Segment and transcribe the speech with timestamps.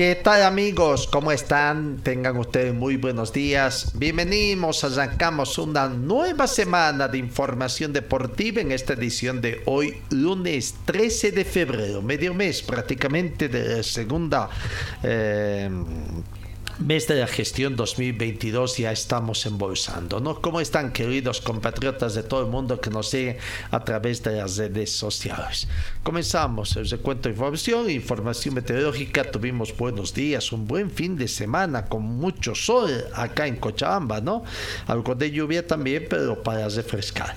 [0.00, 1.06] ¿Qué tal amigos?
[1.06, 1.98] ¿Cómo están?
[1.98, 3.92] Tengan ustedes muy buenos días.
[3.94, 11.32] Bienvenidos, arrancamos una nueva semana de información deportiva en esta edición de hoy, lunes 13
[11.32, 14.48] de febrero, medio mes prácticamente de segunda...
[15.02, 15.68] Eh,
[16.80, 20.40] mes de la gestión 2022 ya estamos embolsando, ¿no?
[20.40, 23.36] ¿Cómo están queridos compatriotas de todo el mundo que nos siguen
[23.70, 25.68] a través de las redes sociales?
[26.02, 31.84] Comenzamos el recuento de información, información meteorológica, tuvimos buenos días, un buen fin de semana
[31.84, 34.42] con mucho sol acá en Cochabamba, ¿no?
[34.86, 37.36] Algo de lluvia también, pero para refrescar.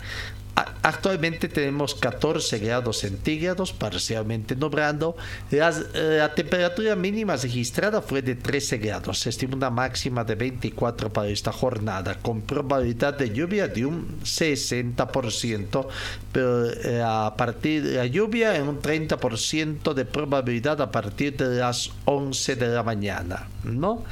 [0.55, 5.15] Actualmente tenemos 14 grados centígrados, parcialmente nublado.
[5.49, 9.19] La, la, temperatura mínima registrada fue de 13 grados.
[9.19, 14.19] Se estima una máxima de 24 para esta jornada, con probabilidad de lluvia de un
[14.23, 15.87] 60%,
[16.31, 21.59] pero eh, a partir de la lluvia en un 30% de probabilidad a partir de
[21.59, 24.03] las 11 de la mañana, ¿no?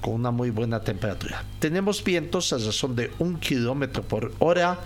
[0.00, 1.42] con una muy buena temperatura.
[1.58, 4.78] Tenemos vientos a razón de un kilómetro por hora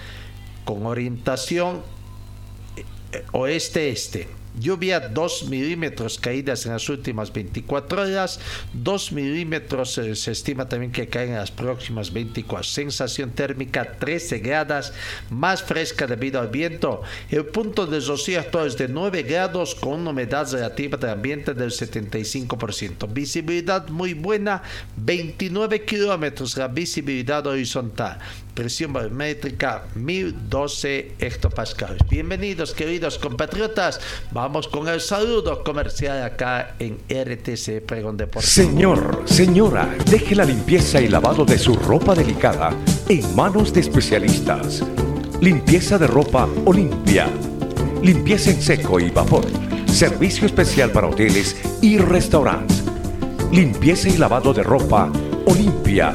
[0.69, 1.80] con orientación
[3.33, 4.29] oeste-este.
[4.61, 8.39] Lluvia 2 milímetros caídas en las últimas 24 horas.
[8.74, 12.64] 2 milímetros eh, se estima también que caen en las próximas 24.
[12.64, 14.92] Sensación térmica 13 grados,
[15.30, 17.01] más fresca debido al viento.
[17.30, 21.55] El punto de rocío actual es de 9 grados con una humedad relativa del ambiente
[21.55, 23.11] del 75%.
[23.11, 24.62] Visibilidad muy buena,
[24.96, 28.18] 29 kilómetros la visibilidad horizontal
[28.55, 32.03] presión barométrica 1012 hectopascales.
[32.09, 34.01] Bienvenidos queridos compatriotas,
[34.31, 38.51] vamos con el saludo comercial acá en RTC Pregón Deportivo.
[38.51, 42.73] Señor, señora, deje la limpieza y lavado de su ropa delicada
[43.08, 44.85] en manos de especialistas.
[45.41, 47.29] Limpieza de ropa Olimpia.
[48.03, 49.45] Limpieza en seco y vapor.
[49.87, 52.83] Servicio especial para hoteles y restaurantes.
[53.53, 55.11] Limpieza y lavado de ropa
[55.47, 56.14] Olimpia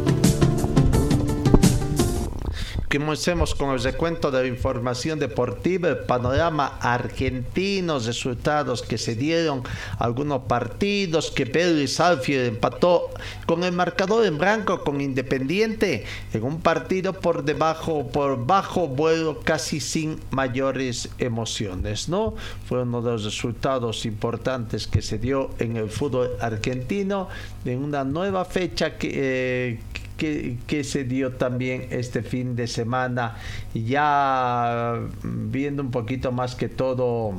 [2.91, 9.63] Comencemos con el recuento de la información deportiva, panorama argentino, resultados que se dieron,
[9.97, 13.09] algunos partidos que Pedro y Salfield empató
[13.45, 16.03] con el marcador en blanco con Independiente
[16.33, 22.35] en un partido por debajo, por bajo vuelo, casi sin mayores emociones, ¿no?
[22.67, 27.29] Fue uno de los resultados importantes que se dio en el fútbol argentino
[27.63, 29.79] en una nueva fecha que, eh,
[30.21, 33.37] que, se dio también este fin de semana,
[33.73, 37.33] ya viendo un poquito más que todo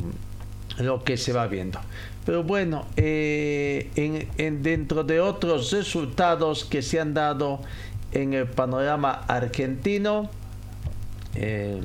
[0.79, 1.79] lo que se va viendo.
[2.27, 7.61] Pero bueno, eh, en, dentro de otros resultados que se han dado
[8.11, 10.29] en el panorama argentino,
[11.37, 11.81] eh,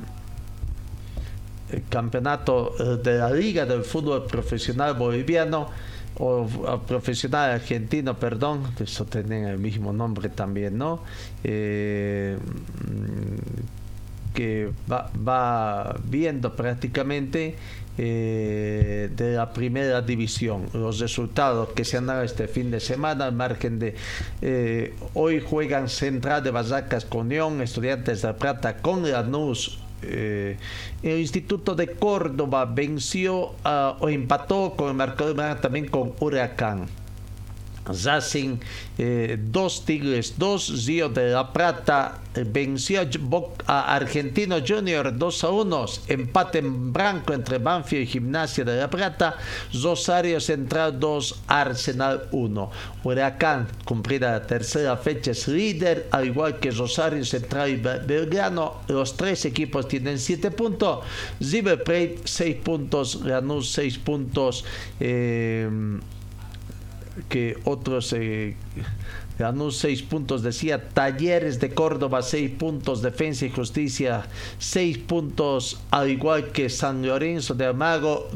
[1.71, 5.69] el campeonato de la Liga del Fútbol Profesional Boliviano,
[6.19, 6.47] o
[6.87, 11.01] profesional argentino, perdón, eso tiene el mismo nombre también, ¿no?
[11.43, 12.37] Eh,
[14.33, 17.55] que va, viendo prácticamente
[17.97, 23.25] eh, de la primera división los resultados que se han dado este fin de semana
[23.25, 23.95] al margen de
[24.43, 30.57] eh, hoy juegan Central de Barracas con León, Estudiantes de Plata con Lanús eh,
[31.03, 36.87] el Instituto de Córdoba venció o empató con el marcador también con Huracán.
[37.87, 38.57] Racing
[38.97, 43.01] 2, eh, Tigres 2, Río de la Plata eh, venció
[43.65, 48.89] a Argentino Junior 2 a 1, empate en blanco entre Banfield y Gimnasia de la
[48.89, 49.35] Plata,
[49.81, 52.71] Rosario Central 2, Arsenal 1.
[53.03, 59.15] Huracán, cumplida la tercera fecha, es líder, al igual que Rosario Central y Belgrano, los
[59.15, 61.05] tres equipos tienen 7 puntos,
[61.39, 64.65] River Plate 6 puntos, Lanús 6 puntos,
[64.99, 65.69] eh,
[67.29, 68.55] que otros eh,
[69.37, 74.25] ganó seis puntos, decía Talleres de Córdoba, seis puntos, Defensa y Justicia,
[74.57, 78.27] seis puntos, al igual que San Lorenzo de Amago,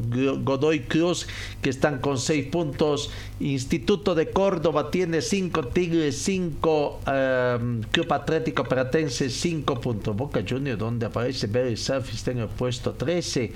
[0.44, 1.28] Godoy Cruz,
[1.62, 8.64] que están con seis puntos, Instituto de Córdoba tiene cinco, Tigres cinco, um, Club Atlético
[8.64, 13.52] Pratense cinco puntos, Boca Juniors, donde aparece Berry Surf, está en el puesto 13.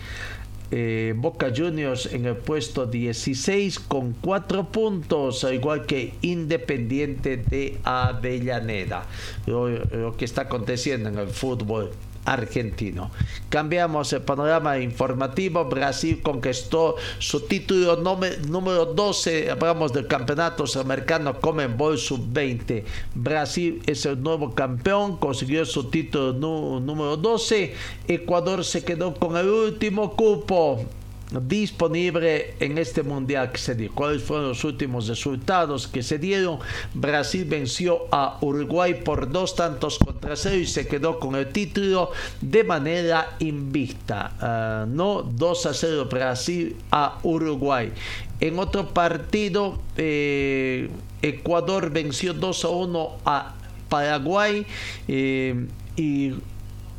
[0.71, 7.77] Eh, Boca Juniors en el puesto 16 con 4 puntos, al igual que Independiente de
[7.83, 9.05] Avellaneda.
[9.45, 11.91] lo que está aconteciendo en el fútbol
[12.25, 13.11] argentino.
[13.49, 15.65] Cambiamos el panorama informativo.
[15.65, 19.51] Brasil conquistó su título número 12.
[19.51, 22.83] Hablamos del campeonato sudamericano Comenbol Sub-20.
[23.13, 26.33] Brasil es el nuevo campeón, consiguió su título
[26.79, 27.73] número 12.
[28.07, 30.83] Ecuador se quedó con el último cupo
[31.31, 33.91] disponible en este mundial que se dio.
[33.93, 36.59] ¿Cuáles fueron los últimos resultados que se dieron?
[36.93, 42.11] Brasil venció a Uruguay por dos tantos contra cero y se quedó con el título
[42.41, 44.33] de manera invicta.
[44.39, 47.91] Ah, no 2 a 0 Brasil a Uruguay.
[48.39, 50.89] En otro partido, eh,
[51.21, 53.55] Ecuador venció 2 a 1 a
[53.89, 54.65] Paraguay
[55.07, 55.67] eh,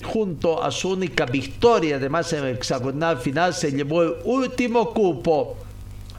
[0.06, 5.56] junto a su única victoria, además en el hexagonal final, se llevó el último cupo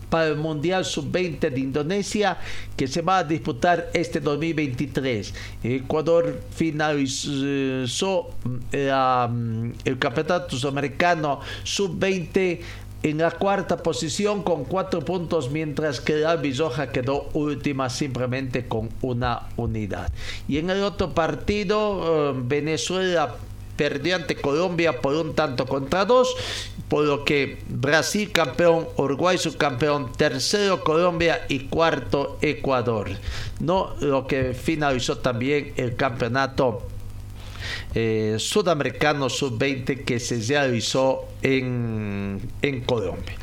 [0.10, 2.38] para el Mundial Sub-20 de Indonesia
[2.76, 5.34] que se va a disputar este 2023.
[5.64, 8.30] Ecuador finalizó
[8.72, 12.60] eh, mm, el Campeonato Sudamericano Sub-20
[13.04, 18.90] en la cuarta posición con cuatro puntos, mientras que la Bisoja quedó última simplemente con
[19.02, 20.12] una unidad.
[20.48, 23.36] Y en el otro partido, eh, Venezuela
[23.78, 26.36] perdió ante Colombia por un tanto contra dos,
[26.90, 33.10] por lo que Brasil campeón, Uruguay subcampeón, tercero Colombia y cuarto Ecuador.
[33.60, 36.82] No lo que finalizó también el campeonato
[37.94, 43.36] eh, sudamericano sub-20 que se realizó en, en Colombia.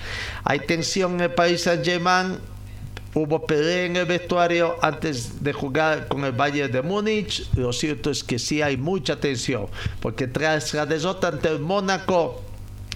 [0.44, 2.38] Hay tensión en el país Saint-Germain
[3.14, 7.48] Hubo pelea en el vestuario antes de jugar con el Bayern de Múnich.
[7.54, 9.68] Lo cierto es que sí hay mucha tensión,
[10.00, 12.42] porque tras la derrota ante el Mónaco,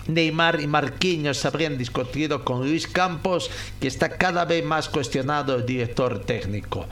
[0.09, 3.49] Neymar y Marquinhos habrían discutido con Luis Campos,
[3.81, 6.87] que está cada vez más cuestionado el director técnico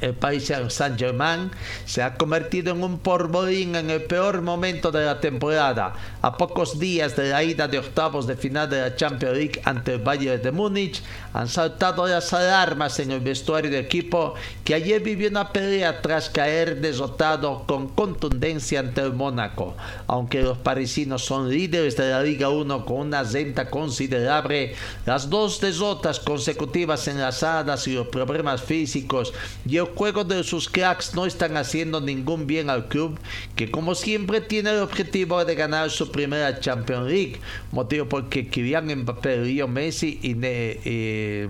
[0.00, 1.50] el país Saint-Germain
[1.84, 5.94] se ha convertido en un porborín en el peor momento de la temporada.
[6.22, 9.94] A pocos días de la ida de octavos de final de la Champions League ante
[9.94, 11.02] el Bayern de Múnich,
[11.32, 16.28] han saltado las alarmas en el vestuario del equipo que ayer vivió una pelea tras
[16.28, 19.74] caer derrotado con contundencia ante el Mónaco.
[20.08, 24.74] Aunque los parisinos son líderes de la Liga 1 con una renta considerable,
[25.06, 29.32] las dos derrotas consecutivas enlazadas y los problemas físicos
[29.66, 33.18] y el juego de sus cracks no están haciendo ningún bien al club,
[33.56, 37.40] que como siempre tiene el objetivo de ganar su primera Champions League,
[37.72, 41.48] motivo por que Kylian Mbappé, Río Messi y, eh,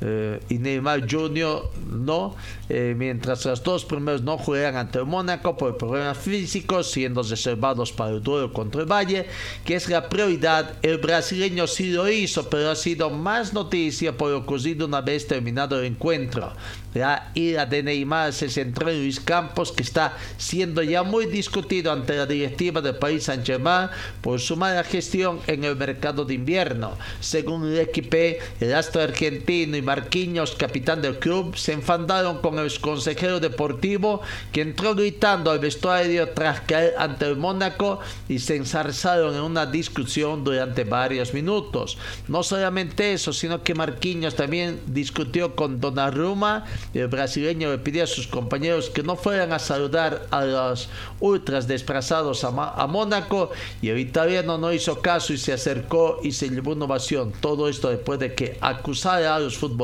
[0.00, 1.70] eh, y Neymar Jr.
[1.88, 2.34] no,
[2.68, 7.92] eh, mientras los dos primeros no juegan ante el Mónaco por problemas físicos, siendo reservados
[7.92, 9.26] para el duelo contra el Valle,
[9.64, 10.74] que es la prioridad.
[10.82, 15.26] El brasileño sí lo hizo, pero ha sido más noticia por lo ocurrido una vez
[15.26, 16.52] terminado el encuentro.
[16.94, 21.92] La ira de Neymar se centró en Luis Campos, que está siendo ya muy discutido
[21.92, 26.96] ante la directiva del país Saint-Germain por su mala gestión en el mercado de invierno.
[27.20, 28.16] Según el equipo,
[28.60, 34.60] el astro argentino y Marquinhos, capitán del club, se enfandaron con el consejero deportivo, que
[34.60, 40.44] entró gritando al vestuario tras caer ante el Mónaco y se ensarzaron en una discusión
[40.44, 41.98] durante varios minutos.
[42.28, 48.06] No solamente eso, sino que Marquinhos también discutió con Donnarumma el brasileño le pidió a
[48.06, 53.50] sus compañeros que no fueran a saludar a los ultras desplazados a, Mónaco
[53.82, 57.32] y el italiano no hizo caso y se acercó y se llevó una ovación.
[57.40, 59.79] Todo esto después de que acusara a los futbolistas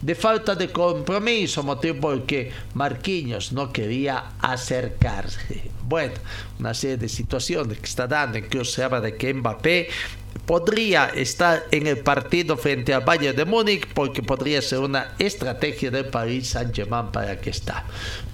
[0.00, 5.70] de falta de compromiso, motivo por que Marquinhos no quería acercarse.
[5.92, 6.14] Bueno,
[6.58, 9.88] una serie de situaciones que está dando, incluso se habla de que Mbappé
[10.46, 15.90] podría estar en el partido frente al Bayern de Múnich porque podría ser una estrategia
[15.90, 17.84] del Paris Saint-Germain para que está.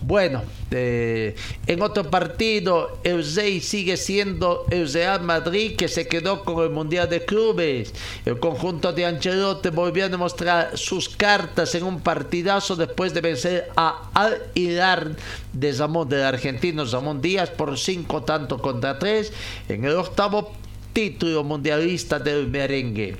[0.00, 1.34] Bueno, eh,
[1.66, 7.08] en otro partido, el sigue siendo el Real Madrid que se quedó con el Mundial
[7.10, 7.92] de Clubes.
[8.24, 13.70] El conjunto de Ancelotti volvió a demostrar sus cartas en un partidazo después de vencer
[13.76, 15.16] a Al Hilal
[15.52, 19.32] de Zamón, del argentino Zamón Díaz por cinco tanto contra tres
[19.68, 20.52] en el octavo
[20.92, 23.16] título mundialista del merengue.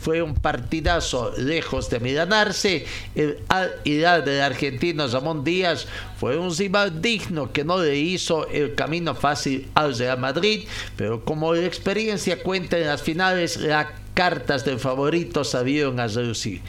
[0.00, 2.86] Fue un partidazo lejos de milanarse.
[3.14, 5.86] El Al Hilal del argentino Ramón Díaz
[6.18, 11.24] fue un rival digno que no le hizo el camino fácil al Real Madrid, pero
[11.24, 16.62] como la experiencia cuenta en las finales, las cartas del favorito sabieron a reducir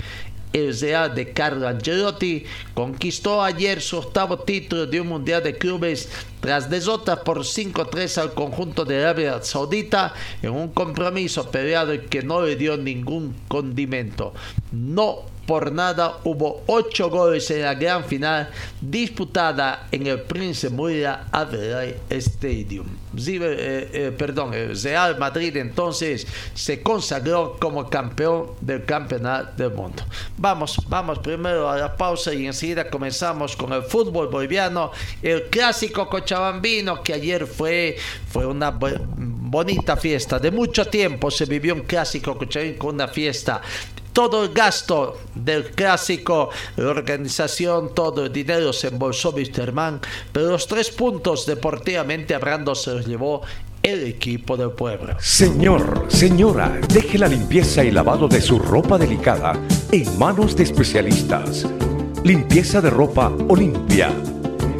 [0.53, 2.43] el Real de Carlo Angelotti
[2.74, 6.10] conquistó ayer su octavo título de un Mundial de Clubes
[6.41, 12.24] tras derrota por 5-3 al conjunto de Arabia Saudita en un compromiso peleado y que
[12.24, 14.33] no le dio ningún condimento.
[14.71, 21.27] No por nada hubo ocho goles en la gran final disputada en el Prince Muira
[21.31, 22.86] Adelaide Stadium.
[23.17, 30.03] Eh, eh, perdón, el Real Madrid entonces se consagró como campeón del campeonato del mundo.
[30.38, 36.07] Vamos, vamos primero a la pausa y enseguida comenzamos con el fútbol boliviano, el clásico
[36.31, 37.97] cochabambino que ayer fue,
[38.29, 40.39] fue una bonita fiesta.
[40.39, 42.38] De mucho tiempo se vivió un clásico
[42.77, 43.61] con una fiesta
[44.13, 49.33] todo el gasto del clásico, la organización, todo el dinero se embolsó
[49.71, 50.01] Mann,
[50.33, 53.41] pero los tres puntos deportivamente hablando se los llevó
[53.81, 55.15] el equipo del pueblo.
[55.21, 59.53] Señor, señora, deje la limpieza y lavado de su ropa delicada
[59.93, 61.65] en manos de especialistas.
[62.25, 64.11] Limpieza de ropa Olimpia.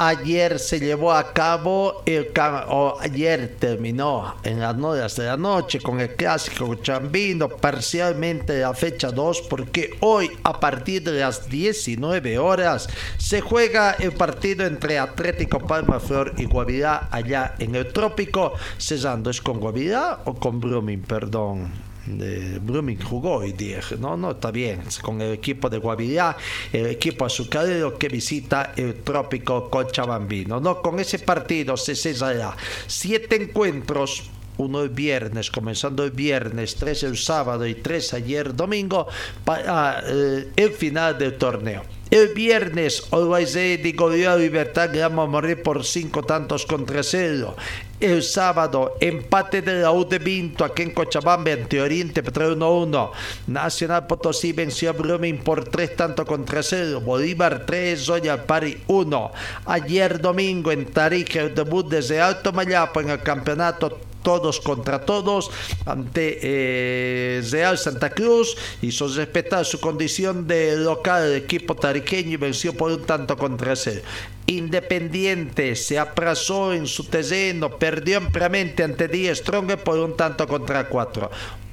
[0.00, 2.30] Ayer se llevó a cabo, el,
[2.68, 8.74] o ayer terminó en las horas de la noche con el clásico chambino, parcialmente la
[8.74, 15.00] fecha 2, porque hoy a partir de las 19 horas se juega el partido entre
[15.00, 20.60] Atlético Palma Flor y Guavirá allá en el trópico, cesando es con Guavirá o con
[20.60, 25.78] Brumming, perdón de Blooming jugó y dije, no, no, está bien, con el equipo de
[25.78, 26.36] Guavirá,
[26.72, 30.80] el equipo azucarero que visita el trópico Cochabambino, ¿no?
[30.80, 37.16] Con ese partido se cesará siete encuentros uno el viernes, comenzando el viernes, tres el
[37.16, 39.06] sábado y tres ayer domingo,
[39.44, 41.84] para eh, el final del torneo.
[42.10, 47.54] El viernes, Always Ready goleó a Libertad Grama morir por cinco tantos contra cero.
[48.00, 53.10] El sábado, empate de la U de Vinto aquí en Cochabamba ante Oriente Petróleo 1-1.
[53.48, 57.00] Nacional Potosí venció a Brumming por tres tantos contra cero.
[57.00, 59.32] Bolívar 3, Royal Pari 1.
[59.66, 65.50] Ayer domingo en Tarija el debut desde Alto Mayapo en el campeonato todos contra todos
[65.86, 72.36] ante eh, Real Santa Cruz, hizo respetar su condición de local del equipo tariqueño y
[72.36, 74.02] venció por un tanto contra cero.
[74.48, 80.88] Independiente se aprazó en su terreno, perdió ampliamente ante Díaz Stronger por un tanto contra
[80.88, 81.30] cuatro.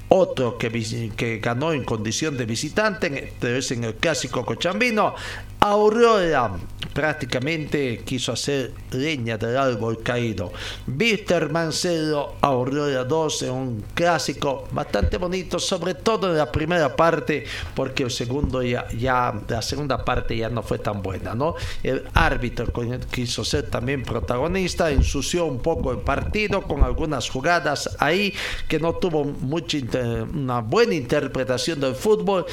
[0.08, 5.14] Otro que, ganó en condición de visitante, es en el clásico cochambino,
[5.68, 6.52] Aurora
[6.96, 10.50] prácticamente quiso hacer leña del árbol caído.
[10.86, 17.44] Víctor Mancero, Aurora 2 en un clásico bastante bonito, sobre todo en la primera parte,
[17.74, 21.54] porque el segundo ya, ya, la segunda parte ya no fue tan buena, ¿no?
[21.82, 22.72] El árbitro
[23.10, 28.32] quiso ser también protagonista, ensució un poco el partido con algunas jugadas ahí
[28.68, 29.76] que no tuvo mucha
[30.32, 32.46] una buena interpretación del fútbol,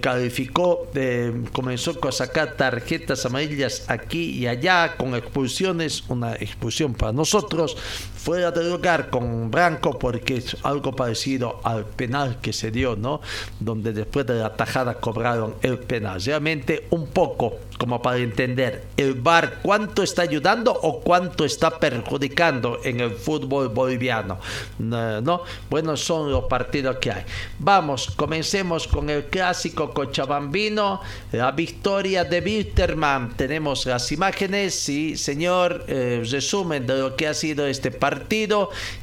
[0.00, 7.10] calificó, eh, comenzó a sacar tarjetas amarillas aquí y allá con expulsiones, una expulsión para
[7.10, 7.74] nosotros,
[8.22, 13.20] fuera de lugar con Branco porque es algo parecido al penal que se dio, ¿no?
[13.58, 16.20] Donde después de la tajada cobraron el penal.
[16.22, 22.78] Realmente un poco como para entender el VAR cuánto está ayudando o cuánto está perjudicando
[22.84, 24.38] en el fútbol boliviano,
[24.78, 25.42] ¿no?
[25.70, 27.24] Bueno, son los partidos que hay.
[27.58, 31.00] Vamos, comencemos con el clásico cochabambino,
[31.32, 33.34] la victoria de Wilterman.
[33.34, 38.09] Tenemos las imágenes, sí, señor, eh, resumen de lo que ha sido este partido.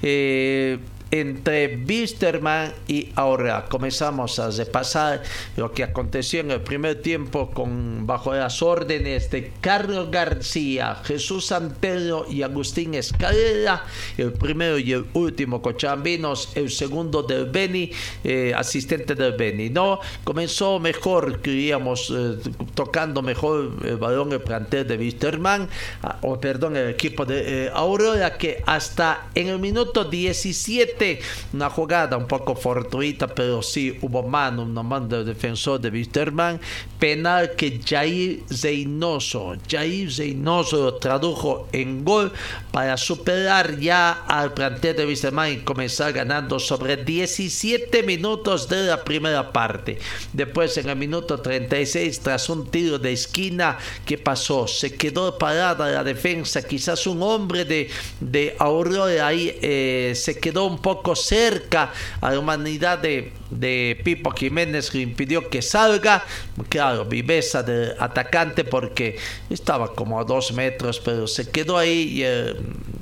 [0.01, 0.77] Eh,
[1.11, 3.65] entre Bisterman y Aurora.
[3.69, 5.23] Comenzamos a repasar
[5.55, 11.47] lo que aconteció en el primer tiempo con bajo las órdenes de Carlos García, Jesús
[11.47, 13.85] Santero y Agustín Escalera,
[14.17, 17.91] el primero y el último cochambinos, el segundo del Beni,
[18.23, 19.69] eh, asistente del Beni.
[19.69, 22.37] No, comenzó mejor, queríamos eh,
[22.73, 25.69] tocando mejor el balón el plantel de Bisterman,
[26.03, 30.96] ah, o perdón, el equipo de eh, Aurora que hasta en el minuto 17,
[31.53, 36.59] una jugada un poco fortuita, pero sí hubo mano, una mano del defensor de Wisterman,
[36.99, 42.31] penal que Jair Zeynoso, Jair Zeynoso lo tradujo en gol
[42.71, 49.03] para superar ya al plantel de Wisterman y comenzar ganando sobre 17 minutos de la
[49.03, 49.97] primera parte.
[50.33, 54.67] Después en el minuto 36, tras un tiro de esquina, que pasó?
[54.67, 57.89] Se quedó parada la defensa, quizás un hombre de,
[58.19, 60.79] de Aurora ahí eh, se quedó un
[61.15, 61.91] cerca
[62.21, 66.23] a la humanidad de, de Pipo Jiménez que impidió que salga.
[66.69, 69.17] Claro, viveza de atacante porque
[69.49, 72.55] estaba como a dos metros, pero se quedó ahí y eh,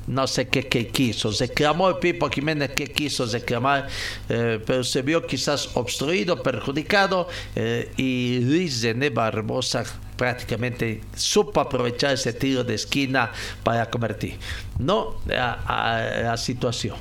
[0.06, 1.32] no sé qué, qué, quiso.
[1.32, 3.88] Se clamó el Pipo Jiménez que quiso reclamar,
[4.28, 7.28] eh, pero se vio quizás obstruido, perjudicado
[7.96, 9.84] y Luis Zené Barbosa
[10.16, 13.30] prácticamente supo aprovechar ese tiro de esquina
[13.62, 14.38] para convertir
[14.78, 16.96] no a, la situación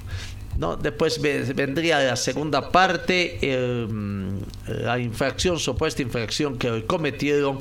[0.57, 0.75] ¿no?
[0.75, 7.59] Después vendría la segunda parte, em, la infracción, supuesta infracción que cometieron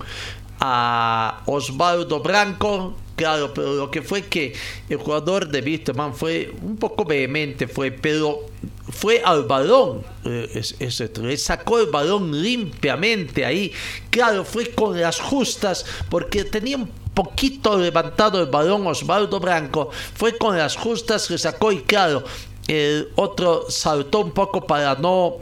[0.60, 2.96] a Osvaldo Branco.
[3.16, 4.54] Claro, pero lo que fue que
[4.88, 8.46] el jugador de Wisterman fue un poco vehemente, fue, pero
[8.90, 13.72] fue al balón, eh, ese, sacó el balón limpiamente ahí.
[14.10, 20.36] Claro, fue con las justas, porque tenía un poquito levantado el balón Osvaldo Branco, fue
[20.36, 22.24] con las justas que sacó y claro,
[22.68, 25.38] el otro saltó un poco para no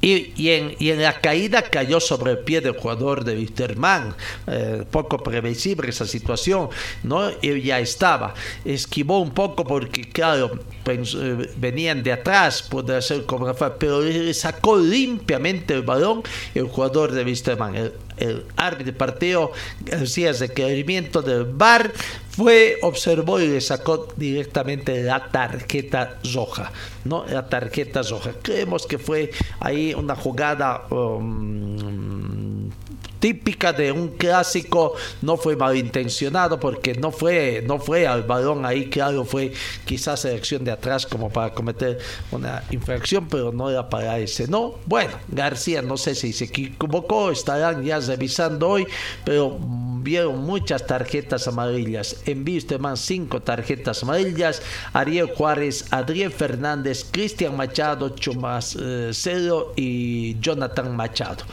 [0.00, 4.14] y, en, la caída cayó sobre el pie del jugador de Wisterman,
[4.46, 6.68] eh, poco previsible esa situación,
[7.02, 7.30] ¿no?
[7.42, 8.32] Y ya estaba,
[8.64, 14.00] esquivó un poco porque, claro, eh, venían de atrás, puede ser como pero
[14.32, 16.22] sacó limpiamente el balón
[16.54, 17.92] el jugador de Wisterman.
[18.20, 19.52] El árbitro de partido,
[19.92, 21.92] hacía requerimiento del VAR,
[22.30, 26.70] fue, observó y le sacó directamente la tarjeta roja,
[27.04, 27.26] ¿no?
[27.26, 28.30] La tarjeta roja.
[28.42, 32.70] Creemos que fue ahí una jugada um,
[33.18, 38.88] típica de un clásico, no fue malintencionado porque no fue, no fue al balón ahí,
[38.88, 39.52] claro, fue
[39.84, 41.98] quizás selección de atrás como para cometer
[42.30, 44.74] una infracción, pero no era para ese, ¿no?
[44.86, 48.86] Bueno, García no sé si se equivocó, estarán ya revisando hoy,
[49.24, 49.58] pero
[50.02, 52.16] vieron muchas tarjetas amarillas.
[52.24, 52.44] En
[52.80, 54.62] más cinco tarjetas amarillas.
[54.92, 61.44] Ariel Juárez, Adriel Fernández, Cristian Machado, Chumas eh, Cero y Jonathan Machado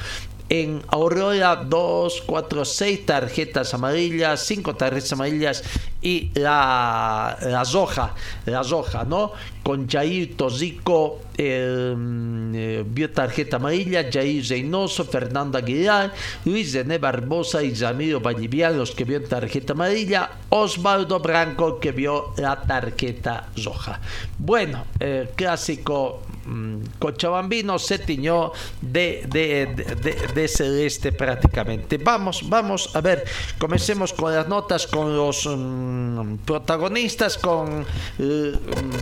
[0.50, 5.64] en Aurora 2, 4, 6 tarjetas amarillas, 5 tarjetas amarillas
[6.02, 8.14] y la, la roja,
[8.46, 9.32] la roja, ¿no?
[9.64, 16.14] Con Jair Tozico eh, vio tarjeta amarilla, Jair Reynoso, Fernando Aguilar,
[16.46, 22.34] Luis René Barbosa y Ramiro Vallivian los que vio tarjeta amarilla, Osvaldo Branco que vio
[22.38, 24.00] la tarjeta roja.
[24.38, 26.35] Bueno, el clásico Mm,
[27.00, 29.26] Cochabambino se tiñó de,
[30.34, 31.98] de, celeste prácticamente.
[31.98, 33.26] Vamos, vamos a ver,
[33.58, 37.86] comencemos con las notas, con los mm, protagonistas, con
[38.20, 38.54] eh,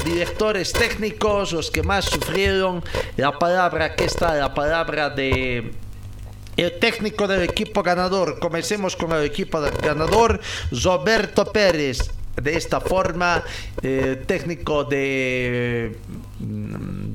[0.05, 2.83] directores técnicos, los que más sufrieron.
[3.17, 5.73] La palabra que está, la palabra de
[6.55, 8.39] el técnico del equipo ganador.
[8.39, 10.39] Comencemos con el equipo ganador,
[10.71, 12.11] Roberto Pérez.
[12.41, 13.43] De esta forma,
[13.81, 15.97] eh, técnico de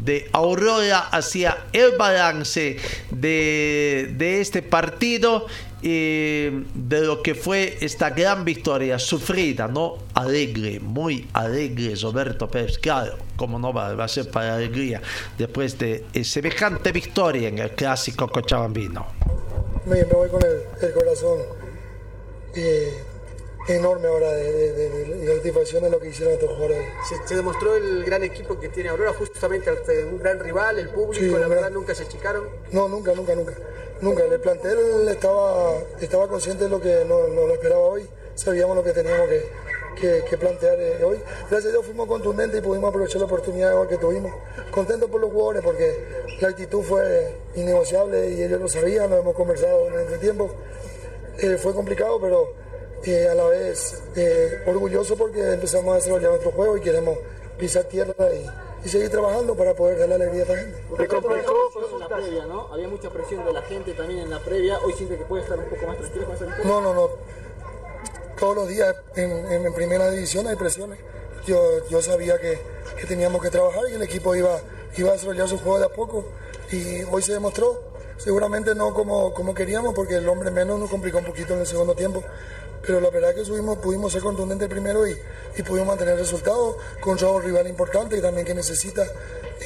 [0.08, 2.78] de Aurora hacia el balance
[3.10, 5.46] de, de este partido
[5.82, 9.98] y de lo que fue esta gran victoria sufrida, ¿no?
[10.14, 15.00] Alegre, muy alegre Roberto Pérez, claro, como no va, a ser para alegría
[15.36, 19.06] después de semejante victoria en el clásico cochabambino.
[19.86, 21.38] Me voy con el, corazón
[22.56, 23.04] eh,
[23.68, 26.78] enorme ahora de, de, satisfacción de lo que hicieron estos jugadores.
[27.26, 29.70] Se, demostró el gran equipo que tiene Aurora, justamente
[30.10, 32.48] un gran rival, el público, la verdad nunca se achicaron.
[32.72, 33.54] No, nunca, nunca, nunca.
[34.00, 34.24] Nunca.
[34.24, 38.84] El plantel estaba, estaba consciente de lo que no, no lo esperaba hoy, sabíamos lo
[38.84, 41.18] que teníamos que, que, plantear eh, hoy.
[41.50, 44.32] Gracias a Dios fuimos contundentes y pudimos aprovechar la oportunidad que tuvimos.
[44.70, 46.04] Contentos por los jugadores porque
[46.40, 50.50] la actitud fue innegociable y ellos lo sabían, lo hemos conversado en el tiempo.
[51.38, 52.52] Eh, fue complicado, pero
[53.06, 57.16] a la vez eh, orgulloso porque empezamos a desarrollar nuestro juego y queremos
[57.58, 60.84] pisar tierra y, y seguir trabajando para poder darle alegría a esta gente.
[60.96, 61.54] ¿Te complicó
[61.92, 62.72] en la previa, no?
[62.72, 64.78] Había mucha presión de la gente también en la previa.
[64.84, 66.70] Hoy siente que puede estar un poco más tranquilo con esa victoria.
[66.70, 67.08] No, no, no.
[68.38, 70.98] Todos los días en, en- en primera división hay presiones.
[71.46, 72.58] Yo, yo sabía que,
[73.00, 74.60] que teníamos que trabajar y el equipo iba,
[74.96, 76.24] iba a desarrollar su juego de a poco.
[76.70, 77.82] Y hoy se demostró,
[78.18, 81.66] seguramente no como, como queríamos, porque el hombre menos nos complicó un poquito en el
[81.66, 82.22] segundo tiempo.
[82.82, 85.16] Pero la verdad que subimos, pudimos ser contundentes el primero y,
[85.56, 89.04] y pudimos mantener el resultado contra un rival importante y también que necesita.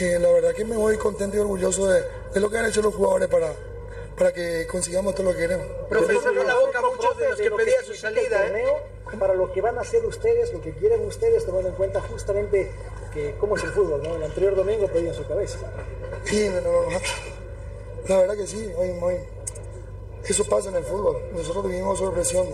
[0.01, 2.81] Eh, la verdad que me voy contento y orgulloso de, de lo que han hecho
[2.83, 3.53] los jugadores para,
[4.17, 5.67] para que consigamos todo lo que queremos.
[5.89, 8.65] Profesor, con la boca muchos de los que pedían su salida, ¿eh?
[9.19, 12.71] para lo que van a hacer ustedes, lo que quieren ustedes, tomando en cuenta justamente
[13.13, 14.17] que cómo es el fútbol, ¿no?
[14.17, 15.59] El anterior domingo pedían su cabeza.
[16.25, 16.99] Sí, no, no, no.
[18.09, 19.19] la verdad que sí, hoy, hoy-
[20.25, 21.19] eso pasa en el fútbol.
[21.35, 22.47] Nosotros vivimos sobre presión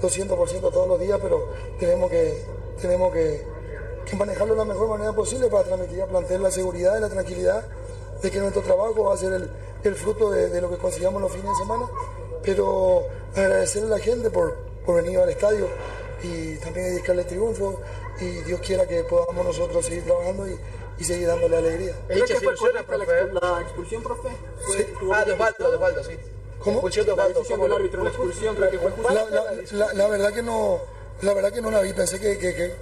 [0.00, 2.42] 200% todos los días, pero tenemos que,
[2.80, 3.42] tenemos que,
[4.06, 7.08] que manejarlo de la mejor manera posible para transmitir al plantel la seguridad y la
[7.08, 7.64] tranquilidad
[8.22, 9.50] de que nuestro trabajo va a ser el,
[9.84, 11.86] el fruto de, de lo que consigamos los fines de semana.
[12.42, 13.04] Pero
[13.36, 15.66] agradecerle a la gente por, por venir al estadio
[16.22, 17.80] y también dedicarle triunfo
[18.20, 20.58] y Dios quiera que podamos nosotros seguir trabajando y,
[20.98, 21.94] y seguir dándole alegría.
[22.08, 24.28] ¿Cree que fue correcta la, expu- la expulsión, profe?
[24.66, 26.16] Fue- tuvo- Ah, de Osvaldo, de Osvaldo, sí.
[26.62, 26.88] ¿Cómo?
[26.88, 27.28] De La Osvaldo.
[27.40, 27.76] decisión ¿cómo del no?
[27.76, 29.14] árbitro en la expulsión, creo que fue justa.
[29.14, 30.78] La, la- la- la verdad que no,
[31.22, 31.92] la verdad que no la vi.
[31.92, 32.74] Pensé que, que- que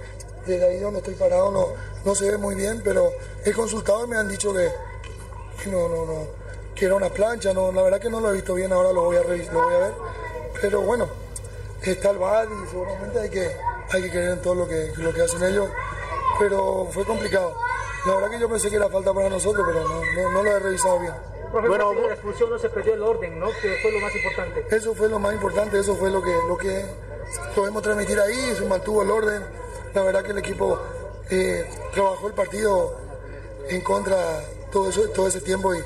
[0.45, 1.67] desde ahí donde estoy parado no,
[2.05, 3.11] no se ve muy bien, pero
[3.45, 4.69] he consultado y me han dicho que,
[5.63, 6.27] que no, no, no,
[6.75, 7.53] que era una plancha.
[7.53, 8.71] No, la verdad que no lo he visto bien.
[8.73, 9.93] Ahora lo voy a revis- lo voy a ver.
[10.61, 11.07] Pero bueno,
[11.81, 13.55] está el VAR y seguramente hay que,
[13.91, 15.69] hay que creer en todo lo que, lo que hacen ellos.
[16.37, 17.53] Pero fue complicado.
[18.05, 20.51] La verdad que yo pensé que era falta para nosotros, pero no, no, no lo
[20.51, 21.13] he revisado bien.
[21.51, 23.47] Bueno, la expulsión no se perdió el orden, ¿no?
[23.61, 24.65] Que fue lo más importante.
[24.75, 26.85] Eso fue lo más importante, eso fue lo que, lo que
[27.55, 29.43] podemos transmitir ahí, se mantuvo el orden.
[29.93, 30.79] La verdad que el equipo
[31.29, 32.95] eh, trabajó el partido
[33.69, 34.17] en contra
[34.71, 35.79] todo, eso, todo ese tiempo, y,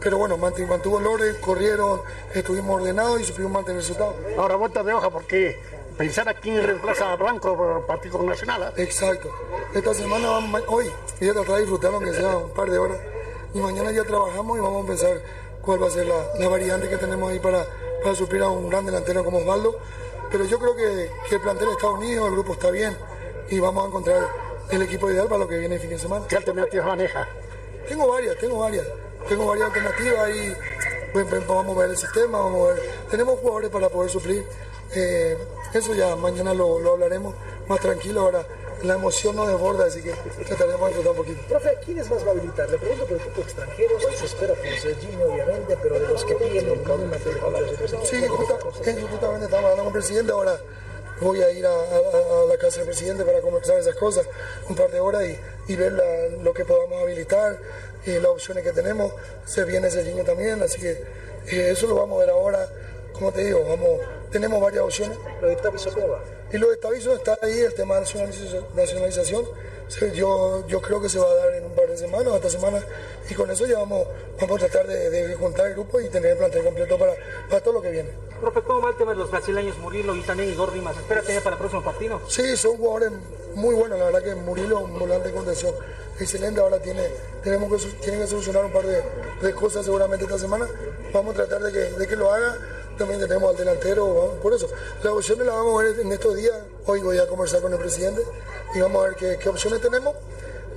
[0.00, 2.00] pero bueno, mantu- mantuvo el orden, corrieron,
[2.34, 4.14] estuvimos ordenados y supimos mantener el resultado.
[4.38, 5.58] Ahora vuelta de hoja porque
[5.98, 8.72] pensar a quién reemplaza a Blanco por el Partido Nacional.
[8.76, 8.82] ¿eh?
[8.82, 9.28] Exacto.
[9.74, 10.30] Esta semana,
[10.68, 12.98] hoy, voy a tratar de disfrutar aunque sea un par de horas.
[13.54, 15.20] Y mañana ya trabajamos y vamos a pensar
[15.62, 17.66] cuál va a ser la, la variante que tenemos ahí para,
[18.02, 19.78] para suplir a un gran delantero como Osvaldo.
[20.30, 22.96] Pero yo creo que, que el plantel está unido, el grupo está bien
[23.48, 24.28] y vamos a encontrar
[24.70, 26.24] el equipo ideal para lo que viene el fin de semana.
[26.28, 27.28] ¿Qué alternativas maneja?
[27.88, 28.86] Tengo varias, tengo varias.
[29.28, 30.54] Tengo varias alternativas y
[31.48, 32.82] vamos a ver el sistema, vamos a ver.
[33.10, 34.46] Tenemos jugadores para poder suplir.
[34.94, 35.36] Eh,
[35.74, 37.34] eso ya mañana lo, lo hablaremos
[37.68, 38.20] más tranquilo.
[38.20, 38.46] Ahora
[38.82, 40.12] la emoción no desborda, así que
[40.44, 41.40] trataremos de disfrutar un poquito.
[41.48, 42.70] Profe, ¿quiénes más va a habilitar?
[42.70, 46.34] Le pregunto por el equipo extranjero, se espera por Serginho, obviamente, pero de los que
[46.34, 47.18] con una
[48.04, 50.32] Sí, justa- justamente estamos hablando con el presidente.
[50.32, 50.58] Ahora
[51.20, 54.26] voy a ir a, a- a la casa del presidente para conversar esas cosas
[54.68, 57.58] un par de horas y, y ver la- lo que podamos habilitar
[58.06, 59.12] y las opciones que tenemos.
[59.44, 60.92] Se viene ese niño también, así que
[61.48, 62.68] eh, eso lo vamos a ver ahora.
[63.12, 65.18] Como te digo, vamos, tenemos varias opciones.
[65.40, 66.22] Lo de Taviso ¿cómo va?
[66.52, 68.00] Y lo de Taviso está ahí, el tema de
[68.74, 69.44] nacionalización.
[70.14, 72.80] Yo, yo creo que se va a dar en un par de semanas, esta semana,
[73.28, 74.06] y con eso ya vamos,
[74.40, 77.14] vamos a tratar de, de juntar el grupo y tener el plantel completo para,
[77.48, 78.10] para todo lo que viene.
[78.40, 80.96] Profe, ¿cómo va el tema de los brasileños Murilo y también Igor Rimas?
[80.96, 82.20] ¿Espera tener para el próximo partido?
[82.28, 83.10] Sí, son jugadores
[83.54, 85.74] muy buenos, la verdad que Murilo, un volante de contención
[86.20, 87.02] excelente, ahora tiene,
[87.42, 89.02] tenemos que, tienen que solucionar un par de,
[89.42, 90.68] de cosas seguramente esta semana,
[91.12, 92.56] vamos a tratar de que, de que lo haga,
[93.00, 94.68] también tenemos al delantero, vamos- por eso,
[95.02, 97.78] las opciones las vamos a ver en estos días, hoy voy a conversar con el
[97.78, 98.22] presidente
[98.74, 100.14] y vamos a ver qué, qué opciones tenemos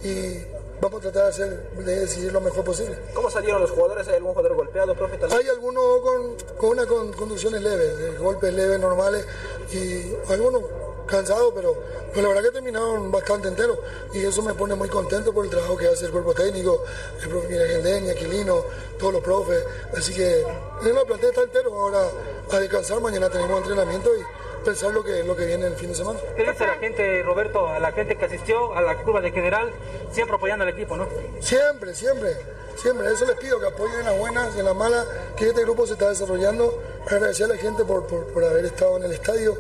[0.03, 0.38] y
[0.81, 2.97] vamos a tratar de, hacer, de decidir lo mejor posible.
[3.13, 4.07] ¿Cómo salieron los jugadores?
[4.07, 5.17] ¿Hay algún jugador golpeado, profe?
[5.17, 5.39] Tal vez?
[5.39, 9.25] Hay algunos con, con una con conducciones leves, golpes leves normales
[9.71, 10.62] y algunos
[11.05, 11.73] cansados, pero
[12.11, 13.79] pues la verdad que terminaron bastante enteros
[14.13, 16.83] y eso me pone muy contento por el trabajo que hace el cuerpo técnico,
[17.21, 18.63] el profe Miguel Aquilino,
[18.99, 19.63] todos los profes.
[19.97, 20.45] Así que
[20.83, 22.07] la plantel está entero, ahora
[22.51, 24.21] a descansar, mañana tenemos entrenamiento y
[24.63, 26.19] pensar lo que, lo que viene el fin de semana.
[26.35, 29.71] ¿Qué dice la gente, Roberto, a la gente que asistió a la curva de general,
[30.11, 31.07] siempre apoyando al equipo, ¿no?
[31.39, 32.37] Siempre, siempre,
[32.75, 33.11] siempre.
[33.11, 35.93] Eso les pido, que apoyen en las buenas, en las malas, que este grupo se
[35.93, 36.81] está desarrollando.
[37.05, 39.57] Agradecer a la gente por, por, por haber estado en el estadio.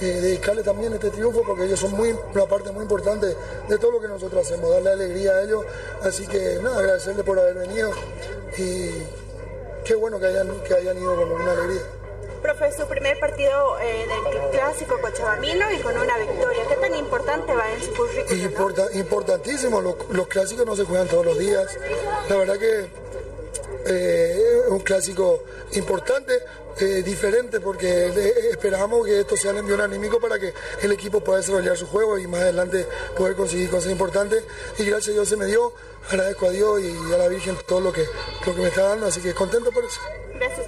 [0.00, 3.26] Eh, dedicarle también este triunfo porque ellos son muy, una parte muy importante
[3.68, 5.64] de todo lo que nosotros hacemos, darle alegría a ellos.
[6.02, 7.90] Así que nada, agradecerle por haber venido
[8.56, 8.90] y
[9.84, 11.82] qué bueno que hayan, que hayan ido con una alegría.
[12.42, 16.62] Profe, su primer partido eh, del clásico cochabamino y con una victoria.
[16.68, 18.74] ¿Qué tan importante va en su currículum?
[18.76, 18.98] no?
[18.98, 21.76] Importantísimo, los, los clásicos no se juegan todos los días.
[22.28, 23.07] La verdad que
[23.86, 26.32] eh, un clásico importante,
[26.80, 31.20] eh, diferente, porque eh, esperamos que esto sea el envío anímico para que el equipo
[31.20, 32.86] pueda desarrollar su juego y más adelante
[33.16, 34.44] poder conseguir cosas importantes.
[34.78, 35.72] Y gracias a Dios se me dio,
[36.10, 38.04] agradezco a Dios y a la Virgen todo lo que,
[38.46, 40.00] lo que me está dando, así que contento por eso.
[40.38, 40.66] Gracias,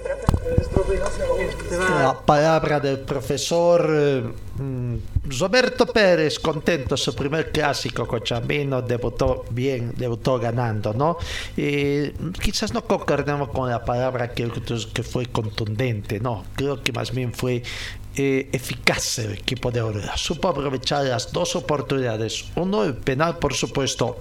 [0.69, 0.99] profe.
[1.79, 4.23] La palabra del profesor eh,
[4.57, 4.95] mm,
[5.39, 11.17] Roberto Pérez, contento, su primer clásico con Chambino, debutó bien, debutó ganando, ¿no?
[11.55, 14.51] Eh, quizás no concordemos con la palabra que,
[14.93, 17.63] que fue contundente, no, creo que más bien fue
[18.17, 20.17] eh, eficaz el equipo de Aurora.
[20.17, 24.19] Supo aprovechar las dos oportunidades, uno el penal, por supuesto,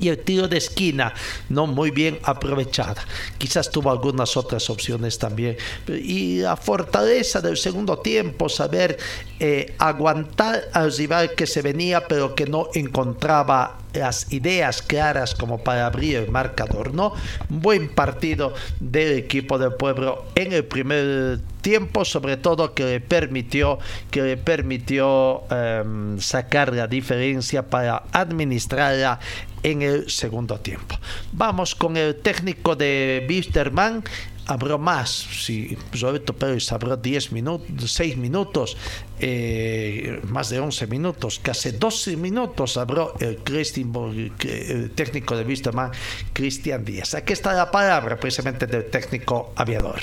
[0.00, 1.14] y el tiro de esquina
[1.48, 3.04] no muy bien aprovechada.
[3.38, 5.56] Quizás tuvo algunas otras opciones también.
[5.86, 8.98] Y la fortaleza del segundo tiempo, saber
[9.38, 15.58] eh, aguantar al rival que se venía pero que no encontraba las ideas claras como
[15.58, 17.12] para abrir el marcador, ¿no?
[17.48, 23.78] Buen partido del equipo del pueblo en el primer tiempo, sobre todo que le permitió
[24.10, 29.20] que le permitió um, sacar la diferencia para administrarla
[29.62, 30.96] en el segundo tiempo.
[31.32, 34.02] Vamos con el técnico de Bisterman
[34.50, 35.10] habrá más.
[35.10, 38.76] Si Roberto Pérez habrá 10 minutos, 6 minutos,
[39.20, 45.92] eh, más de 11 minutos, casi 12 minutos habló el, el técnico de Wisterman,
[46.32, 47.14] Cristian Díaz.
[47.14, 50.00] Aquí está la palabra precisamente del técnico aviador.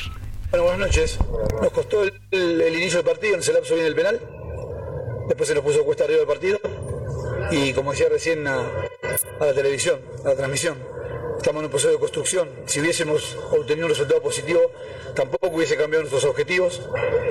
[0.49, 1.19] Bueno, buenas noches.
[1.61, 4.19] Nos costó el, inicio del partido, en ese lapso viene el penal.
[5.27, 6.59] Después se nos puso cuesta arriba el partido.
[7.51, 8.71] Y como decía recién a
[9.39, 10.77] la televisión, a la transmisión,
[11.37, 12.49] estamos en un proceso de construcción.
[12.65, 14.71] Si hubiésemos obtenido un resultado positivo,
[15.15, 16.81] tampoco hubiese cambiado nuestros objetivos.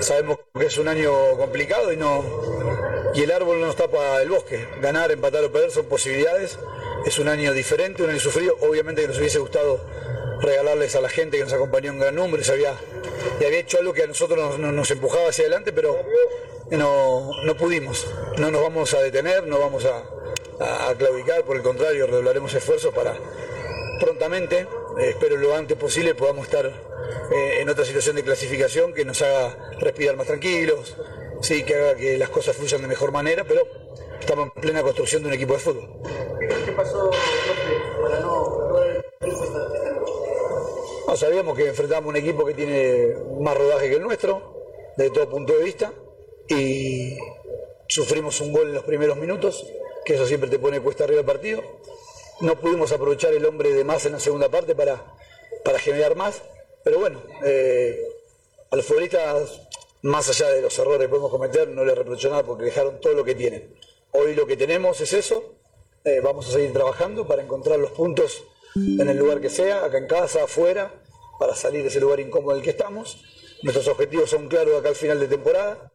[0.01, 2.25] Sabemos que es un año complicado y no
[3.15, 4.69] y el árbol no nos tapa el bosque.
[4.83, 6.59] Ganar, empatar o perder son posibilidades.
[7.07, 8.57] Es un año diferente, un año sufrido.
[8.61, 9.81] Obviamente que nos hubiese gustado
[10.41, 12.75] regalarles a la gente que nos acompañó en gran número y había,
[13.41, 15.99] y había hecho algo que a nosotros nos, empujaba hacia adelante, pero
[16.71, 18.07] no, no pudimos.
[18.37, 22.93] No nos vamos a detener, no vamos a, a claudicar, por el contrario, redoblaremos esfuerzos
[22.93, 23.17] para
[23.99, 24.67] prontamente,
[24.99, 29.23] eh, espero lo antes posible, podamos estar eh, en otra situación de clasificación que nos
[29.23, 30.97] haga respirar más tranquilos,
[31.41, 33.63] sí, que haga que las cosas fluyan de mejor manera, pero
[34.19, 35.89] estamos en plena construcción de un equipo de fútbol.
[36.65, 39.05] ¿Qué pasó, profe, para no lograr el?
[41.07, 45.31] No, sabíamos que enfrentamos un equipo que tiene más rodaje que el nuestro, desde todo
[45.31, 45.93] punto de vista,
[46.49, 47.17] y
[47.89, 49.67] sufrimos un gol en los primeros minutos,
[50.05, 51.63] que eso siempre te pone cuesta arriba el partido
[52.41, 55.03] no pudimos aprovechar el hombre de más en la segunda parte para,
[55.65, 56.43] para generar más,
[56.85, 58.01] pero bueno, eh,
[58.71, 59.61] a los futbolistas,
[60.03, 63.15] más allá de los errores que podemos cometer, no les reprocho nada porque dejaron todo
[63.15, 63.75] lo que tienen.
[64.13, 65.55] Hoy lo que tenemos es eso,
[66.05, 68.45] eh, vamos a seguir trabajando para encontrar los puntos
[68.77, 70.93] en el lugar que sea, acá en casa, afuera,
[71.39, 73.25] para salir de ese lugar incómodo en el que estamos.
[73.63, 75.91] Nuestros objetivos son claros acá al final de temporada.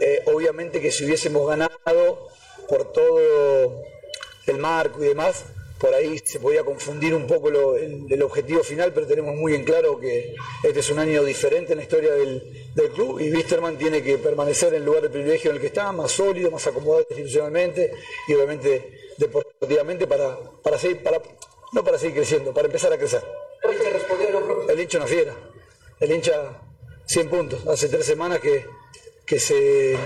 [0.00, 2.28] Eh, obviamente que si hubiésemos ganado
[2.68, 3.82] por todo
[4.46, 5.44] el marco y demás,
[5.78, 9.98] por ahí se podía confundir un poco el, objetivo final, pero tenemos muy en claro
[9.98, 14.02] que este es un año diferente en la historia del, del club y Wisterman tiene
[14.02, 17.06] que permanecer en el lugar de privilegio en el que está, más sólido, más acomodado
[17.10, 17.92] institucionalmente
[18.26, 21.20] y obviamente deportivamente para, para seguir, para,
[21.72, 23.22] no para seguir creciendo, para empezar a crecer.
[24.68, 25.34] El hincha una fiera,
[26.00, 26.62] el hincha
[27.06, 28.64] 100 puntos, hace tres semanas que,
[29.26, 29.96] que, se,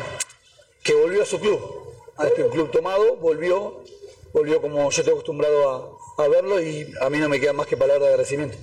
[0.83, 3.85] que volvió a su club, a este club tomado, volvió
[4.33, 7.67] volvió como yo estoy acostumbrado a, a, verlo y a mí no me queda más
[7.67, 8.57] que palabras de agradecimiento.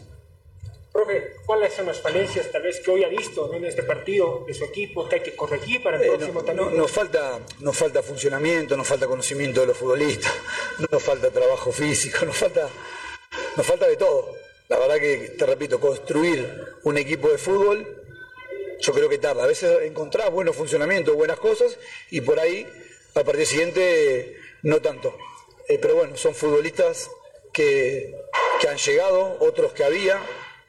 [0.98, 4.54] Profe, ¿cuáles son las falencias tal vez que hoy ha visto en este partido de
[4.56, 6.70] su equipo que hay que corregir para el eh, próximo no, también?
[6.70, 10.34] No, nos, falta, nos falta funcionamiento, nos falta conocimiento de los futbolistas,
[10.92, 12.68] nos falta trabajo físico, nos falta,
[13.56, 14.34] nos falta de todo.
[14.70, 17.88] La verdad que, te repito, construir un equipo de fútbol,
[18.80, 19.44] yo creo que tarda.
[19.44, 21.78] A veces encontrás buenos funcionamientos, buenas cosas,
[22.10, 22.68] y por ahí,
[23.14, 25.16] al partido siguiente, no tanto.
[25.68, 27.10] Eh, pero bueno, son futbolistas
[27.52, 28.16] que,
[28.62, 30.22] que, han llegado, otros que había,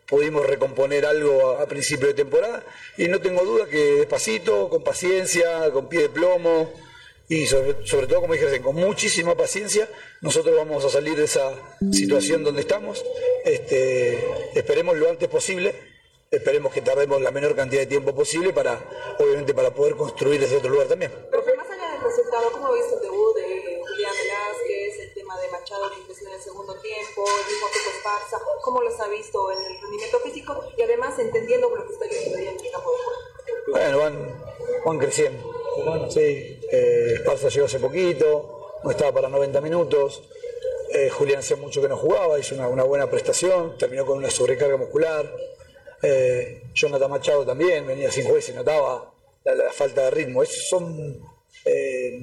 [0.06, 2.64] pudimos recomponer algo a, principio de temporada
[2.96, 6.72] y no tengo duda que despacito, con paciencia, con pie de plomo
[7.28, 9.88] y sobre, sobre todo, como dije con muchísima paciencia,
[10.22, 11.52] nosotros vamos a salir de esa
[11.92, 13.04] situación donde estamos.
[13.44, 14.18] Este,
[14.54, 15.74] esperemos lo antes posible,
[16.30, 18.80] esperemos que tardemos la menor cantidad de tiempo posible para,
[19.18, 21.12] obviamente, para poder construir desde otro lugar también.
[21.30, 23.17] Pero más allá del resultado, ¿cómo viste el
[25.58, 29.50] Machado que ingresó en el segundo tiempo, el mismo Pico Esparza, cómo los ha visto
[29.52, 32.96] en el rendimiento físico y además entendiendo lo que está viendo en el campo de
[32.98, 33.18] juego?
[33.70, 34.34] Bueno,
[34.84, 35.52] van, creciendo.
[36.10, 40.22] Sí, eh, Esparza llegó hace poquito, no estaba para 90 minutos.
[40.90, 44.76] Eh, Julián hacía mucho que no jugaba, hizo una, buena prestación, terminó con una sobrecarga
[44.76, 45.30] muscular.
[46.02, 49.12] Eh, Jonathan Machado también venía sin juez y notaba
[49.44, 50.42] la, la falta de ritmo.
[50.42, 51.20] Esos son,
[51.64, 52.20] eh,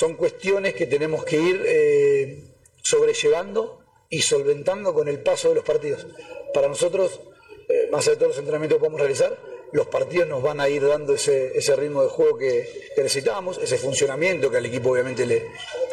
[0.00, 2.42] son cuestiones que tenemos que ir eh,
[2.80, 6.06] sobrellevando y solventando con el paso de los partidos.
[6.54, 7.20] Para nosotros,
[7.68, 9.38] eh, más allá de todos los entrenamientos que podemos realizar,
[9.72, 13.58] los partidos nos van a ir dando ese, ese ritmo de juego que, que necesitábamos,
[13.58, 15.48] ese funcionamiento que al equipo obviamente le,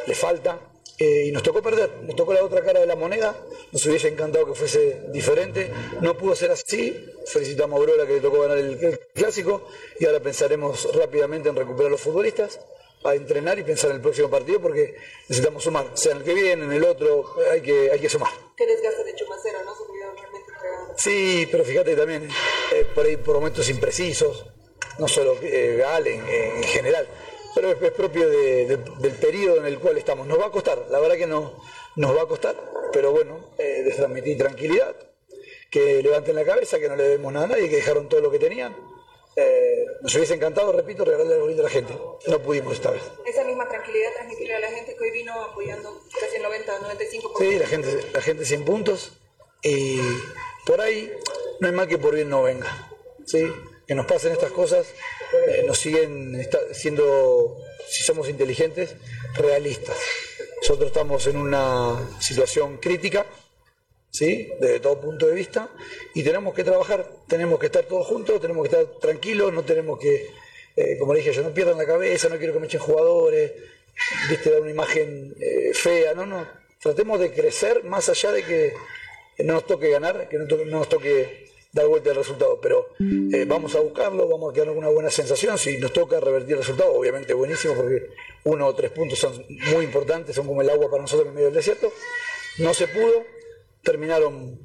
[0.06, 0.58] le falta.
[0.98, 3.36] Eh, y nos tocó perder, nos tocó la otra cara de la moneda,
[3.74, 8.22] nos hubiese encantado que fuese diferente, no pudo ser así, felicitamos a Aurora que le
[8.22, 9.67] tocó ganar el, el clásico
[10.00, 12.62] y ahora pensaremos rápidamente en recuperar a los futbolistas,
[13.10, 14.96] a entrenar y pensar en el próximo partido porque
[15.28, 18.32] necesitamos sumar, sea en el que viene, en el otro, hay que, hay que sumar.
[18.56, 19.76] Qué desgaste de Chumacero, ¿no?
[19.76, 20.93] Se vio realmente entregado.
[20.98, 22.28] Sí, pero fíjate también,
[22.74, 24.46] eh, por ahí por momentos imprecisos,
[25.00, 27.08] no solo eh, Gal en, en general,
[27.56, 30.26] pero es, es propio de- de- del periodo en el cual estamos.
[30.28, 31.62] Nos va a costar, la verdad que no,
[31.96, 32.56] nos va a costar,
[32.93, 34.96] pero bueno, eh, les transmití tranquilidad,
[35.70, 38.32] que levanten la cabeza, que no le debemos nada a nadie, que dejaron todo lo
[38.32, 38.76] que tenían.
[39.39, 41.93] Eh, nos hubiese encantado, repito, regalarle algo lindo a la gente.
[42.26, 43.04] No pudimos esta vez.
[43.26, 47.38] Esa misma tranquilidad transmitirle a la gente que hoy vino apoyando casi el 90, 95%.
[47.38, 49.12] Sí, la gente, la gente 100 puntos
[49.62, 50.00] y
[50.65, 51.12] por ahí
[51.60, 52.88] no hay mal que por bien no venga.
[53.28, 53.52] ¿sí?
[53.86, 54.88] Que nos pasen estas cosas,
[55.47, 58.95] eh, nos siguen siendo, si somos inteligentes,
[59.36, 59.97] realistas.
[60.62, 63.26] Nosotros estamos en una situación crítica,
[64.17, 64.49] ¿sí?
[64.60, 65.69] desde todo punto de vista,
[66.15, 69.99] y tenemos que trabajar, tenemos que estar todos juntos, tenemos que estar tranquilos, no tenemos
[69.99, 70.32] que,
[70.75, 73.51] eh, como le dije yo, no pierdan la cabeza, no quiero que me echen jugadores,
[74.30, 76.47] viste, dar una imagen eh, fea, no, no,
[76.82, 78.73] tratemos de crecer más allá de que
[79.43, 83.75] no nos toque ganar, que no, nos toque dar vuelta al resultado, pero eh, vamos
[83.75, 86.91] a buscarlo, vamos a quedar con una buena sensación, si nos toca revertir el resultado,
[86.91, 88.08] obviamente buenísimo, porque
[88.45, 91.47] uno o tres puntos son muy importantes, son como el agua para nosotros en medio
[91.47, 91.93] del desierto,
[92.58, 93.37] no se pudo,
[93.91, 94.60] terminaron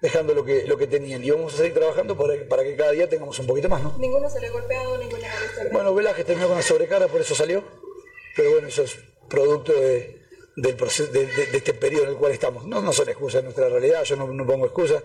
[0.00, 2.74] dejando lo que, lo que tenían y vamos a seguir trabajando para, que- para que
[2.76, 3.96] cada día tengamos un poquito más, ¿no?
[3.98, 5.68] Ninguno se le ha golpeado, ninguna molestia.
[5.72, 7.62] Bueno, Velázquez terminó con la sobrecarga, por eso salió.
[8.36, 8.96] Pero bueno, eso es
[9.28, 10.22] producto de,
[10.56, 12.66] del proceso, de, de- de este periodo en el cual estamos.
[12.66, 15.02] No, no son excusas, es nuestra realidad, yo no, no pongo excusas.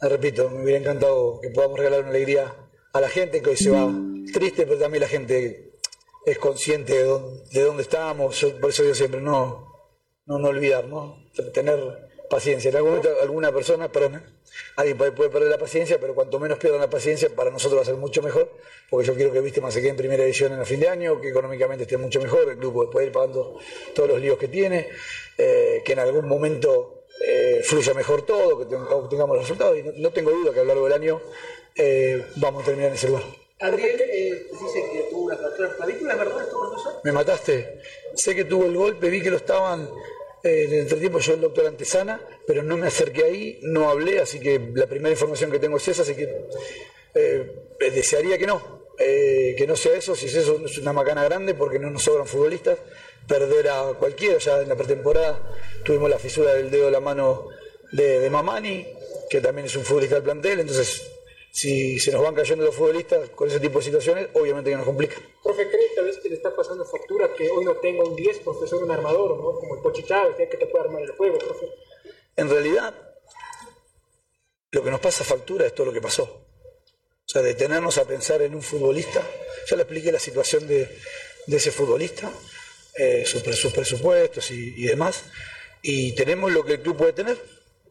[0.00, 2.54] Eh, Repito, me hubiera encantado que podamos regalar una alegría
[2.92, 3.90] a la gente, que hoy se va
[4.32, 5.72] triste, pero también la gente
[6.24, 8.40] es consciente de dónde, de dónde estamos.
[8.40, 9.68] Yo, por eso yo siempre no,
[10.26, 11.18] no, no olvidar, ¿no?
[11.52, 11.80] Tener
[12.36, 12.70] paciencia.
[12.70, 14.22] En algún momento alguna persona, perdón, ¿eh?
[14.76, 17.86] alguien puede, perder la paciencia, pero cuanto menos pierdan la paciencia, para nosotros va a
[17.86, 18.50] ser mucho mejor,
[18.90, 21.20] porque yo quiero que Víctima se quede en primera edición en el fin de año,
[21.20, 23.58] que económicamente esté mucho mejor, el club puede ir pagando
[23.94, 24.88] todos los líos que tiene,
[25.38, 29.82] eh, que en algún momento eh, fluya mejor todo, que ten- obtengamos los resultados, y
[29.82, 31.20] no, no tengo duda que a lo largo del año
[31.76, 33.24] eh, vamos a terminar en ese lugar.
[33.60, 36.92] Adriel eh, dice que tuvo una fractura clavícula, ¿es verdad esto, profesor?
[37.04, 37.80] Me mataste.
[38.14, 39.88] Sé que tuvo el golpe, vi que lo estaban
[40.42, 44.40] en el entretiempo yo el doctor Antesana, pero no me acerqué ahí, no hablé, así
[44.40, 46.28] que la primera información que tengo es esa, así que
[47.14, 51.24] eh, desearía que no, eh, que no sea eso, si es eso es una macana
[51.24, 52.78] grande porque no nos sobran futbolistas,
[53.28, 55.38] perder a cualquiera, ya en la pretemporada
[55.84, 57.48] tuvimos la fisura del dedo de la mano
[57.92, 58.86] de, de Mamani,
[59.30, 61.11] que también es un futbolista del plantel, entonces
[61.52, 64.86] si se nos van cayendo los futbolistas con ese tipo de situaciones, obviamente que nos
[64.86, 65.16] complica.
[65.42, 68.38] Profe, ¿cree tal vez que le está pasando factura que hoy no tenga un 10,
[68.38, 69.60] profesor, un armador, ¿no?
[69.60, 71.66] Como el Pochi Chávez, que te puede armar el juego, profe.
[72.36, 72.94] En realidad,
[74.70, 76.22] lo que nos pasa factura es todo lo que pasó.
[76.24, 79.22] O sea, detenernos a pensar en un futbolista.
[79.68, 80.88] Ya le expliqué la situación de,
[81.46, 82.32] de ese futbolista,
[82.96, 85.24] eh, sus, sus presupuestos y, y demás.
[85.82, 87.38] Y tenemos lo que el club puede tener.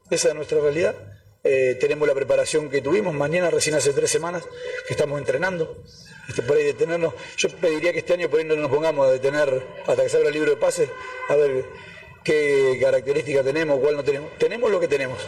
[0.09, 0.95] Esa es nuestra realidad.
[1.43, 3.13] Eh, tenemos la preparación que tuvimos.
[3.13, 4.43] Mañana, recién hace tres semanas,
[4.87, 5.83] que estamos entrenando.
[6.27, 7.13] Este, por ahí detenernos.
[7.37, 10.17] Yo pediría que este año por ahí no nos pongamos a detener hasta que se
[10.17, 10.89] abra el libro de pases.
[11.29, 11.65] A ver
[12.23, 14.37] qué características tenemos, cuál no tenemos.
[14.37, 15.19] Tenemos lo que tenemos.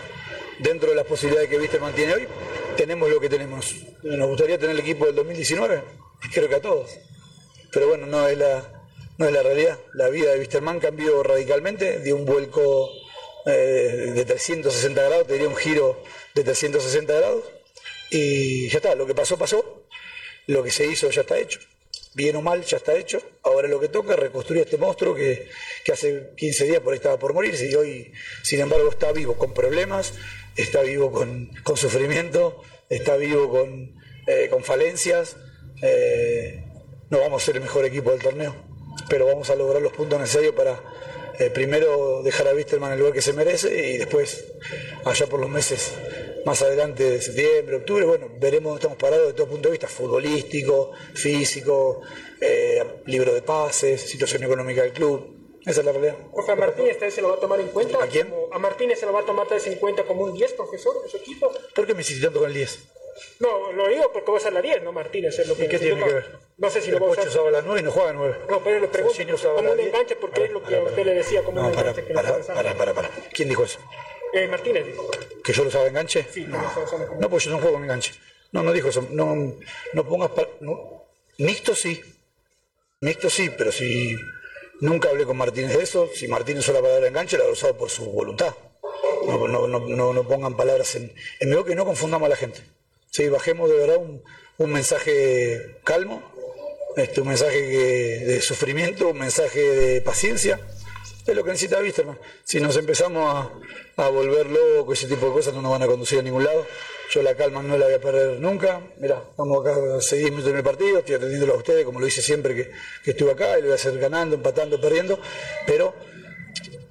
[0.60, 2.28] Dentro de las posibilidades que Viste mantiene hoy,
[2.78, 3.76] tenemos lo que tenemos.
[4.04, 5.82] Nos gustaría tener el equipo del 2019,
[6.32, 6.92] creo que a todos.
[7.72, 8.86] Pero bueno, no es la,
[9.18, 9.80] no es la realidad.
[9.94, 12.92] La vida de Wisterman cambió radicalmente, dio un vuelco
[13.46, 16.02] eh, de 360 grados, te un giro
[16.34, 17.44] de 360 grados.
[18.10, 19.86] Y ya está, lo que pasó, pasó.
[20.48, 21.60] Lo que se hizo ya está hecho.
[22.14, 23.22] Bien o mal, ya está hecho.
[23.44, 25.50] Ahora lo que toca es reconstruir este monstruo que,
[25.84, 29.36] que hace 15 días por ahí estaba por morirse y hoy, sin embargo, está vivo
[29.36, 30.14] con problemas,
[30.56, 33.96] está vivo con, con sufrimiento, está vivo con,
[34.28, 35.38] eh, con falencias.
[35.82, 36.64] Eh,
[37.10, 38.56] no vamos a ser el mejor equipo del torneo,
[39.10, 40.80] pero vamos a lograr los puntos necesarios para
[41.46, 44.46] eh, primero dejar a Wisterman en el lugar que se merece y después,
[45.04, 45.94] allá por los meses
[46.46, 49.88] más adelante de septiembre, octubre, bueno, veremos dónde estamos parados de todo punto de vista,
[49.88, 52.02] futbolístico, físico,
[52.40, 56.18] eh, libro de pases, situación económica del club, Esa es la realidad.
[56.34, 58.04] Profe, a Martínez se lo va a tomar en cuenta.
[58.04, 58.34] ¿A quién?
[58.52, 61.18] A Martínez se lo va a tomar en cuenta como un 10, profesor, de su
[61.18, 61.50] equipo.
[61.74, 62.80] ¿Por qué me hiciste tanto con el 10?
[63.40, 65.38] No, lo digo porque va a la 10, ¿no, Martínez?
[65.40, 66.38] Es lo que ¿Y qué tiene que ver?
[66.58, 67.28] No sé si el lo va a usar.
[67.28, 68.36] usaba las 9 y no juega a 9.
[68.50, 69.90] No, pero le pregunto, usaba como la un 10.
[69.90, 72.14] enganche, porque es lo que a usted le decía, como No, un para, enganche que
[72.14, 73.10] para, está para, para, para.
[73.32, 73.80] ¿Quién dijo eso?
[74.34, 75.10] Eh, Martínez dijo.
[75.44, 76.26] ¿Que yo lo usaba enganche?
[76.32, 78.14] Sí, no, lo está usando como- No, pues yo no juego con enganche.
[78.52, 79.06] No, no dijo eso.
[79.10, 79.36] No,
[79.94, 80.30] no pongas...
[80.32, 81.06] pa- no.
[81.40, 82.02] Mixto sí.
[83.02, 84.16] Mixto sí, pero si
[84.80, 87.78] nunca hablé con Martínez de eso, si Martínez usó la palabra enganche, la habrá usado
[87.78, 88.54] por su voluntad.
[89.28, 91.14] No, no, no, no, no pongan palabras en...
[91.40, 92.62] En medio que no confundamos a la gente.
[93.14, 94.24] Sí, bajemos de verdad un,
[94.58, 96.24] un mensaje calmo,
[96.98, 100.60] este, un mensaje de sufrimiento, un mensaje de paciencia.
[101.28, 102.18] Es lo que necesita Wisterman.
[102.44, 103.52] Si nos empezamos
[103.96, 106.44] a, a volver locos, ese tipo de cosas no nos van a conducir a ningún
[106.44, 106.66] lado.
[107.12, 108.82] Yo la calma no la voy a perder nunca.
[108.98, 112.08] Mira, estamos acá hace 10 minutos en el partido, estoy atendiéndolo a ustedes, como lo
[112.08, 112.72] hice siempre que,
[113.04, 115.20] que estuve acá, y lo voy a hacer ganando, empatando, perdiendo.
[115.68, 115.94] Pero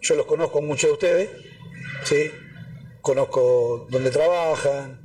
[0.00, 1.30] yo los conozco a muchos de ustedes,
[2.04, 2.30] ¿sí?
[3.00, 5.01] conozco dónde trabajan,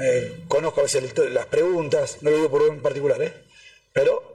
[0.00, 3.34] eh, conozco a veces las preguntas, no lo digo por en particular, ¿eh?
[3.92, 4.34] pero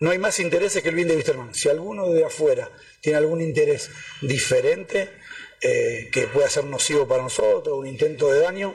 [0.00, 1.54] no hay más intereses que el bien de Wisterman.
[1.54, 2.70] Si alguno de afuera
[3.02, 3.90] tiene algún interés
[4.22, 5.10] diferente
[5.60, 8.74] eh, que pueda ser nocivo para nosotros, un intento de daño,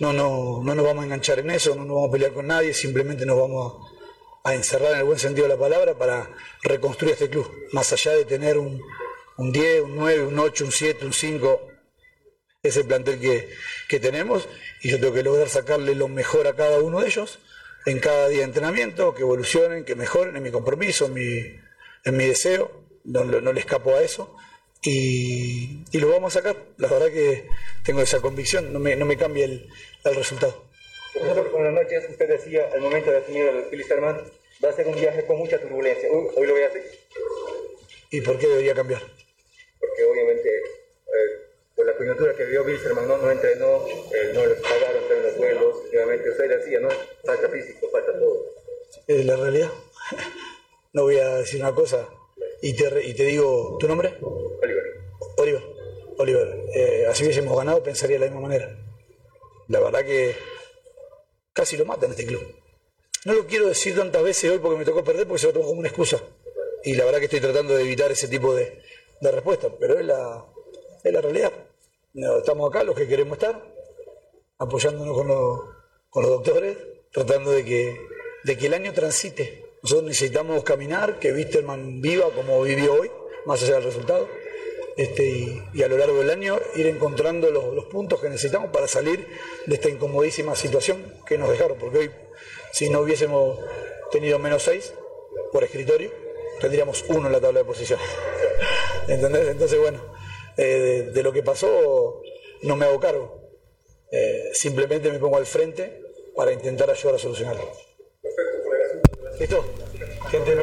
[0.00, 2.48] no, no, no nos vamos a enganchar en eso, no nos vamos a pelear con
[2.48, 3.88] nadie, simplemente nos vamos
[4.42, 6.28] a, a encerrar en el buen sentido de la palabra para
[6.62, 7.48] reconstruir este club.
[7.70, 8.82] Más allá de tener un,
[9.36, 11.71] un 10, un 9, un 8, un 7, un 5,
[12.62, 13.48] es el plantel que,
[13.88, 14.48] que tenemos
[14.82, 17.40] y yo tengo que lograr sacarle lo mejor a cada uno de ellos
[17.86, 21.38] en cada día de entrenamiento, que evolucionen, que mejoren, en mi compromiso, en mi,
[22.04, 22.70] en mi deseo,
[23.02, 24.36] no, no- le escapo a eso
[24.80, 26.56] y, y lo vamos a sacar.
[26.76, 27.48] La verdad que
[27.84, 29.68] tengo esa convicción, no me, no me cambia el,
[30.04, 30.70] el resultado.
[31.12, 32.04] Profesor, buenas noches.
[32.10, 34.22] Usted decía al momento de asumir el Filisterman,
[34.64, 36.08] va a ser un viaje con mucha turbulencia.
[36.12, 36.84] Hoy, hoy lo voy a hacer
[38.10, 39.02] ¿Y por qué debería cambiar?
[39.80, 41.41] porque obviamente eh,
[41.82, 45.36] por la coyuntura que vivió Wilstermann no, no entrenó, eh, no les pagaron en los
[45.36, 46.88] vuelos, obviamente usted decía, ¿no?
[47.24, 48.46] Falta físico, falta todo.
[49.06, 49.70] Es la realidad.
[50.94, 52.06] No voy a decir una cosa
[52.60, 54.14] y te, y te digo, ¿tu nombre?
[54.20, 54.84] Oliver.
[55.38, 55.62] Oliver.
[56.18, 58.76] Oliver, eh, así hubiésemos ganado, pensaría de la misma manera.
[59.68, 60.36] La verdad que
[61.54, 62.42] casi lo matan este club.
[63.24, 65.64] No lo quiero decir tantas veces hoy porque me tocó perder, porque se lo tomo
[65.68, 66.20] como una excusa.
[66.84, 68.82] Y la verdad que estoy tratando de evitar ese tipo de,
[69.22, 70.44] de respuesta, pero es la,
[71.02, 71.52] es la realidad.
[72.14, 73.62] Estamos acá, los que queremos estar,
[74.58, 75.60] apoyándonos con los,
[76.10, 76.76] con los doctores,
[77.10, 77.98] tratando de que,
[78.44, 79.64] de que el año transite.
[79.82, 83.10] Nosotros necesitamos caminar, que Wisterman viva como vivió hoy,
[83.46, 84.28] más allá del resultado,
[84.98, 88.70] este, y, y a lo largo del año ir encontrando los, los puntos que necesitamos
[88.70, 89.26] para salir
[89.64, 92.10] de esta incomodísima situación que nos dejaron, porque hoy,
[92.72, 93.58] si no hubiésemos
[94.10, 94.92] tenido menos seis
[95.50, 96.10] por escritorio,
[96.60, 98.06] tendríamos uno en la tabla de posiciones.
[99.08, 99.48] ¿Entendés?
[99.48, 100.11] Entonces, bueno,
[100.56, 102.22] eh, de, lo que pasó
[102.62, 103.40] no me hago cargo.
[104.10, 106.02] Eh, simplemente me pongo al frente
[106.36, 107.70] para intentar ayudar a solucionarlo.
[109.38, 109.64] ¿Listo?
[110.30, 110.62] Gente,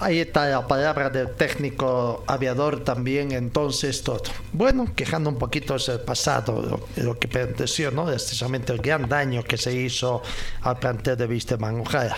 [0.00, 4.22] Ahí está la palabra del técnico aviador también, entonces todo.
[4.52, 8.06] Bueno, quejando un poquito del pasado, lo, lo que aconteció, ¿no?
[8.06, 10.20] Precisamente el gran daño que se hizo
[10.62, 11.80] al plantel de Wisterman.
[11.80, 12.16] Ojalá.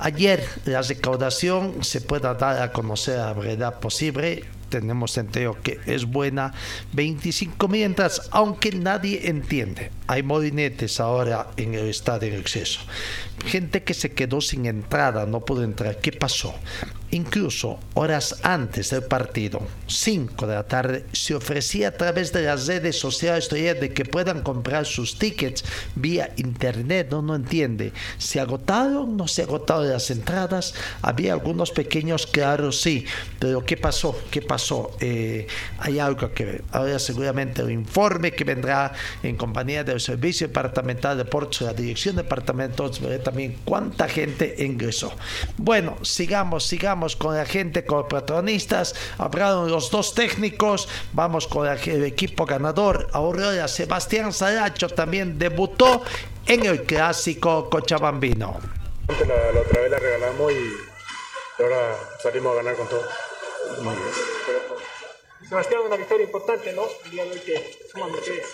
[0.00, 4.44] Ayer la recaudación se pueda dar a conocer a la brevedad posible.
[4.72, 6.54] Tenemos entendido que es buena.
[6.94, 9.90] 25 mientras, aunque nadie entiende.
[10.06, 12.80] Hay molinetes ahora en el estado en exceso.
[13.44, 15.98] Gente que se quedó sin entrada, no pudo entrar.
[16.00, 16.54] ¿Qué pasó?
[17.12, 22.66] Incluso horas antes del partido, 5 de la tarde, se ofrecía a través de las
[22.66, 25.62] redes sociales de que puedan comprar sus tickets
[25.94, 27.08] vía internet.
[27.10, 27.92] No, no entiende.
[28.16, 29.18] ¿Se agotaron?
[29.18, 30.72] ¿No se agotaron las entradas?
[31.02, 33.04] Había algunos pequeños, claro, sí.
[33.38, 34.18] Pero ¿qué pasó?
[34.30, 34.96] ¿Qué pasó?
[34.98, 35.46] Eh,
[35.80, 36.64] hay algo que ver.
[36.72, 42.16] Ahora seguramente el informe que vendrá en compañía del Servicio Departamental de Deportes, la Dirección
[42.16, 45.12] Departamental, veré también cuánta gente ingresó.
[45.58, 48.94] Bueno, sigamos, sigamos con la gente, con los protagonistas.
[49.18, 50.88] Hablaron los dos técnicos.
[51.12, 53.08] Vamos con el, el equipo ganador.
[53.12, 56.02] Aurora Sebastián Saracho también debutó
[56.46, 58.58] en el clásico Cochabambino.
[59.08, 63.02] La, la otra vez la regalamos y ahora salimos a ganar con todo.
[63.82, 64.81] Muy bien.
[65.52, 66.88] Sebastián, una victoria importante, ¿no?
[67.04, 68.46] El día de hoy que suman ustedes.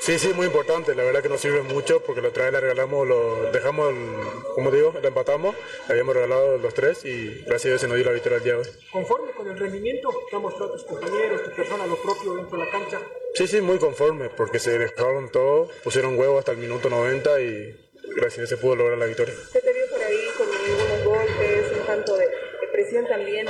[0.00, 0.94] Sí, sí, muy importante.
[0.94, 4.52] La verdad que nos sirve mucho porque la otra vez la regalamos, lo dejamos, el-
[4.54, 5.56] como digo, la empatamos,
[5.88, 8.44] la habíamos regalado los tres y gracias a Dios se nos dio la victoria el
[8.44, 8.66] día de hoy.
[8.92, 12.64] ¿Conforme con el rendimiento que han mostrado tus compañeros, tu persona, lo propio dentro de
[12.66, 13.00] la cancha?
[13.36, 17.74] Sí, sí, muy conforme porque se dejaron todo, pusieron huevo hasta el minuto 90 y
[18.16, 19.34] gracias a Dios se pudo lograr la victoria.
[19.50, 23.46] Se te vio por ahí con algunos golpes, un tanto de, de presión también.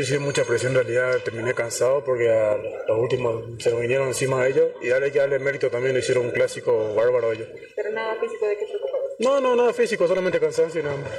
[0.00, 1.18] ¿No tiene Sí, sí, mucha presión en realidad.
[1.22, 2.56] Terminé cansado porque a
[2.88, 6.00] los últimos se nos vinieron encima de ellos y darle ya el mérito también le
[6.00, 7.48] hicieron un clásico bárbaro a ellos.
[7.76, 9.16] Pero nada físico de qué preocuparse.
[9.18, 11.10] No, no, nada físico, solamente cansancio y nada más.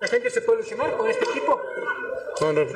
[0.00, 1.60] ¿La gente se puede ilusionar con este equipo?
[2.40, 2.66] No, no,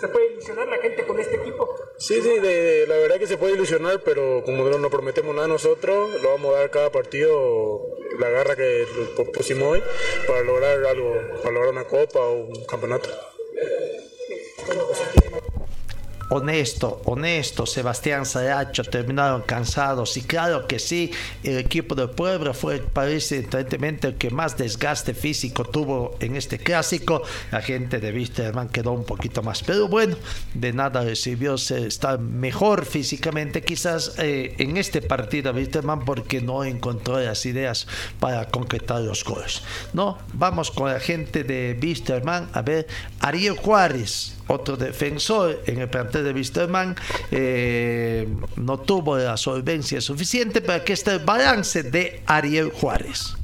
[0.00, 1.74] ¿Se puede ilusionar la gente con este equipo?
[1.98, 5.46] Sí, sí, de, la verdad que se puede ilusionar, pero como no, no prometemos nada
[5.46, 8.86] nosotros, lo vamos a dar cada partido la garra que
[9.32, 9.82] pusimos hoy
[10.26, 13.08] para lograr algo, para lograr una copa o un campeonato
[16.28, 20.16] honesto, honesto, Sebastián Saracho terminaron cansados.
[20.16, 21.10] Y claro que sí,
[21.42, 26.58] el equipo del pueblo fue parece evidentemente el que más desgaste físico tuvo en este
[26.58, 30.16] clásico, la gente de Wisterman quedó un poquito más, pero bueno,
[30.54, 37.20] de nada recibió estar mejor físicamente quizás eh, en este partido Wisterman porque no encontró
[37.20, 37.86] las ideas
[38.20, 39.62] para concretar los goles.
[39.92, 42.86] No, vamos con la gente de Wisterman a ver
[43.20, 46.96] Ariel Juárez otro defensor en el plantel de Wisterman
[47.30, 53.34] eh, no tuvo la solvencia suficiente para que esté el balance de Ariel Juárez.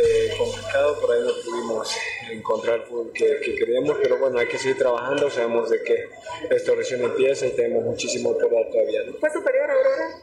[0.00, 1.96] Eh, complicado, por ahí no pudimos
[2.30, 6.08] encontrar el fútbol que, queríamos, pero bueno, hay que seguir trabajando, sabemos de que
[6.50, 9.00] esto recién empieza y tenemos muchísimo por dar todavía.
[9.20, 10.18] ¿Fue superior a Aurora?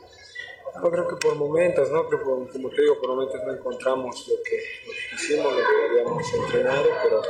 [0.83, 2.07] Yo creo que por momentos, ¿no?
[2.09, 5.99] Pero como te digo, por momentos no encontramos lo que, lo que quisimos, lo que
[5.99, 7.21] habíamos entrenado, pero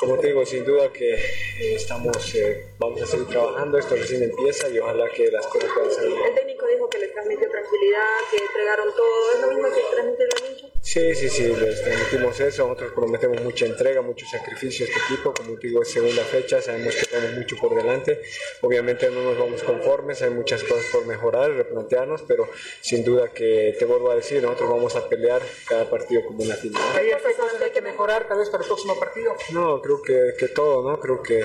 [0.00, 4.22] como te digo, sin duda que eh, estamos, eh, vamos a seguir trabajando, esto recién
[4.22, 6.14] empieza y ojalá que las cosas puedan salir.
[6.26, 10.24] El técnico dijo que les transmitió tranquilidad, que entregaron todo, ¿es lo mismo que transmitió
[10.24, 10.69] el?
[10.82, 15.34] Sí, sí, sí, les transmitimos eso, nosotros prometemos mucha entrega, mucho sacrificio a este equipo,
[15.34, 18.22] como te digo, es segunda fecha, sabemos que tenemos mucho por delante,
[18.62, 22.48] obviamente no nos vamos conformes, hay muchas cosas por mejorar, replantearnos, pero
[22.80, 26.54] sin duda que te vuelvo a decir, nosotros vamos a pelear cada partido como una
[26.56, 26.82] final.
[26.96, 29.34] ¿Hay cosas que hay que mejorar tal vez para el próximo partido?
[29.52, 30.98] No, creo que, que todo, ¿no?
[30.98, 31.44] Creo que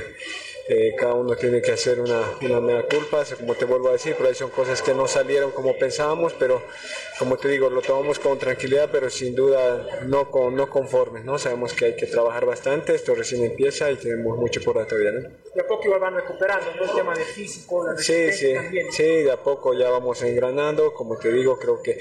[0.67, 4.15] eh, cada uno tiene que hacer una, una mea culpa, como te vuelvo a decir,
[4.17, 6.61] pero ahí son cosas que no salieron como pensábamos, pero
[7.19, 11.37] como te digo, lo tomamos con tranquilidad, pero sin duda no, con, no conformes, ¿no?
[11.37, 15.11] Sabemos que hay que trabajar bastante, esto recién empieza y tenemos mucho por dar todavía,
[15.11, 15.29] ¿no?
[15.53, 16.83] De a poco van recuperando, ¿no?
[16.83, 18.55] El tema de físico, la sí, sí,
[18.91, 21.99] sí, de a poco ya vamos engranando, como te digo, creo que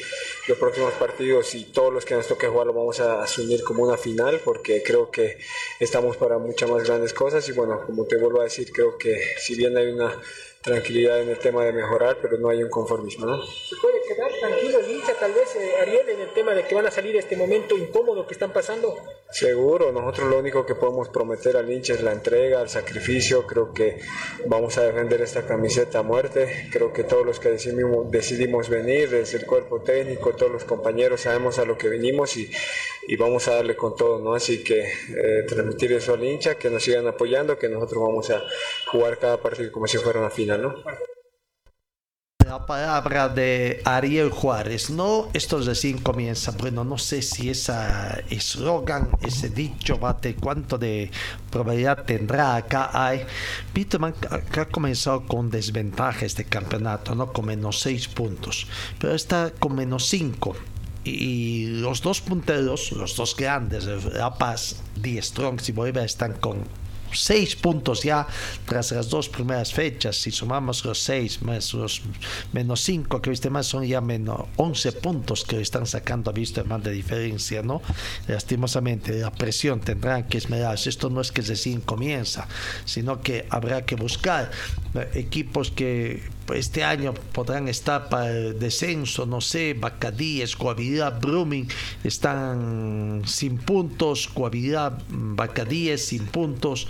[0.48, 3.84] los próximos partidos y todos los que nos toque jugar lo vamos a asumir como
[3.84, 5.36] una final, porque creo que
[5.80, 9.20] estamos para muchas más grandes cosas y bueno, como te vuelvo a decir, creo que
[9.38, 10.20] si bien hay una
[10.62, 13.44] tranquilidad en el tema de mejorar, pero no hay un conformismo, ¿no?
[13.46, 16.74] ¿Se puede quedar tranquilo el hincha, tal vez, eh, Ariel, en el tema de que
[16.74, 18.96] van a salir este momento incómodo que están pasando?
[19.30, 23.72] Seguro, nosotros lo único que podemos prometer al hincha es la entrega, el sacrificio, creo
[23.72, 23.98] que
[24.46, 29.10] vamos a defender esta camiseta a muerte, creo que todos los que decidimos, decidimos venir,
[29.10, 32.48] desde el cuerpo técnico, todos los compañeros sabemos a lo que venimos y,
[33.08, 34.34] y vamos a darle con todo, ¿no?
[34.34, 38.40] Así que eh, transmitir eso al hincha, que nos sigan apoyando, que nosotros vamos a
[38.86, 40.84] jugar cada partido como si fuera una final.
[42.54, 45.28] La palabra de Ariel Juárez, ¿no?
[45.32, 46.52] Esto recién comienza.
[46.52, 47.72] Bueno, no sé si ese
[48.30, 51.10] eslogan, ese dicho, bate, cuánto de
[51.50, 52.90] probabilidad tendrá acá.
[52.92, 53.26] Hay.
[53.72, 57.32] Peterman ha comenzado con desventaja este campeonato, ¿no?
[57.32, 58.68] Con menos 6 puntos,
[59.00, 60.54] pero está con menos 5
[61.02, 66.62] y los dos punteros, los dos grandes, La Paz, Die Strong y Bolívar están con
[67.14, 68.26] seis puntos ya
[68.66, 70.16] tras las dos primeras fechas.
[70.16, 72.02] Si sumamos los seis más los
[72.52, 76.64] menos cinco que viste más, son ya menos 11 puntos que están sacando a vista
[76.64, 77.82] más de diferencia, ¿no?
[78.28, 80.88] Lastimosamente, la presión tendrán que esmerarse.
[80.88, 82.46] Esto no es que recién comienza,
[82.84, 84.50] sino que habrá que buscar
[84.94, 91.66] eh, equipos que este año podrán estar para el descenso, no sé, Bacadíes, Coavidad, Brumming
[92.02, 96.86] están sin puntos, Coavidad, Bacadíes sin puntos,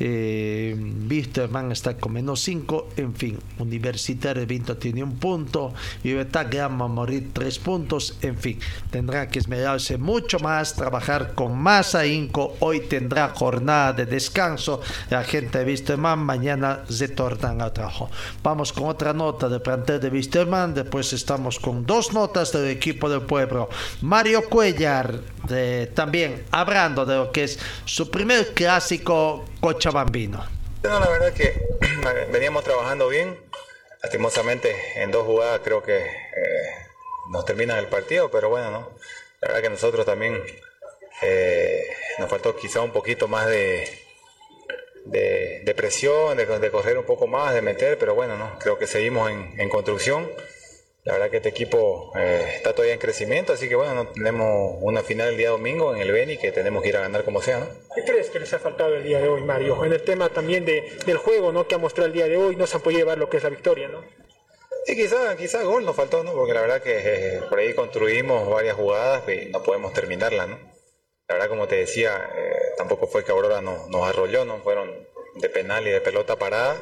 [0.00, 0.76] eh,
[1.08, 7.30] Wisterman está con menos 5, en fin, Universitario Vinto tiene un punto, Libertad Grama morir
[7.32, 8.58] tres puntos, en fin,
[8.90, 14.80] tendrá que esmerarse mucho más, trabajar con más ahínco, hoy tendrá jornada de descanso,
[15.10, 18.10] la gente de Wisterman mañana retornan al trabajo.
[18.42, 23.08] Vamos con otra nota de plantel de Wisterman, después estamos con dos notas del equipo
[23.08, 23.68] del pueblo.
[24.02, 25.20] Mario Cuellar,
[25.94, 30.44] también hablando de lo que es su primer clásico cochabambino.
[30.82, 31.60] No, la verdad que
[32.32, 33.38] veníamos trabajando bien.
[34.02, 36.06] Lastimosamente, en dos jugadas creo que eh,
[37.30, 38.90] nos termina el partido, pero bueno, ¿no?
[39.40, 40.40] La verdad que nosotros también
[41.22, 41.86] eh,
[42.18, 44.05] nos faltó quizá un poquito más de,
[45.06, 48.58] de, presión, de, correr un poco más, de meter, pero bueno, ¿no?
[48.58, 50.28] Creo que seguimos en, en construcción
[51.06, 54.76] la verdad que este equipo eh, está todavía en crecimiento, así que bueno, no tenemos
[54.80, 57.40] una final el día domingo en el Beni que tenemos que ir a ganar como
[57.40, 57.66] sea, ¿no?
[57.94, 59.84] ¿Qué crees que les ha faltado el día de hoy, Mario?
[59.84, 61.68] En el tema también de, del juego, ¿no?
[61.68, 63.44] Que ha mostrado el día de hoy, no se han podido llevar lo que es
[63.44, 64.02] la victoria, ¿no?
[64.84, 66.32] Sí, quizá, quizá gol nos faltó, ¿no?
[66.32, 70.58] Porque la verdad que eh, por ahí construimos varias jugadas y no podemos terminarlas, ¿no?
[71.28, 74.58] La verdad, como te decía, eh, tampoco fue que Aurora nos, nos arrolló, ¿no?
[74.62, 74.90] Fueron
[75.34, 76.76] de penal y de pelota parada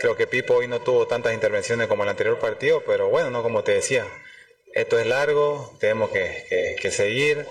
[0.00, 3.42] Creo que Pipo hoy no tuvo tantas intervenciones como el anterior partido, pero bueno, no
[3.42, 4.06] como te decía,
[4.72, 7.46] esto es largo, tenemos que, seguir.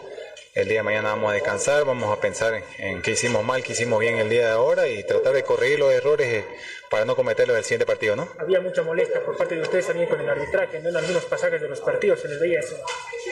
[0.55, 3.73] El día de mañana vamos a descansar, vamos a pensar en, qué hicimos mal, qué
[3.73, 6.45] hicimos bien el día de ahora y tratar de corregir los errores eh,
[6.89, 8.27] para no cometerlos el siguiente partido, ¿no?
[8.37, 10.89] Había mucha molestia por parte de ustedes también con el arbitraje, ¿no?
[10.89, 12.75] En algunos pasajes de los partidos se les veía eso.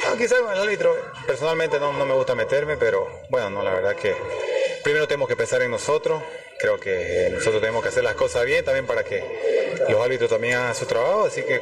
[0.06, 0.96] No, quizás con el árbitro,
[1.26, 4.16] personalmente no, no me gusta meterme, pero bueno, no, la verdad que
[4.84, 6.22] primero tenemos que pensar en nosotros,
[6.60, 9.24] creo que nosotros tenemos que hacer las cosas bien también para que
[9.90, 11.26] los árbitros también hagan su trabajo.
[11.26, 11.62] Así que,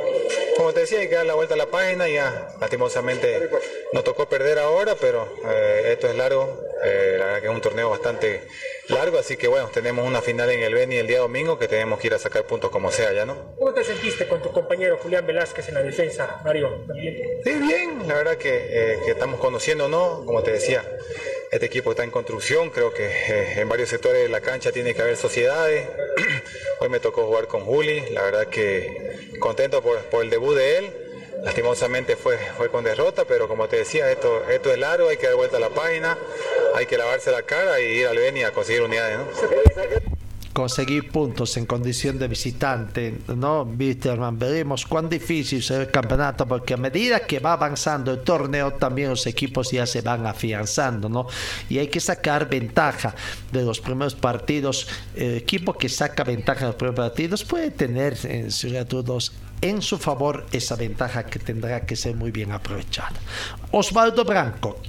[0.55, 2.07] como te decía, hay que dar la vuelta a la página.
[2.07, 3.49] Ya, lastimosamente,
[3.93, 6.63] nos tocó perder ahora, pero eh, esto es largo.
[6.83, 8.41] Eh, la verdad que es un torneo bastante
[8.87, 9.17] largo.
[9.17, 12.07] Así que, bueno, tenemos una final en el Beni el día domingo que tenemos que
[12.07, 13.55] ir a sacar puntos como sea, ¿ya no?
[13.57, 16.85] ¿Cómo te sentiste con tu compañero Julián Velázquez en la defensa, Mario?
[17.43, 18.07] Sí, bien.
[18.07, 20.23] La verdad que, eh, que estamos conociendo, ¿no?
[20.25, 20.83] Como te decía
[21.55, 24.93] este equipo está en construcción, creo que eh, en varios sectores de la cancha tiene
[24.93, 25.87] que haber sociedades.
[26.79, 30.93] Hoy me tocó jugar con Juli, la verdad que contento por, el debut de él.
[31.43, 35.27] Lastimosamente fue, fue con derrota, pero como te decía, esto, esto es largo, hay que
[35.27, 36.17] dar vuelta a la página,
[36.73, 39.19] hay que lavarse la cara y ir al Beni a conseguir unidades.
[40.55, 43.65] Conseguir puntos en condición de visitante, ¿no?
[43.67, 49.09] Veremos cuán difícil será el campeonato, porque a medida que va avanzando el torneo, también
[49.09, 51.27] los equipos ya se van afianzando, ¿no?
[51.67, 53.13] Y hay que sacar ventaja
[53.51, 54.87] de los primeros partidos.
[55.13, 58.47] El equipo que saca ventaja de los primeros partidos puede tener, en
[58.87, 63.15] todos en su favor esa ventaja que tendrá que ser muy bien aprovechada.
[63.71, 64.79] Osvaldo Branco,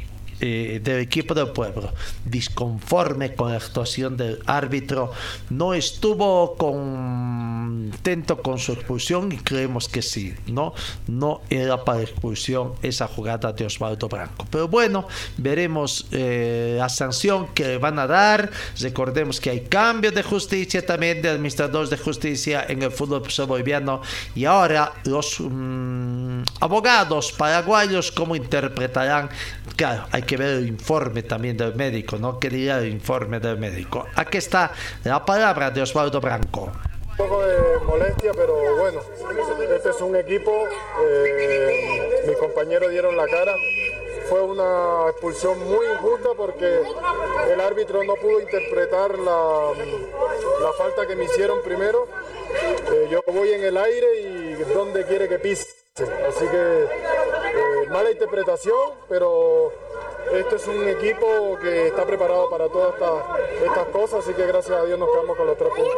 [0.40, 1.92] eh, del equipo del pueblo,
[2.24, 5.12] disconforme con la actuación del árbitro,
[5.50, 10.74] no estuvo contento con su expulsión y creemos que sí, no,
[11.06, 14.46] no era para expulsión esa jugada de Osvaldo Branco.
[14.50, 15.06] Pero bueno,
[15.36, 18.50] veremos eh, la sanción que van a dar.
[18.80, 24.00] Recordemos que hay cambios de justicia también de administradores de justicia en el fútbol boliviano
[24.34, 29.30] y ahora los mm, abogados paraguayos cómo interpretarán,
[29.76, 32.38] claro, hay que ver el informe también del médico, ¿no?
[32.38, 34.06] ¿Qué diría el informe del médico?
[34.14, 34.72] Aquí está
[35.04, 36.72] la palabra de Osvaldo Branco.
[37.10, 39.00] Un poco de molestia, pero bueno,
[39.74, 40.64] este es un equipo,
[41.02, 43.54] eh, mis compañeros dieron la cara,
[44.28, 46.80] fue una expulsión muy injusta porque
[47.52, 49.70] el árbitro no pudo interpretar la,
[50.62, 52.08] la falta que me hicieron primero.
[52.92, 55.85] Eh, yo voy en el aire y donde quiere que pise.
[55.98, 58.76] Así que eh, mala interpretación,
[59.08, 59.72] pero
[60.32, 64.84] este es un equipo que está preparado para todas estas, cosas, así que gracias a
[64.84, 65.94] Dios nos quedamos con los tres puntos.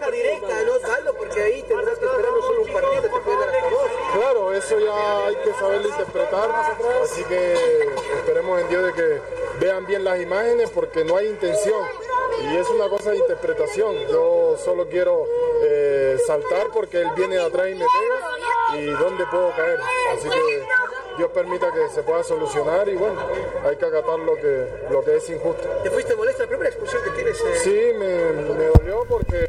[0.00, 1.14] la directa, ¿no, Osvaldo?
[1.14, 3.90] Porque ahí tendrás que esperar no solo un partido, te puede dar hasta dos.
[4.14, 6.50] Claro, eso ya hay que saberlo interpretar,
[7.02, 7.54] así que
[8.16, 9.20] esperemos en Dios de que
[9.60, 11.86] vean bien las imágenes porque no hay intención
[12.42, 13.94] y es una cosa de interpretación.
[14.10, 15.26] Yo solo quiero
[15.62, 19.78] eh, saltar porque él viene de atrás y me pega y dónde puedo caer.
[20.12, 20.64] Así que
[21.18, 23.19] Dios permita que se pueda solucionar y bueno,
[23.64, 25.68] hay que acatar lo que, lo que es injusto.
[25.82, 27.40] ¿Te fuiste molesta la primera expulsión que tienes?
[27.40, 27.60] Eh?
[27.62, 29.48] Sí, me, me dolió porque...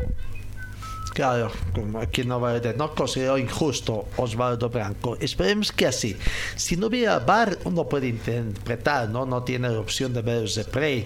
[1.14, 1.52] Claro,
[2.00, 5.18] aquí no va a no considero injusto Osvaldo Blanco.
[5.20, 6.16] Esperemos que así.
[6.56, 9.26] Si no hubiera VAR, uno puede interpretar, ¿no?
[9.26, 11.06] No tiene la opción de ver el replay,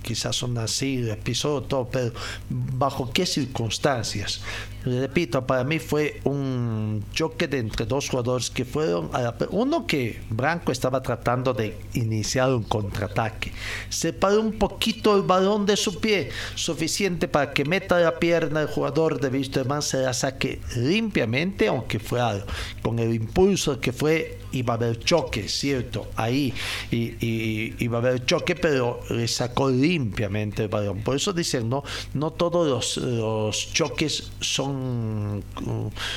[0.00, 2.12] quizás son así, episodio, todo, pero
[2.48, 4.40] ¿bajo qué circunstancias?
[4.84, 10.72] Repito, para mí fue un choque entre dos jugadores que fueron a uno que Branco
[10.72, 13.52] estaba tratando de iniciar un contraataque.
[13.88, 18.68] Separó un poquito el balón de su pie, suficiente para que meta la pierna el
[18.68, 22.46] jugador de Wisterman se la saque limpiamente, aunque fue algo,
[22.82, 26.52] con el impulso que fue iba a haber choque, cierto, ahí
[26.90, 31.02] y, iba a haber choque, pero le sacó limpiamente el balón.
[31.02, 31.82] Por eso dicen, no,
[32.14, 35.42] no todos los, los choques son,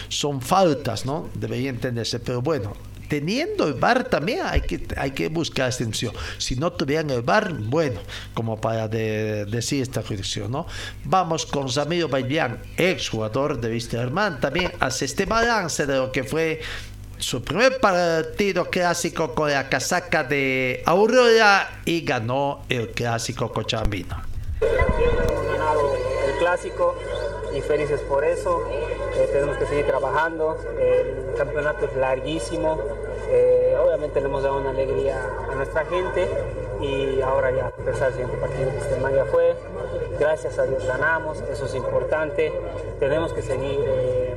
[0.10, 1.30] son faltas, ¿no?
[1.34, 2.74] Debería entenderse, pero bueno,
[3.08, 6.14] teniendo el bar también hay que, hay que buscar extensión.
[6.38, 8.00] Si no tuvieran el bar, bueno,
[8.34, 10.66] como para decir esta jurisdicción, ¿no?
[11.04, 16.24] Vamos con Zamiro Bailián, ex jugador de Wisterman, también hace este balance de lo que
[16.24, 16.62] fue
[17.18, 24.22] su primer partido clásico con la casaca de Aurora y ganó el clásico cochabambino.
[24.62, 26.96] El clásico
[27.56, 28.62] y felices por eso.
[29.16, 32.78] eh, tenemos que seguir trabajando, el campeonato es larguísimo,
[33.30, 35.18] eh, obviamente le hemos dado una alegría
[35.50, 36.28] a nuestra gente
[36.82, 39.56] y ahora ya empezar el siguiente partido que este ya fue,
[40.20, 42.52] gracias a Dios ganamos, eso es importante,
[43.00, 44.36] tenemos que seguir eh,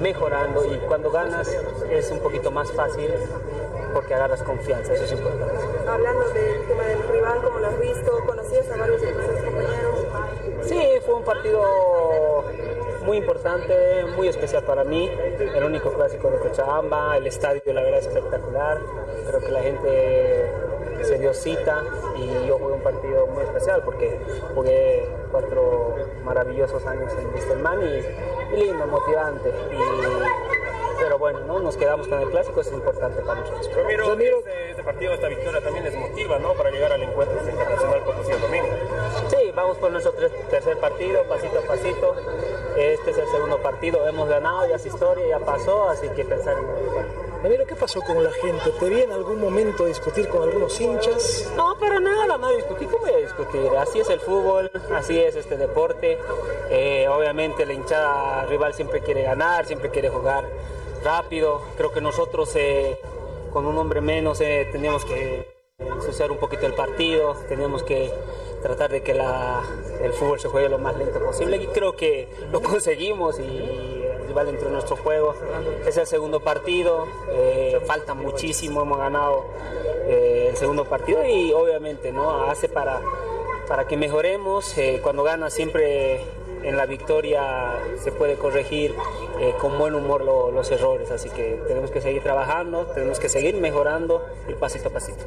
[0.00, 1.48] mejorando y cuando ganas
[1.90, 3.10] es un poquito más fácil
[3.96, 5.54] porque agarras confianza, eso es importante.
[5.88, 8.20] Hablando del tema del rival, ¿cómo lo has visto?
[8.26, 10.06] ¿Conocías a varios de tus compañeros?
[10.64, 12.44] Sí, fue un partido
[13.06, 15.10] muy importante, muy especial para mí,
[15.54, 18.82] el único clásico de Cochabamba, el estadio la verdad es espectacular,
[19.28, 20.52] creo que la gente
[21.02, 21.82] se dio cita
[22.18, 24.20] y yo jugué un partido muy especial porque
[24.54, 29.54] jugué cuatro maravillosos años en Vistelman y, y lindo, motivante.
[29.72, 30.55] Y,
[31.06, 31.60] pero bueno, ¿no?
[31.60, 33.70] nos quedamos con el clásico, es importante para nosotros.
[33.76, 36.52] Ramiro, este, este, partido, esta victoria también les motiva ¿no?
[36.54, 38.66] para llegar al encuentro internacional Potosí el domingo.
[39.28, 40.12] Sí, vamos por nuestro
[40.50, 42.16] tercer partido, pasito a pasito.
[42.76, 46.58] Este es el segundo partido, hemos ganado, ya es historia, ya pasó, así que pensar
[46.58, 48.70] en el Ramiro, ¿qué pasó con la gente?
[48.80, 51.48] ¿Te vi en algún momento discutir con algunos hinchas?
[51.54, 52.86] No, para nada, no discutí.
[52.86, 53.70] ¿Cómo voy a discutir?
[53.78, 56.18] Así es el fútbol, así es este deporte.
[56.70, 60.44] Eh, obviamente la hinchada rival siempre quiere ganar, siempre quiere jugar
[61.06, 61.60] rápido.
[61.76, 62.98] Creo que nosotros eh,
[63.52, 65.46] con un hombre menos eh, teníamos que
[65.78, 68.10] ensuciar un poquito el partido, teníamos que
[68.60, 72.60] tratar de que el fútbol se juegue lo más lento posible y creo que lo
[72.72, 75.34] conseguimos y el rival nuestro juego.
[75.86, 79.44] Es el segundo partido, eh, falta muchísimo, hemos ganado
[80.08, 83.00] el segundo partido y obviamente no hace para,
[83.68, 84.74] para que mejoremos.
[85.02, 86.20] cuando gana siempre
[86.62, 88.94] en la victoria se puede corregir
[89.40, 93.56] eh, con buen humor los errores, así que tenemos que seguir trabajando, tenemos que seguir
[93.56, 95.24] mejorando ir pasito a pasito.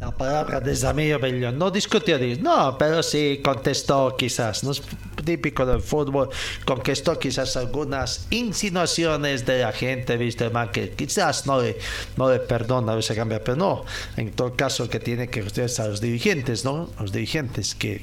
[0.00, 1.52] La palabra de Zamillo Bello.
[1.52, 4.82] No discutió, no, pero sí contestó quizás, no es
[5.24, 6.28] típico del fútbol,
[6.64, 11.78] contestó quizás algunas insinuaciones de la gente, viste, man, que quizás no le,
[12.16, 13.84] no le perdona a veces cambia, pero no,
[14.16, 16.90] en todo caso que tiene que ustedes a los dirigentes, ¿no?
[16.98, 18.02] Los dirigentes que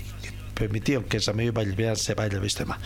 [0.60, 1.54] permitieron que Samuel
[1.96, 2.78] se vaya el sistema.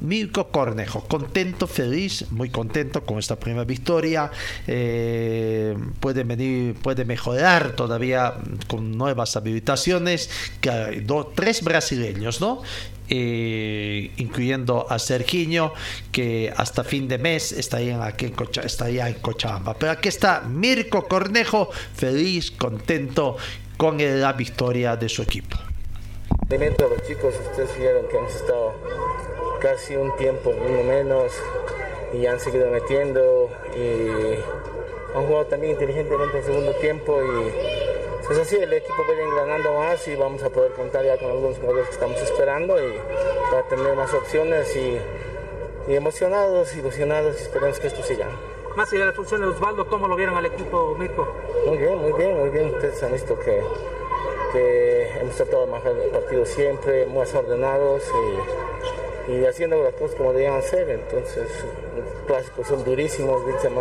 [0.00, 4.30] Mirko Cornejo, contento, feliz, muy contento con esta primera victoria.
[4.66, 8.34] Eh, puede venir, puede mejorar todavía
[8.66, 10.30] con nuevas habilitaciones.
[10.60, 12.62] Que dos, tres brasileños, ¿no?
[13.10, 15.74] Eh, incluyendo a Sergiño,
[16.10, 18.34] que hasta fin de mes estaría en,
[18.64, 19.74] estaría en Cochabamba.
[19.74, 23.36] Pero aquí está Mirko Cornejo, feliz, contento
[23.76, 25.58] con la victoria de su equipo.
[26.48, 28.72] Alimento a los chicos, ustedes vieron que hemos estado
[29.60, 31.32] casi un tiempo, uno menos,
[32.12, 34.38] y han seguido metiendo y
[35.16, 37.48] han jugado también inteligentemente el segundo tiempo y
[38.24, 41.30] es pues así, el equipo viene ganando más y vamos a poder contar ya con
[41.30, 42.92] algunos jugadores que estamos esperando y
[43.50, 44.98] para tener más opciones y,
[45.92, 48.28] emocionados, ilusionados y esperemos que esto siga.
[48.76, 51.28] Más allá de la función de Osvaldo, ¿cómo lo vieron al equipo, Mirko?
[51.66, 52.74] Muy bien, muy bien, muy bien.
[52.74, 53.62] Ustedes han visto que
[54.54, 58.02] hemos tratado de manejar el partido siempre, más ordenados
[59.28, 60.88] y, haciendo las cosas como debían ser.
[60.90, 61.48] Entonces,
[61.96, 63.42] los clásicos son durísimos.
[63.44, 63.72] Wilson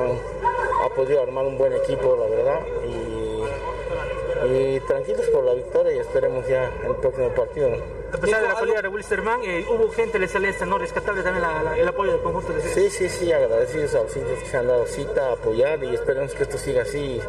[0.83, 2.59] ha podido armar un buen equipo, la verdad.
[2.85, 7.69] Y, tranquilos por la victoria y esperemos ya el próximo partido.
[8.11, 10.77] A pesar de la pelea de Wilstermann, eh, hubo gente de Celeste, ¿no?
[10.77, 11.45] Rescatable también
[11.77, 14.67] el apoyo del conjunto de Sí, sí, sí, agradecidos a los hinchas que se han
[14.67, 17.21] dado cita, a apoyar y esperemos que esto siga así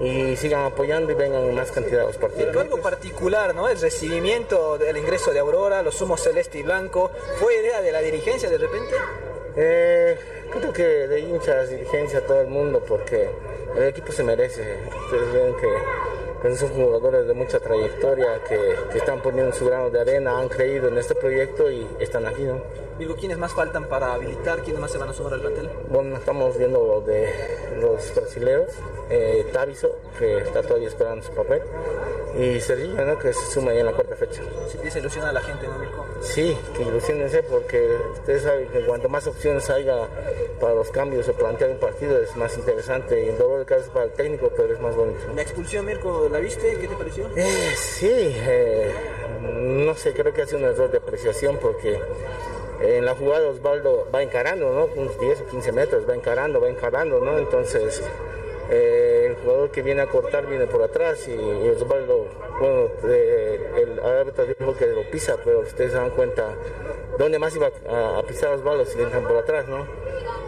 [0.00, 2.56] y sigan apoyando y vengan en más cantidad de los partidos.
[2.56, 3.68] algo particular, ¿no?
[3.68, 8.00] El recibimiento del ingreso de Aurora, los sumos celeste y blanco, ¿fue idea de la
[8.00, 8.94] dirigencia de repente?
[9.56, 10.18] Eh,
[10.52, 13.28] creo que de hinchas, dirigencia, todo el mundo, porque
[13.76, 14.62] el equipo se merece.
[15.04, 15.68] Ustedes ven que
[16.56, 20.98] son jugadores de mucha trayectoria que, están poniendo su grano de arena, han creído en
[20.98, 22.60] este proyecto y están aquí, ¿no?
[22.98, 24.60] Digo, ¿quiénes más faltan para habilitar?
[24.62, 25.70] ¿Quiénes más se van a sumar al plantel?
[25.88, 27.32] Bueno, estamos viendo lo de
[27.80, 28.72] los brasileños,
[29.08, 31.62] eh, Taviso, que está todavía esperando su papel,
[32.36, 33.18] y Sergio, ¿no?
[33.18, 34.42] que se suma ya en la cuarta fecha.
[34.66, 36.04] ¿Se empieza a ilusionar a la gente, ¿no, Mirko?
[36.20, 40.08] Sí, que ilusionense porque ustedes saben que cuanto más opciones haya
[40.60, 43.92] para los cambios o plantear un partido es más interesante y el dolor de cabeza
[43.92, 45.20] para el técnico, pero es más bonito.
[45.34, 46.76] ¿La expulsión, Mirko, la viste?
[46.80, 47.28] ¿Qué te pareció?
[47.36, 48.92] Eh, sí, eh,
[49.42, 52.00] no sé, creo que ha sido un error de apreciación porque
[52.80, 54.88] en la jugada Osvaldo va encarando, ¿no?
[55.00, 57.38] Unos 10 o 15 metros, va encarando, va encarando, ¿no?
[57.38, 58.02] Entonces,
[58.70, 61.32] eh, el jugador que viene a cortar viene por atrás y,
[61.68, 62.26] Osvaldo,
[62.60, 66.54] bueno, el árbitro dijo que lo pisa, pero ustedes se dan cuenta
[67.18, 69.86] dónde más iba a, pisar Osvaldo si le entran por atrás, ¿no?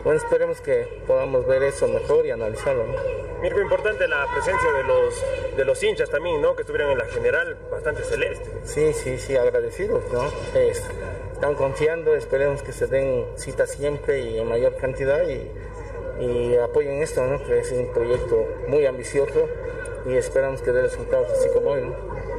[0.05, 3.21] Bueno, esperemos que podamos ver eso mejor y analizarlo, ¿no?
[3.41, 5.25] Mirko, importante la presencia de los,
[5.57, 6.55] de los hinchas también, ¿no?
[6.55, 8.51] Que estuvieron en la general bastante celeste.
[8.65, 10.25] Sí, sí, sí, agradecidos, ¿no?
[10.55, 10.83] Es,
[11.33, 15.51] están confiando, esperemos que se den citas siempre y en mayor cantidad y,
[16.21, 17.43] y apoyen esto, ¿no?
[17.45, 19.49] que es un proyecto muy ambicioso
[20.07, 21.83] y esperamos que dé resultados así como hoy.
[21.83, 22.30] ¿no?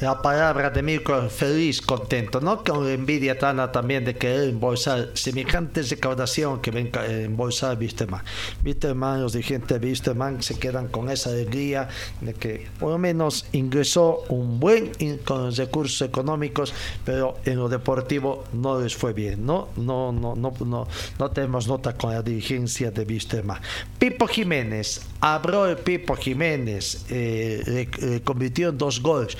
[0.00, 2.64] La palabra de Mirko, feliz, contento, ¿no?
[2.64, 8.22] Con envidia Tana también de querer embolsar semejante recaudación que ven a embolsar Wisterman.
[8.64, 11.88] Wisterman, los dirigentes de Wisterman se quedan con esa alegría
[12.22, 16.72] de que por lo menos ingresó un buen in- con recursos económicos,
[17.04, 19.68] pero en lo deportivo no les fue bien, ¿no?
[19.76, 20.88] No, no, no, no,
[21.18, 23.60] no tenemos nota con la dirigencia de Wisterman.
[23.98, 27.62] Pipo Jiménez, abrió el Pipo Jiménez, eh,
[28.00, 29.36] le convirtió en dos goles.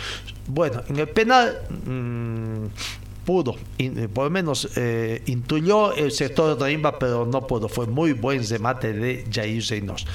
[0.52, 2.66] Bueno, en el penal mm,
[3.24, 7.68] pudo, in- eh, por lo menos eh, intuyó el sector de Imba, pero no pudo.
[7.68, 10.06] Fue muy buen remate de Jair Reynos.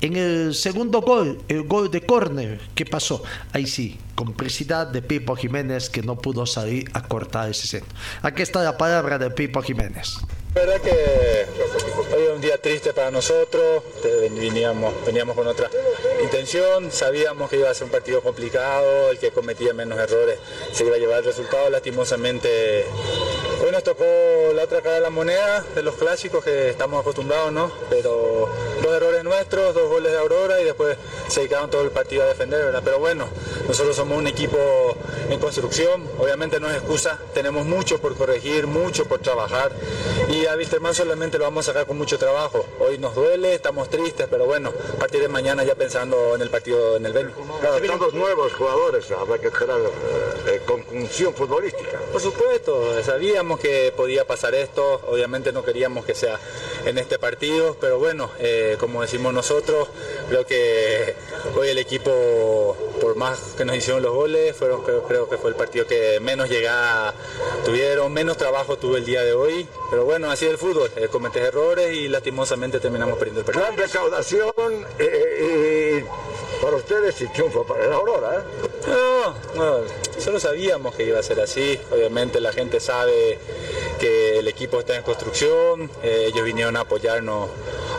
[0.00, 3.22] En el segundo gol, el gol de córner, ¿qué pasó?
[3.52, 7.94] Ahí sí, complicidad de Pipo Jiménez que no pudo salir a cortar ese centro.
[8.22, 10.16] Aquí está la palabra de Pipo Jiménez.
[10.54, 11.46] La verdad que
[12.14, 13.82] hoy es un día triste para nosotros,
[14.30, 15.68] veníamos, veníamos con otra
[16.22, 20.38] intención, sabíamos que iba a ser un partido complicado, el que cometía menos errores
[20.72, 22.86] se iba a llevar el resultado, lastimosamente
[23.62, 24.04] hoy nos tocó
[24.54, 27.70] la otra cara de la moneda de los clásicos que estamos acostumbrados, ¿no?
[27.90, 28.48] Pero
[28.82, 30.96] dos errores nuestros, dos goles de Aurora y después
[31.28, 32.82] se dedicaron todo el partido a defender, ¿verdad?
[32.84, 33.28] Pero bueno,
[33.66, 34.58] nosotros somos un equipo
[35.28, 39.72] en construcción, obviamente no es excusa, tenemos mucho por corregir, mucho por trabajar
[40.28, 42.64] y a Wisterman solamente lo vamos a sacar con mucho trabajo.
[42.80, 46.50] Hoy nos duele, estamos tristes, pero bueno, a partir de mañana ya pensando en el
[46.50, 47.32] partido en el Beni.
[47.60, 49.80] Claro, todos nuevos jugadores, habrá que esperar
[50.46, 52.00] eh, conjunción futbolística.
[52.12, 56.40] Por supuesto, sabíamos que podía pasar esto, obviamente no queríamos que sea
[56.84, 59.88] en este partido, pero bueno, eh, como decimos nosotros,
[60.28, 61.14] creo que
[61.56, 65.56] hoy el equipo, por más que nos hicieron los goles, fueron, creo, que fue el
[65.56, 67.14] partido que menos llegada
[67.64, 71.08] tuvieron, menos trabajo tuvo el día de hoy, pero bueno, así es el fútbol, eh,
[71.08, 73.64] cometes errores y lastimosamente terminamos perdiendo el partido.
[73.64, 78.38] Gran recaudación eh, y para ustedes y triunfo para la Aurora.
[78.38, 78.68] ¿eh?
[78.88, 79.84] No, no,
[80.18, 81.78] solo sabíamos que iba a ser así.
[81.92, 83.38] Obviamente la gente sabe
[84.00, 85.90] que el equipo está en construcción.
[86.02, 87.50] eh, ellos vinieron a apoyarnos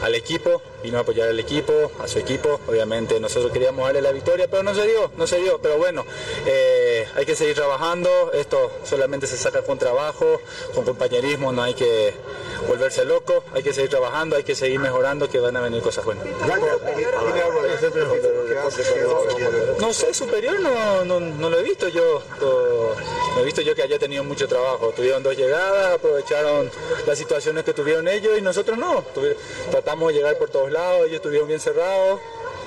[0.01, 2.59] al equipo, vino a apoyar al equipo, a su equipo.
[2.67, 5.59] Obviamente nosotros queríamos darle la victoria, pero no se dio, no se dio.
[5.61, 6.03] Pero bueno,
[6.47, 8.31] eh, hay que seguir trabajando.
[8.33, 10.41] Esto solamente se saca con trabajo,
[10.73, 11.51] con compañerismo.
[11.51, 12.15] No hay que
[12.67, 13.43] volverse loco.
[13.53, 16.25] Hay que seguir trabajando, hay que seguir mejorando, que van a venir cosas buenas.
[19.79, 22.21] No sé, superior no, no, no lo he visto yo.
[23.35, 24.91] No he visto yo que haya tenido mucho trabajo.
[24.95, 26.69] Tuvieron dos llegadas, aprovecharon
[27.05, 29.03] las situaciones que tuvieron ellos y nosotros no.
[29.71, 32.19] Tratamos de llegar por todos lados, ellos estuvieron bien cerrados.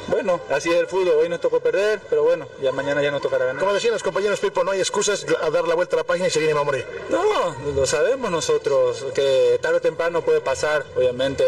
[0.09, 1.15] Bueno, así es el fútbol.
[1.21, 3.61] Hoy nos tocó perder, pero bueno, ya mañana ya nos tocará ganar.
[3.61, 6.29] Como decían los compañeros Pipo, no hay excusas a dar la vuelta a la página
[6.29, 6.87] y seguir en Mamoré.
[7.11, 10.85] No, lo sabemos nosotros, que tarde o temprano puede pasar.
[10.97, 11.45] Obviamente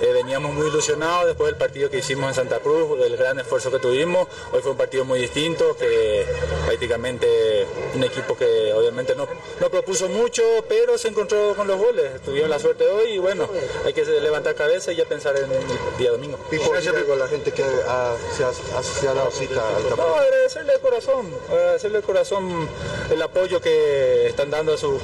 [0.00, 3.70] eh, veníamos muy ilusionados después del partido que hicimos en Santa Cruz, del gran esfuerzo
[3.70, 4.26] que tuvimos.
[4.52, 6.26] Hoy fue un partido muy distinto, que
[6.66, 9.28] prácticamente un equipo que obviamente no,
[9.60, 12.20] no propuso mucho, pero se encontró con los goles.
[12.22, 13.48] Tuvieron la suerte hoy y bueno,
[13.84, 16.38] hay que levantar cabeza y ya pensar en el día domingo.
[16.50, 17.97] Pipo, a la gente que ha-
[18.36, 19.96] se, ha, se ha dado cita al campo.
[19.96, 22.68] No, agradecerle de corazón, agradecerle de corazón
[23.10, 24.98] el apoyo que están dando a su,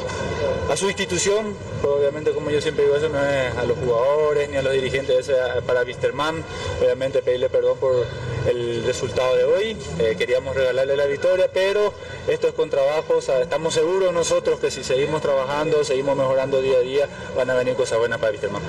[0.70, 1.56] a su institución.
[1.82, 5.28] Obviamente, como yo siempre digo, eso no es a los jugadores ni a los dirigentes,
[5.28, 6.42] es para Wisterman.
[6.80, 8.06] Obviamente, pedirle perdón por
[8.46, 9.76] el resultado de hoy.
[9.98, 11.92] Eh, queríamos regalarle la victoria, pero
[12.28, 13.16] esto es con trabajo.
[13.16, 17.50] o sea, estamos seguros nosotros que si seguimos trabajando, seguimos mejorando día a día, van
[17.50, 18.62] a venir cosas buenas para Wisterman.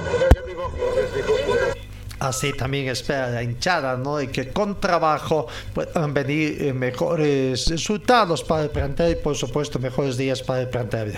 [2.26, 4.20] Así también espera la hinchada, ¿no?
[4.20, 5.46] Y que con trabajo
[5.76, 10.70] puedan venir eh, mejores resultados para el plantel y, por supuesto, mejores días para el
[10.70, 11.14] plantel.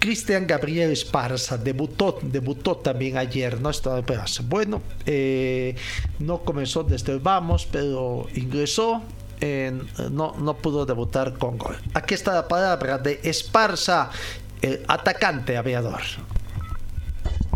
[0.00, 3.70] Cristian Gabriel Esparza debutó, debutó también ayer, ¿no?
[3.70, 4.02] Estaba.
[4.44, 5.76] Bueno, eh,
[6.18, 9.02] no comenzó desde el vamos, pero ingresó.
[10.10, 11.76] no, no pudo debutar con gol.
[11.94, 14.10] Aquí está la palabra de Esparza,
[14.62, 16.02] el atacante aviador.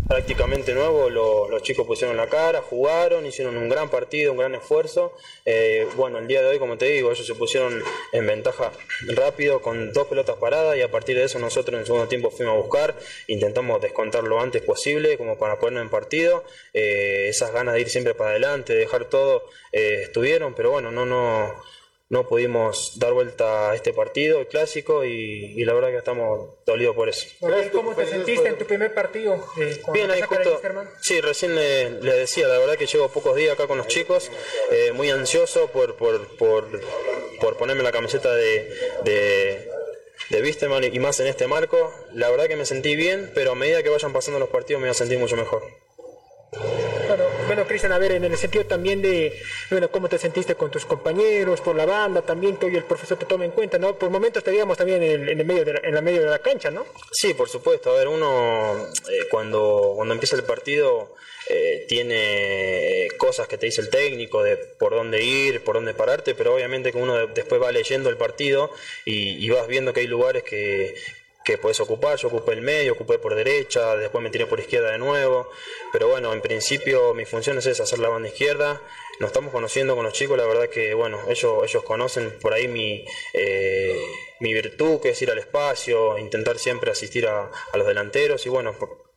[0.09, 4.55] Prácticamente nuevo, lo- los chicos pusieron la cara, jugaron, hicieron un gran partido, un gran
[4.55, 5.13] esfuerzo.
[5.45, 8.71] Eh, bueno, el día de hoy, como te digo, ellos se pusieron en ventaja
[9.09, 12.31] rápido con dos pelotas paradas y a partir de eso nosotros en el segundo tiempo
[12.31, 12.95] fuimos a buscar,
[13.27, 16.43] intentamos descontar lo antes posible como para ponernos en partido.
[16.73, 20.89] Eh, esas ganas de ir siempre para adelante, de dejar todo, eh, estuvieron, pero bueno,
[20.91, 21.53] no, no,
[22.09, 26.55] no pudimos dar vuelta a este partido, el clásico, y, y la verdad que estamos
[26.65, 27.27] dolidos por eso.
[27.71, 29.35] ¿Cómo te sentiste en tu primer partido?
[29.59, 30.59] eh, Bien, ahí justo,
[31.01, 34.31] sí, recién le, le decía, la verdad que llevo pocos días acá con los chicos,
[34.71, 36.67] eh, muy ansioso por, por, por,
[37.39, 39.69] por ponerme la camiseta de, de,
[40.29, 41.93] de Wisterman y más en este marco.
[42.13, 44.87] La verdad que me sentí bien, pero a medida que vayan pasando los partidos me
[44.87, 45.61] voy a sentir mucho mejor.
[46.51, 49.39] Bueno, bueno, Cristian, a ver, en el sentido también de,
[49.69, 53.17] bueno, cómo te sentiste con tus compañeros, por la banda, también que hoy el profesor
[53.17, 53.97] te tome en cuenta, ¿no?
[53.97, 56.39] Por momentos te veíamos también en el, medio de la, en la medio de la
[56.39, 56.85] cancha, ¿no?
[57.11, 57.91] Sí, por supuesto.
[57.91, 61.15] A ver, uno eh, cuando, cuando empieza el partido
[61.49, 66.35] eh, tiene cosas que te dice el técnico de por dónde ir, por dónde pararte,
[66.35, 68.71] pero obviamente que uno después va leyendo el partido
[69.05, 70.95] y, y vas viendo que hay lugares que,
[71.49, 72.17] que puedes ocupar.
[72.17, 75.49] Yo ocupé el medio, ocupé por derecha, después me tiré por izquierda de nuevo.
[75.91, 78.81] Pero bueno, en principio mi función es esa, hacer la banda izquierda.
[79.19, 82.67] Nos estamos conociendo con los chicos, la verdad que bueno, ellos, ellos conocen por ahí
[82.67, 83.99] mi, eh,
[84.39, 88.75] mi virtud, que es ir al espacio, intentar siempre asistir a, los delanteros y bueno,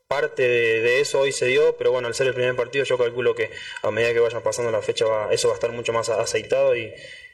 [0.08, 3.34] parte de, eso hoy se dio, pero bueno, al ser el primer partido yo calculo
[3.34, 3.50] que
[3.82, 6.92] a medida que vayan pasando la fecha eso va a estar mucho más aceitado y,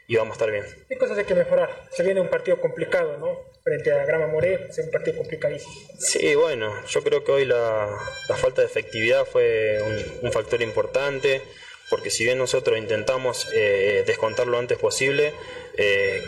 [0.08, 0.64] y vamos a estar bien.
[0.88, 1.84] ¿Qué cosas hay que mejorar?
[1.90, 3.38] Se viene un partido complicado, ¿no?
[3.62, 5.74] Frente a Grama Moré, es un partido complicadísimo.
[5.98, 7.94] Sí, bueno, yo creo que hoy la,
[8.26, 11.42] la falta de efectividad fue un, un, factor importante,
[11.90, 15.34] porque si bien nosotros intentamos eh, descontar lo antes posible,
[15.78, 16.22] eh,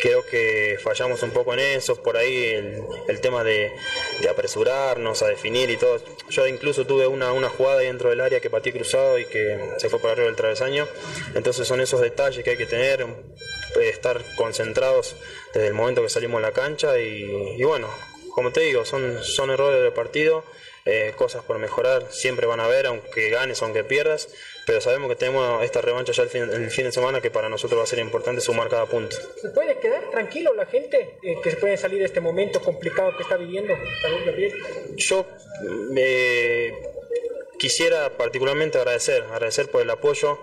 [0.00, 2.54] creo que fallamos un poco en eso, por ahí
[3.08, 3.72] el, tema de,
[4.28, 6.00] apresurarnos a definir y todo.
[6.30, 9.88] Yo incluso tuve una, una jugada dentro del área que patí cruzado y que se
[9.88, 10.86] fue por arriba del travesaño.
[11.34, 15.16] Entonces son esos detalles que hay que tener, eh, estar concentrados
[15.52, 17.88] desde el momento que salimos a la cancha y, bueno,
[18.34, 20.44] como te digo, son, son errores del partido.
[20.86, 24.28] Eh, cosas por mejorar siempre van a haber, aunque ganes, aunque pierdas,
[24.66, 27.48] pero sabemos que tenemos esta revancha ya el fin, el fin de semana que para
[27.48, 29.16] nosotros va a ser importante sumar cada punto.
[29.40, 33.16] ¿Se puede quedar tranquilo la gente eh, que se puede salir de este momento complicado
[33.16, 33.74] que está viviendo?
[34.96, 35.26] Yo
[35.96, 36.72] eh,
[37.58, 40.38] quisiera particularmente agradecer, agradecer por el apoyo.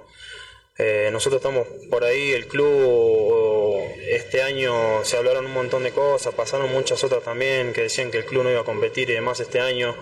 [0.79, 6.35] Eh, nosotros estamos por ahí, el club este año se hablaron un montón de cosas,
[6.35, 9.39] pasaron muchas otras también que decían que el club no iba a competir y demás
[9.39, 9.95] este año.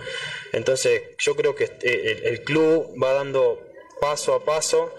[0.52, 3.65] Entonces yo creo que el club va dando
[4.00, 4.94] paso a paso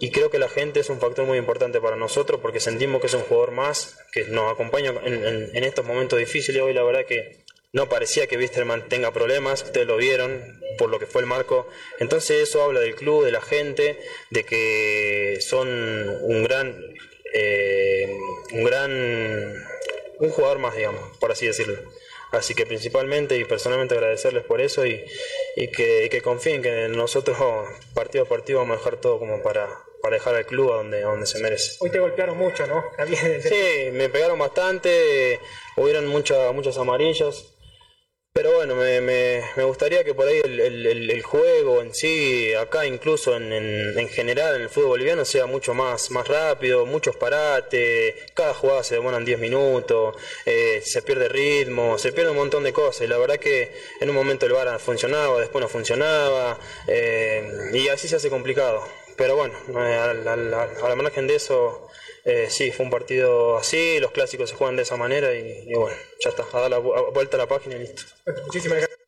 [0.00, 3.06] y creo que la gente es un factor muy importante para nosotros porque sentimos que
[3.06, 6.62] es un jugador más que nos acompaña en, estos momentos difíciles.
[6.62, 10.98] Hoy la verdad que no parecía que Wisterman tenga problemas, ustedes lo vieron por lo
[10.98, 11.68] que fue el marco.
[11.98, 13.98] Entonces eso habla del club, de la gente,
[14.30, 16.82] de que son un gran,
[17.34, 18.16] eh,
[18.52, 18.90] un gran,
[20.18, 21.78] un jugador más, digamos, por así decirlo.
[22.32, 25.04] Así que principalmente y personalmente agradecerles por eso y,
[25.56, 27.36] que, confíen que nosotros
[27.94, 29.68] partido a partido vamos a dejar todo como para,
[30.00, 31.76] para dejar al club a donde, donde se merece.
[31.80, 32.84] Hoy te golpearon mucho, ¿no?
[33.42, 35.40] sí, me pegaron bastante,
[35.76, 37.46] hubieron muchas muchas amarillas.
[38.32, 42.54] Pero bueno, me, me, me, gustaría que por ahí el, el, el, juego en sí,
[42.54, 47.16] acá incluso en, en, general en el fútbol boliviano, sea mucho más, más rápido, muchos
[47.16, 50.14] parates, cada jugada se demoran 10 minutos,
[50.46, 53.02] eh, se pierde ritmo, se pierde un montón de cosas.
[53.02, 56.56] Y la verdad que en un momento el VAR funcionaba, después no funcionaba,
[56.86, 58.86] eh, y así se hace complicado.
[59.16, 61.89] Pero bueno, eh, a, la, a la margen de eso
[62.24, 65.96] eh, sí, fue un partido así, los clásicos se juegan de esa manera y, bueno,
[66.22, 68.02] ya está, a dar la vuelta a la página y listo.
[68.46, 68.99] Muchísimas gracias.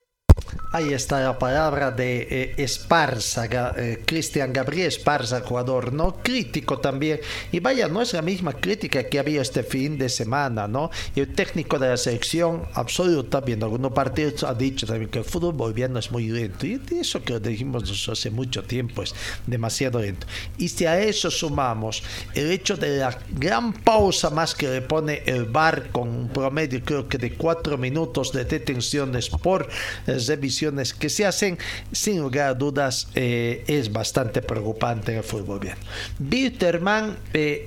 [0.74, 3.44] Ahí está la palabra de eh, Esparza,
[3.76, 7.20] eh, Cristian Gabriel Esparza, jugador no crítico también.
[7.52, 10.90] Y vaya, no es la misma crítica que había este fin de semana, ¿no?
[11.14, 15.52] El técnico de la selección absoluta, viendo algunos partidos, ha dicho también que el fútbol
[15.52, 16.66] boliviano es muy lento.
[16.66, 19.14] Y eso que lo dijimos hace mucho tiempo es
[19.46, 20.26] demasiado lento.
[20.56, 22.02] Y si a eso sumamos
[22.32, 26.80] el hecho de la gran pausa más que le pone el VAR con un promedio
[26.82, 29.68] creo que de cuatro minutos de detenciones por
[30.06, 30.61] revisión
[30.98, 31.58] que se hacen,
[31.90, 35.76] sin lugar a dudas, eh, es bastante preocupante en el fútbol bien.
[36.18, 37.66] Bitterman eh,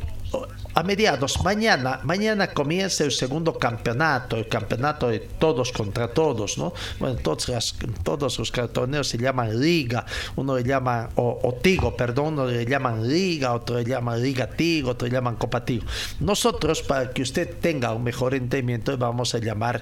[0.76, 6.74] a mediados, mañana, mañana comienza el segundo campeonato, el campeonato de todos contra todos, ¿no?
[7.00, 10.06] Bueno, todos, todos los torneos se llaman liga,
[10.36, 14.92] uno le llama, o, Tigo, perdón, uno le llaman liga, otro le llama liga Tigo,
[14.92, 15.86] otro le llaman Copa Tigo.
[16.20, 19.82] Nosotros, para que usted tenga un mejor entendimiento, vamos a llamar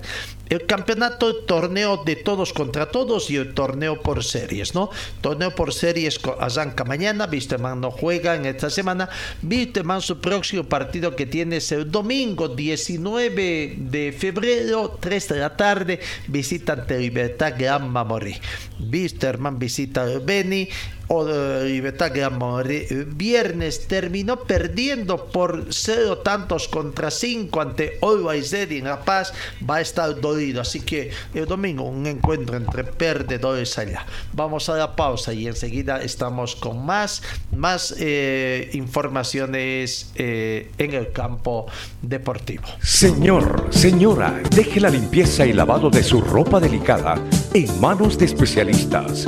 [0.50, 4.92] el campeonato torneo de todos contra todos y el torneo por series, ¿no?
[5.22, 9.10] Torneo por series arranca mañana, Visteman no juega en esta semana,
[9.42, 15.56] Visteman su próximo partido partido que tienes el domingo 19 de febrero, 3 de la
[15.56, 18.42] tarde, visita ante Libertad Gran Mamoré.
[18.80, 20.68] Bisterman visita el Beni
[21.08, 29.04] o de Viernes terminó perdiendo por cero tantos contra cinco ante Always Ready en La
[29.04, 29.34] Paz.
[29.68, 30.62] Va a estar dolido.
[30.62, 34.06] Así que el domingo un encuentro entre perdedores allá.
[34.34, 37.22] Vamos a la pausa y enseguida estamos con más,
[37.56, 41.68] más eh, informaciones eh, en el campo
[42.02, 42.64] deportivo.
[42.82, 47.16] Señor, señora, deje la limpieza y lavado de su ropa delicada
[47.54, 49.28] en manos de especialistas.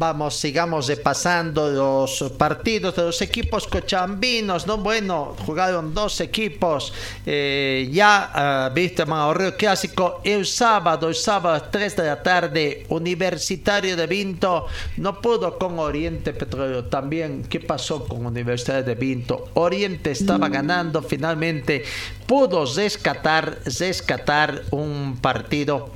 [0.00, 4.78] Vamos, sigamos repasando los partidos de los equipos cochambinos, ¿no?
[4.78, 6.94] Bueno, jugaron dos equipos.
[7.26, 13.94] Eh, ya, uh, viste, Mauro Clásico, el sábado, el sábado 3 de la tarde, Universitario
[13.94, 14.64] de Vinto
[14.96, 16.86] no pudo con Oriente Petróleo.
[16.86, 19.50] También, ¿qué pasó con Universitario de Vinto?
[19.52, 20.52] Oriente estaba mm.
[20.52, 21.84] ganando, finalmente
[22.26, 25.90] pudo rescatar, rescatar un partido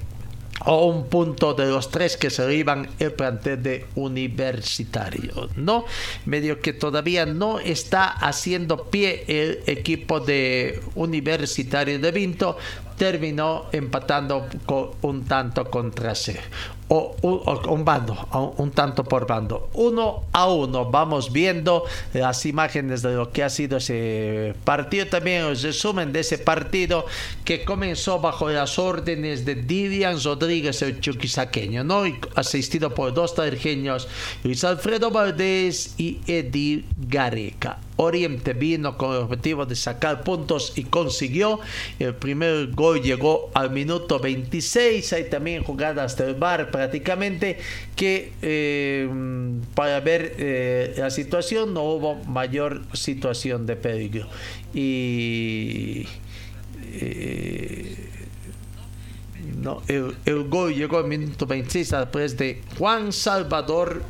[0.64, 5.84] o un punto de los tres que se iban el plantel de universitario, ¿no?
[6.26, 12.56] Medio que todavía no está haciendo pie el equipo de universitario de Vinto,
[12.96, 16.40] terminó empatando con un tanto contra C
[16.88, 17.16] o,
[17.68, 18.16] un bando,
[18.58, 19.70] un tanto por bando.
[19.74, 25.06] Uno a uno vamos viendo las imágenes de lo que ha sido ese partido.
[25.06, 27.06] También el resumen de ese partido
[27.44, 32.04] que comenzó bajo las órdenes de Didian Rodríguez, el chuquisaqueño, ¿no?
[32.34, 34.08] asistido por dos tarjeños,
[34.42, 37.78] Luis Alfredo Valdés y Eddie Gareca.
[37.96, 41.60] Oriente vino con el objetivo de sacar puntos y consiguió.
[42.00, 45.12] El primer gol llegó al minuto 26.
[45.12, 47.56] Hay también jugadas del bar prácticamente
[47.94, 49.08] que eh,
[49.76, 54.26] para ver eh, la situación no hubo mayor situación de peligro.
[54.74, 56.08] Y
[56.94, 57.94] eh,
[59.62, 64.02] no, el, el, gol llegó al minuto 26 después de Juan Salvador.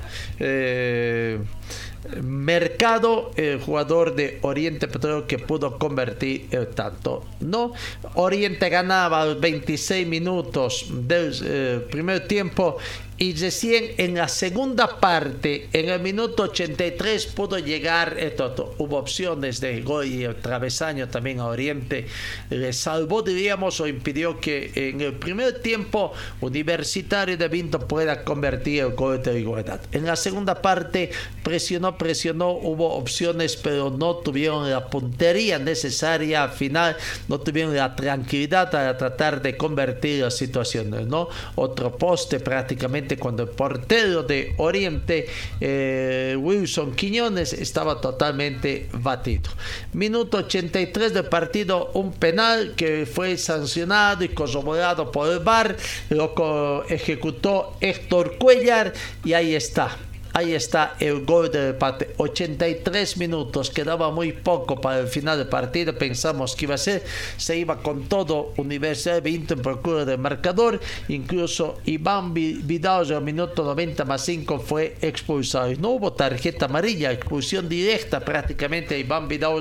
[2.23, 7.25] Mercado, el jugador de Oriente Petróleo que pudo convertir el tanto.
[7.41, 7.73] No,
[8.15, 12.77] Oriente ganaba 26 minutos del eh, primer tiempo
[13.17, 18.75] y recién en la segunda parte, en el minuto 83, pudo llegar esto.
[18.79, 22.07] Hubo opciones de gol y el travesaño también a Oriente.
[22.51, 28.81] Le salvó, diríamos, o impidió que en el primer tiempo Universitario de Vinto pueda convertir
[28.81, 29.81] el gol de igualdad.
[29.93, 31.11] En la segunda parte
[31.45, 36.97] presionó, presionó, hubo opciones, pero no tuvieron la puntería necesaria al final,
[37.29, 41.29] no tuvieron la tranquilidad para tratar de convertir las situaciones, ¿no?
[41.55, 45.27] Otro poste prácticamente cuando el portero de Oriente,
[45.61, 49.51] eh, Wilson Quiñones, estaba totalmente batido.
[49.93, 55.77] Minuto 83 del partido, un penal que fue sancionado y corroborado por el VAR,
[56.11, 58.93] lo ejecutó Héctor Cuellar
[59.25, 59.97] y ahí está.
[60.37, 62.13] Ahí está el gol del empate.
[62.17, 63.71] 83 minutos.
[63.71, 65.97] Quedaba muy poco para el final del partido.
[65.97, 67.05] Pensamos que iba a ser.
[67.37, 70.81] Se iba con todo Universidad de Vinto en procura del marcador.
[71.07, 75.73] Incluso Iván Vidal al minuto 90 más 5 fue expulsado.
[75.77, 77.13] no hubo tarjeta amarilla.
[77.13, 79.55] Expulsión directa prácticamente a Iván Vidal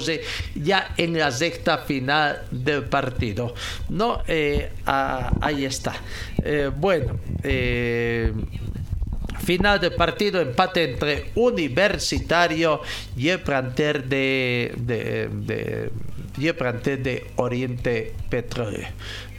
[0.55, 3.53] ya en la sexta final del partido.
[3.89, 5.93] No, eh, ahí está.
[6.43, 8.34] Eh, bueno, eh,
[9.45, 12.81] Final del partido, empate entre Universitario
[13.17, 15.91] y el plantel de, de, de,
[16.57, 18.88] plantel de Oriente Petróleo.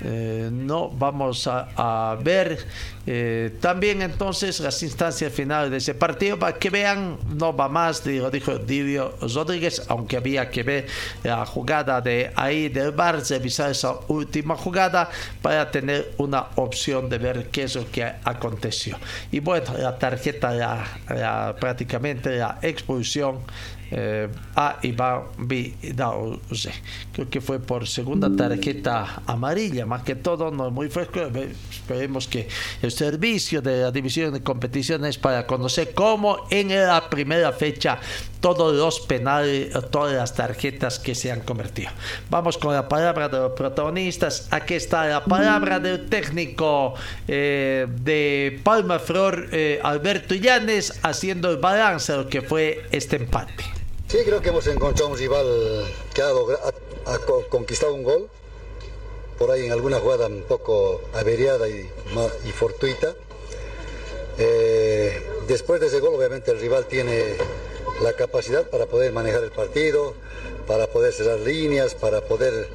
[0.07, 2.59] Eh, no vamos a, ver
[3.07, 8.05] eh, también entonces las instancias finales de ese partido para que vean, no va más,
[8.05, 10.87] dijo, dijo Divio Rodríguez, aunque había que ver
[11.23, 15.09] la jugada de ahí del Bar, revisar esa última jugada
[15.41, 18.99] para tener una opción de ver qué es lo que aconteció.
[19.31, 23.39] Y bueno, la tarjeta, la, prácticamente la expulsión
[23.91, 26.41] eh, a Iván Vidal.
[27.13, 31.21] Creo que fue por segunda tarjeta amarilla, más que todo, no muy fresco.
[31.71, 32.49] Esperemos que
[32.83, 37.99] el servicio de la división de competiciones para conocer cómo en la primera fecha
[38.45, 41.89] todos los penales, todas las tarjetas que se han convertido.
[42.29, 44.49] Vamos con la palabra de los protagonistas.
[44.51, 46.93] Aquí está la palabra del técnico
[47.27, 53.17] eh, de Palma Flor, eh, Alberto Llanes, haciendo el balance de lo que fue este
[53.17, 53.65] empate.
[54.09, 55.47] Sí, creo que hemos encontrado un rival
[56.13, 58.29] que ha, ha, conquistado un gol,
[59.39, 61.89] por ahí en alguna jugada un poco averiada y,
[62.45, 63.15] y fortuita.
[64.37, 67.37] Eh, después de ese gol, obviamente el rival tiene
[68.03, 70.15] la capacidad para poder manejar el partido,
[70.67, 72.69] para poder cerrar líneas, para poder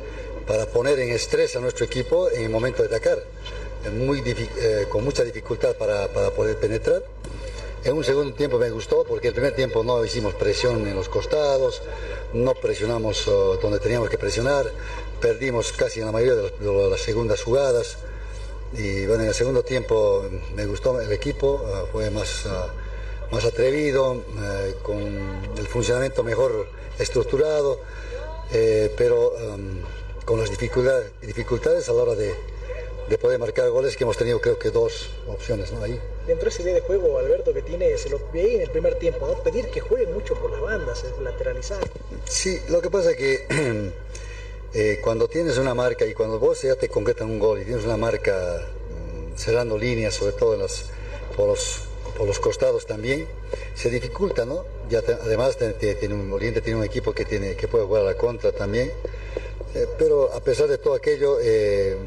[0.50, 3.20] para poner en estrés a nuestro equipo en el momento de atacar,
[3.86, 7.04] eh, con mucha dificultad para, para poder penetrar.
[7.84, 11.08] En un segundo tiempo me gustó porque el primer tiempo no hicimos presión en los
[11.08, 11.84] costados,
[12.34, 14.66] no presionamos uh, donde teníamos que presionar,
[15.22, 17.98] perdimos casi en la mayoría de, las segundas jugadas
[18.74, 20.26] y bueno, en el segundo tiempo
[20.56, 22.50] me gustó el equipo, uh, fue más, uh,
[23.31, 24.23] más atrevido,
[24.81, 24.97] con
[25.57, 26.68] el funcionamiento mejor
[26.99, 27.80] estructurado,
[28.51, 29.81] eh, pero um,
[30.26, 32.34] con las dificultades, dificultades a la hora de,
[33.10, 35.84] de poder marcar goles que hemos tenido creo que dos opciones ¿no?
[35.84, 35.99] ahí.
[36.27, 38.95] Dentro de ese idea de juego, Alberto, que tiene, se lo ve en el primer
[38.95, 39.41] tiempo, ¿no?
[39.41, 41.80] Pedir que juegue mucho por las bandas, lateralizar.
[42.26, 43.91] Sí, lo que pasa es que
[44.73, 47.84] eh, cuando tienes una marca y cuando vos ya te concretan un gol y tienes
[47.85, 50.60] una marca mm, cerrando líneas, sobre todo en
[51.35, 51.81] por, los,
[52.18, 53.27] por los costados también,
[53.76, 54.65] se dificulta, ¿no?
[54.90, 58.15] Ya además tiene un, Oriente tiene un equipo que, tiene, que puede jugar a la
[58.15, 58.91] contra también,
[59.76, 61.38] eh, pero a pesar de todo aquello...
[61.41, 61.98] Eh,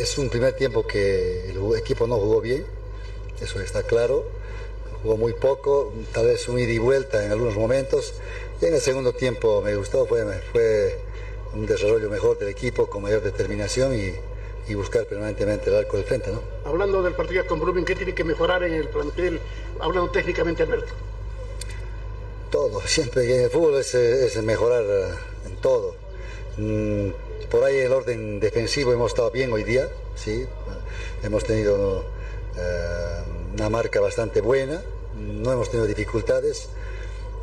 [0.00, 2.64] es un primer tiempo que el equipo no jugó bien,
[3.40, 4.24] eso está claro.
[5.02, 8.14] Jugó muy poco, tal vez un ida y vuelta en algunos momentos.
[8.60, 10.98] Y en el segundo tiempo me gustó, fue, fue
[11.54, 14.14] un desarrollo mejor del equipo con mayor determinación y,
[14.72, 16.30] buscar permanentemente el arco del frente.
[16.30, 16.40] ¿no?
[16.64, 19.38] Hablando del partido con Rubin, ¿qué tiene que mejorar en el plantel?
[19.78, 20.92] Hablando técnicamente, Alberto.
[22.50, 25.08] Todo, siempre en el fútbol es, es mejorar eh,
[25.46, 25.94] en todo.
[26.56, 27.08] Mm,
[27.50, 30.46] por ahí el orden defensivo hemos estado bien hoy día, sí,
[31.22, 32.04] hemos tenido
[32.56, 33.22] eh,
[33.54, 34.82] una marca bastante buena,
[35.16, 36.68] no hemos tenido dificultades.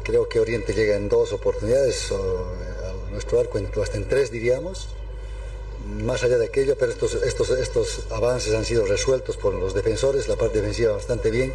[0.04, 4.88] Creo que Oriente llega en dos oportunidades, a nuestro arco hasta en tres diríamos.
[6.04, 10.28] Más allá de aquello, pero estos, estos, estos avances han sido resueltos por los defensores,
[10.28, 11.54] la parte defensiva bastante bien.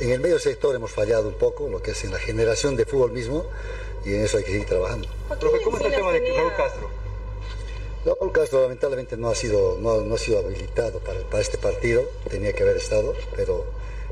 [0.00, 2.86] En el medio sector hemos fallado un poco, lo que es en la generación de
[2.86, 3.46] fútbol mismo,
[4.04, 5.08] y en eso hay que seguir trabajando.
[5.64, 6.90] ¿cómo está el tema de Raúl Castro?
[8.04, 12.62] Raúl Castro lamentablemente no ha sido, no, ha sido habilitado para, este partido, tenía que
[12.62, 13.64] haber estado, pero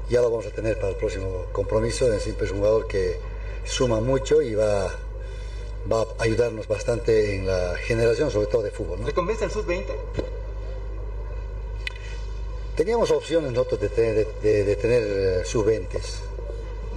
[0.08, 2.10] ya lo vamos a tener para el próximo compromiso.
[2.12, 3.18] Es siempre es un jugador que
[3.64, 4.94] suma mucho y va,
[5.90, 9.00] va a ayudarnos bastante en la generación, sobre todo de fútbol.
[9.00, 9.06] ¿no?
[9.06, 9.86] ¿Se convence el sub-20?
[12.76, 15.88] Teníamos opciones nosotros de tener, de, tener eh, sub-20.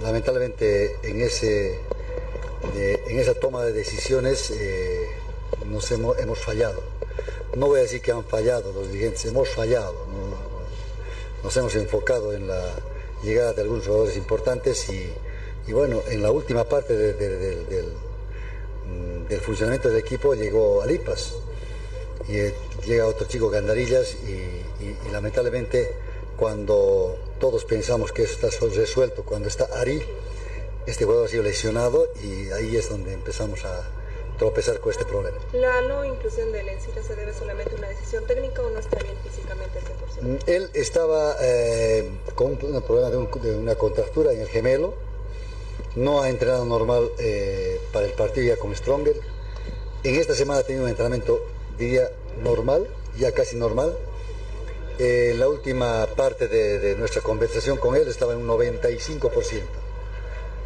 [0.02, 1.80] Lamentablemente en, ese,
[2.74, 4.50] en esa toma de decisiones...
[4.50, 5.06] Eh,
[5.66, 6.82] nos hemos, hemos, fallado.
[7.56, 9.94] No voy a decir que han fallado los dirigentes, hemos fallado.
[11.42, 12.74] Nos hemos enfocado en la
[13.22, 17.92] llegada de algunos jugadores importantes y, bueno, en la última parte del,
[19.40, 21.34] funcionamiento del equipo llegó Alipas
[22.28, 22.54] y eh,
[22.86, 24.64] llega otro chico Gandarillas y,
[25.10, 25.94] lamentablemente
[26.36, 30.02] cuando todos pensamos que eso está resuelto, cuando está Ari,
[30.86, 33.84] este jugador ha sido lesionado y ahí es donde empezamos a,
[34.36, 35.36] tropezar con este problema.
[35.52, 38.98] ¿La no inclusión de Lencira se debe solamente a una decisión técnica o no está
[39.02, 40.22] bien físicamente al 100%?
[40.22, 44.94] Mm, él estaba eh, con un problema de, una contractura en el gemelo,
[45.96, 49.16] no ha entrenado normal eh, para el partido ya con Stronger.
[50.04, 51.40] En esta semana ha tenido un entrenamiento,
[51.78, 52.10] diría,
[52.42, 52.86] normal,
[53.18, 53.96] ya casi normal.
[54.98, 59.62] Eh, la última parte de, nuestra conversación con él estaba en un 95%.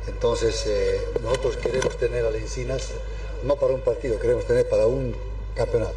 [0.08, 0.68] Entonces,
[1.22, 2.90] nosotros queremos tener a Lencinas
[3.44, 5.14] no para un partido, queremos tener para un
[5.54, 5.94] campeonato.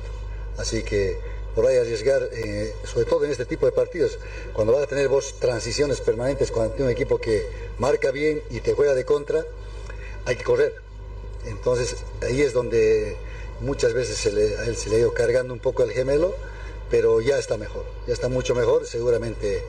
[0.57, 1.18] Así que
[1.55, 4.17] por ahí arriesgar, eh, sobre todo en este tipo de partidos,
[4.53, 7.47] cuando vas a tener vos transiciones permanentes, cuando tienes un equipo que
[7.77, 9.45] marca bien y te juega de contra,
[10.25, 10.73] hay que correr.
[11.45, 13.17] Entonces ahí es donde
[13.61, 16.35] muchas veces a él se le ha ido cargando un poco el gemelo,
[16.89, 19.63] pero ya está mejor, ya está mucho mejor, seguramente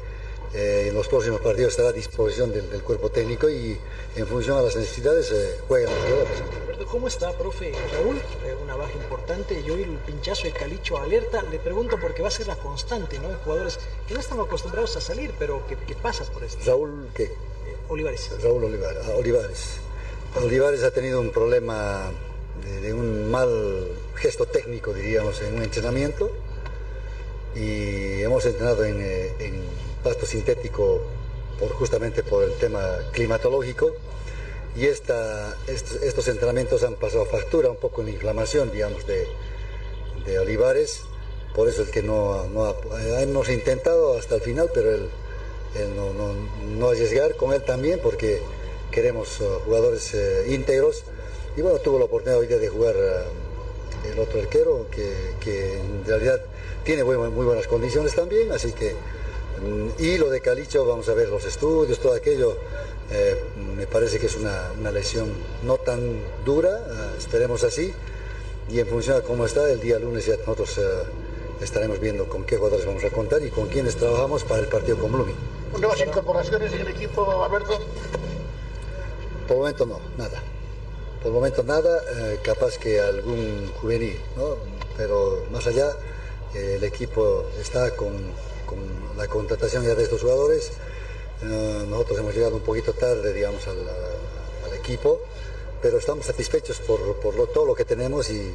[0.55, 3.77] eh, en los próximos partidos estará a disposición del, cuerpo técnico y
[4.15, 6.43] en función a las necesidades eh, juegan los jugadores.
[6.89, 8.19] ¿Cómo está, profe Raúl?
[8.19, 11.43] Eh, una baja importante y hoy el pinchazo de Calicho alerta.
[11.43, 13.31] Le pregunto porque va a ser la constante, ¿no?
[13.45, 16.61] jugadores que no están acostumbrados a salir, pero que, pasa por esto.
[16.65, 17.33] Raúl, ¿qué?
[17.89, 18.31] Olivares.
[18.41, 19.03] Raúl Olivares.
[19.09, 19.81] Ah, Olivares.
[20.41, 22.13] Olivares ha tenido un problema
[22.81, 26.31] de, un mal gesto técnico, diríamos, en un entrenamiento
[27.57, 29.01] y hemos entrenado en
[30.05, 31.01] pasto sintético
[31.59, 33.93] por, justamente por el tema climatológico.
[34.77, 39.27] Y esta, estos, entrenamientos han pasado factura un poco en inflamación, digamos, de,
[40.27, 41.03] de Olivares,
[41.55, 42.75] por eso el que no, no
[43.21, 45.09] hemos intentado hasta el final, pero él,
[45.97, 46.35] no, no,
[46.77, 48.41] no, arriesgar con él también porque
[48.91, 51.05] queremos uh, jugadores uh, íntegros.
[51.57, 55.79] Y bueno, tuvo la oportunidad hoy día de jugar eh, el otro arquero, que, que
[55.79, 56.41] en realidad
[56.83, 58.97] tiene muy, muy buenas condiciones también, así que
[59.99, 62.57] y lo de Calicho, vamos a ver los estudios, todo aquello.
[63.11, 63.37] eh,
[63.77, 65.33] me parece que es una, una lesión
[65.63, 66.01] no tan
[66.45, 67.93] dura, eh, esperemos así.
[68.71, 70.83] Y en función de cómo está, el día lunes ya nosotros eh,
[71.61, 74.99] estaremos viendo con qué jugadores vamos a contar y con quiénes trabajamos para el partido
[74.99, 75.37] con Blooming.
[75.79, 77.79] ¿Nuevas incorporaciones en el equipo, Alberto?
[79.47, 80.43] Por el momento no, nada.
[81.19, 84.57] Por el momento nada, eh, capaz que algún juvenil, ¿no?
[84.97, 85.91] Pero más allá,
[86.55, 88.13] el equipo está con,
[88.65, 88.79] con
[89.17, 90.73] la contratación ya de estos jugadores.
[91.43, 95.21] Eh, nosotros hemos llegado un poquito tarde, digamos, al, al equipo,
[95.83, 98.55] pero estamos satisfechos por, por lo- todo lo que tenemos y,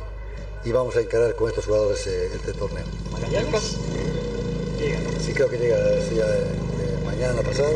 [0.66, 2.86] y vamos a encarar con estos jugadores eh, este torneo.
[3.12, 3.78] Magallanes
[4.80, 5.10] llega, ¿no?
[5.20, 5.78] Sí, creo que llega
[6.08, 6.46] sí, ya, eh,
[7.06, 7.70] mañana pasado,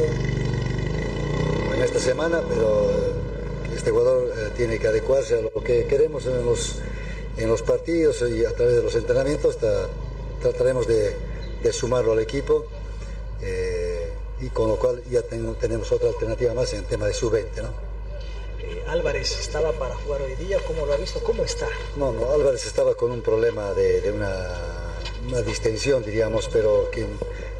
[1.75, 6.25] en esta semana, pero eh, este jugador eh, tiene que adecuarse a lo que queremos
[6.25, 6.75] en los,
[7.37, 9.57] en los partidos y a través de los entrenamientos.
[9.57, 9.87] ta-
[10.41, 11.15] trataremos de,
[11.63, 12.65] de sumarlo al equipo
[13.41, 14.09] eh,
[14.41, 17.61] y con lo cual ya ten- tenemos otra alternativa más en el tema de sub-20.
[17.61, 17.69] ¿no?
[18.59, 21.19] Eh, Álvarez estaba para jugar hoy día, ¿cómo lo ha visto?
[21.23, 21.67] ¿Cómo está?
[21.95, 24.47] No, no, Álvarez estaba con un problema de, de una,
[25.27, 27.05] una distensión, diríamos, pero que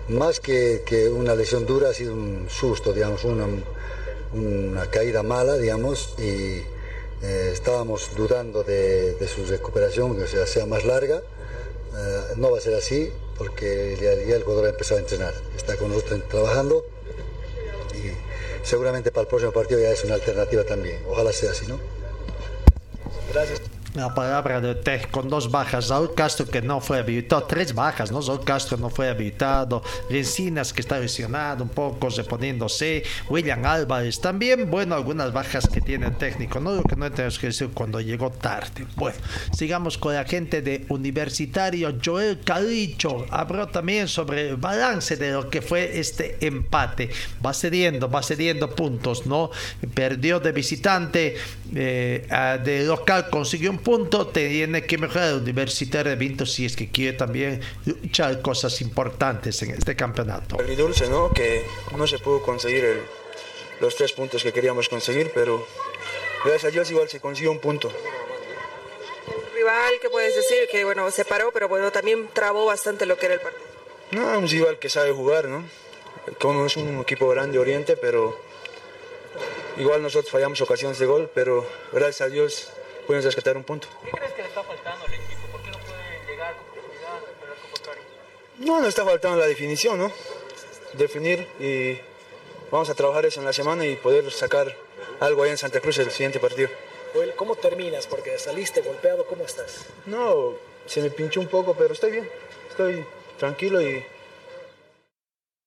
[0.10, 3.48] más que, que una lesión dura ha sido un susto, digamos, una,
[4.34, 6.64] una caída mala, digamos, y
[7.22, 11.22] eh, estábamos dudando de, de su recuperación, que sea, sea más larga.
[11.96, 15.78] Eh, no va a ser así, porque ya el jugador ha empezado a entrenar, está
[15.78, 16.86] con nosotros trabajando
[17.94, 21.04] y seguramente para el próximo partido ya es una alternativa también.
[21.08, 21.80] Ojalá sea así, ¿no?
[23.32, 23.73] Gracias.
[23.94, 25.90] La palabra de Tej con dos bajas.
[25.90, 27.44] Raúl Castro que no fue habilitado.
[27.44, 28.22] Tres bajas, ¿no?
[28.22, 29.84] Raúl Castro no fue habilitado.
[30.10, 33.04] Rencinas que está lesionado un poco, reponiéndose.
[33.30, 34.72] William Álvarez también.
[34.72, 36.60] Bueno, algunas bajas que tiene el técnico.
[36.60, 38.88] No lo que no tenemos que decir cuando llegó tarde.
[38.96, 39.18] Bueno,
[39.56, 41.96] sigamos con la gente de Universitario.
[42.04, 47.12] Joel Calicho habló también sobre el balance de lo que fue este empate.
[47.46, 49.52] Va cediendo, va cediendo puntos, ¿no?
[49.94, 51.36] Perdió de visitante,
[51.76, 52.28] eh,
[52.64, 54.28] de local consiguió un punto.
[54.28, 59.62] Tiene que mejorar el Universitario de Vinto si es que quiere también luchar cosas importantes
[59.62, 60.56] en este campeonato.
[60.60, 61.32] Agridulce, ¿no?
[61.32, 61.66] Que
[61.98, 63.02] no se pudo conseguir el-
[63.82, 65.66] los tres puntos que queríamos conseguir, pero
[66.46, 67.92] gracias a Dios igual se consiguió un punto.
[69.56, 70.68] Rival, ¿qué puedes decir?
[70.72, 73.64] Que bueno, se paró, pero bueno, también trabó bastante lo que era el partido.
[74.12, 75.64] No, un rival que sabe jugar, ¿no?
[76.40, 78.38] Como es un equipo grande Oriente, pero
[79.78, 82.70] igual nosotros fallamos ocasiones de gol, pero gracias a Dios
[83.06, 83.88] pudimos rescatar un punto.
[84.04, 85.48] ¿Qué crees que le está faltando al equipo?
[85.52, 88.04] ¿Por qué no pueden llegar con profundidad al arco contrario?
[88.60, 90.12] No, nos está faltando la definición, ¿no?
[90.94, 92.00] Definir y
[92.72, 94.76] vamos a trabajar eso en la semana y poder sacar
[95.20, 96.70] algo ahí en Santa Cruz el siguiente partido.
[97.36, 98.08] ¿cómo terminas?
[98.08, 99.86] Porque saliste golpeado, ¿cómo estás?
[100.06, 100.56] No,
[100.86, 102.30] se me pinchó un poco, pero estoy bien.
[102.70, 103.06] Estoy
[103.38, 104.04] tranquilo y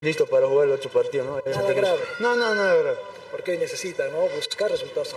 [0.00, 1.42] listo para jugar el otro partido, ¿no?
[1.50, 2.00] Nada grave.
[2.18, 2.98] No, no, nada grave.
[3.30, 4.22] Porque hoy necesita, ¿no?
[4.28, 5.16] Buscar resultados.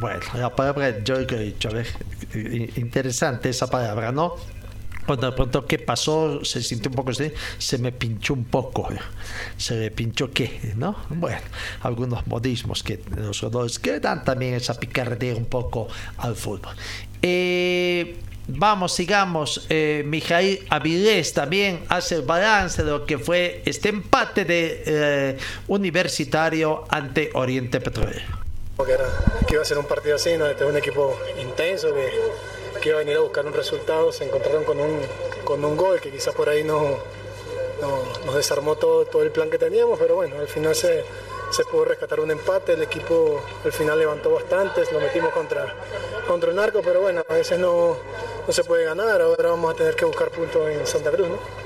[0.00, 1.86] Bueno, la palabra Calicho, a ver,
[2.34, 4.34] i- interesante esa palabra, ¿no?
[5.06, 6.42] Cuando de pronto, ¿qué pasó?
[6.44, 8.88] Se sintió un poco así, se me pinchó un poco.
[9.58, 10.72] ¿Se le pinchó qué?
[10.76, 10.96] ¿No?
[11.10, 11.40] Bueno,
[11.82, 16.74] algunos modismos que los que dan también esa picardía un poco al fútbol.
[17.20, 18.16] Eh,
[18.48, 19.66] vamos, sigamos.
[19.68, 25.36] Eh, Mijail Avilés también hace el balance de lo que fue este empate de eh,
[25.68, 28.43] Universitario ante Oriente Petrolero.
[28.84, 29.06] Que, era,
[29.46, 30.46] que iba a ser un partido así, ¿no?
[30.46, 32.10] Este es un equipo intenso que,
[32.80, 34.12] que iba a venir a buscar un resultado.
[34.12, 35.00] Se encontraron con un,
[35.44, 36.98] con un gol que quizás por ahí no,
[37.80, 41.04] no- nos desarmó todo, todo el plan que teníamos, pero bueno, al final se,
[41.50, 42.72] se pudo rescatar un empate.
[42.74, 45.72] El equipo al final levantó bastante, lo metimos contra,
[46.26, 47.96] contra el narco, pero bueno, a veces no,
[48.46, 49.22] no se puede ganar.
[49.22, 51.63] Ahora vamos a tener que buscar puntos en Santa Cruz, ¿no?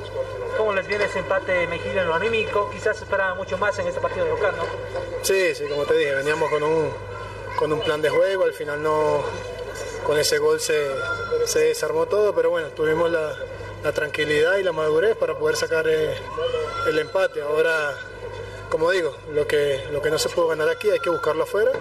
[0.56, 2.70] ¿Cómo les viene ese empate Mejía en lo anímico?
[2.70, 4.64] Quizás esperaba mucho más en este partido de local, ¿no?
[5.22, 6.90] Sí, sí, como te dije, veníamos con un,
[7.56, 9.22] con un plan de juego, al final no,
[10.04, 10.88] con ese gol se,
[11.46, 13.36] se desarmó todo, pero bueno, tuvimos la,
[13.82, 16.14] la tranquilidad y la madurez para poder sacar eh,
[16.88, 17.42] el empate.
[17.42, 17.94] Ahora,
[18.70, 21.72] como digo, lo que, lo que no se pudo ganar aquí hay que buscarlo afuera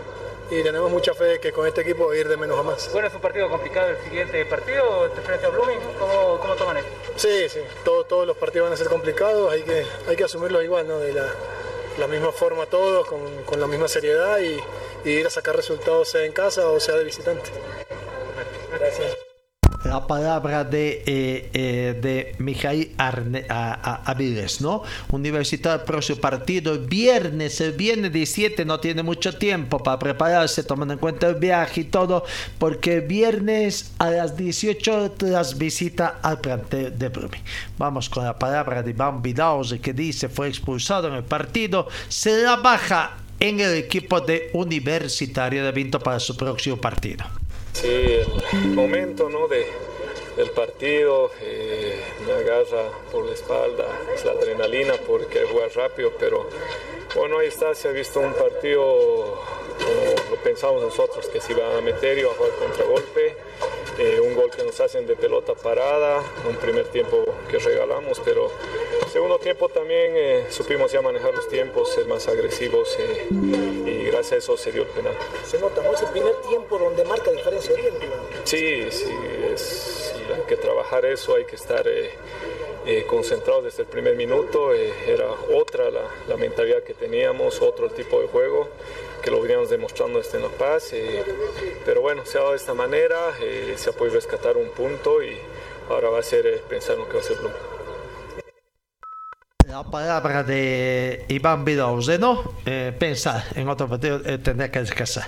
[0.49, 2.91] y tenemos mucha fe de que con este equipo ir de menos a más.
[2.94, 6.78] Bueno, es un partido complicado el siguiente partido, te frente a Blooming, ¿cómo, cómo toman
[6.78, 6.90] esto?
[7.18, 10.61] Sí, sí, todo- todos los partidos van a ser complicados, hay que, hay que asumirlo
[10.61, 10.99] igual, ¿no?
[10.99, 11.28] De la,
[11.98, 14.57] la misma forma todos, con, con la misma seriedad y,
[15.03, 17.49] y ir a sacar resultados sea en casa o sea de visitante.
[19.98, 24.84] La la palabra de, eh, eh, de Mijail Arne, Aviles, ¿no?
[25.11, 30.99] Universitario próximo partido viernes, el viernes 17 no tiene mucho tiempo para prepararse, tomando en
[30.99, 32.24] cuenta el viaje y todo,
[32.60, 37.40] porque viernes a las 18 las visita al plantel de Brumi.
[37.80, 42.44] Vamos con la palabra de Iván Vidauze que dice fue expulsado en el partido, se
[42.44, 47.26] la baja en el equipo de Universitario de Vinto para su próximo partido.
[47.79, 47.87] Sí,
[48.53, 49.47] el momento ¿no?
[49.47, 49.67] de,
[50.35, 53.85] del partido eh, me agarra por la espalda,
[54.15, 56.49] es la adrenalina porque jugar rápido, pero
[57.18, 58.84] bueno, ahí está, se ha visto un partido
[59.77, 63.35] como lo pensamos nosotros, que se iba a meter y a jugar contragolpe.
[63.98, 68.52] Eh, un gol que nos hacen de pelota parada, un primer tiempo que regalamos, pero
[69.11, 74.34] segundo tiempo también eh, supimos ya manejar los tiempos, ser más agresivos eh, y gracias
[74.34, 75.14] a eso se dio el penal.
[75.44, 75.94] Se nota, ¿no?
[75.94, 77.73] Es el primer tiempo donde marca diferencia.
[78.44, 79.10] Sí, sí,
[80.35, 81.88] hay que trabajar eso, hay que estar
[83.07, 88.27] concentrados desde el primer minuto, era otra la, mentalidad que teníamos, otro el tipo de
[88.27, 88.69] juego
[89.22, 90.93] que lo veníamos demostrando en La Paz,
[91.85, 93.35] pero bueno, se ha dado de esta manera,
[93.76, 95.38] se ha podido rescatar un punto y
[95.89, 97.76] ahora va a ser eh, pensar en lo que va a ser Blum.
[99.68, 102.53] La palabra de Iván Vidauze, ¿no?
[102.65, 104.39] Eh, pensar en otro partido, eh,
[104.72, 105.27] que descansar.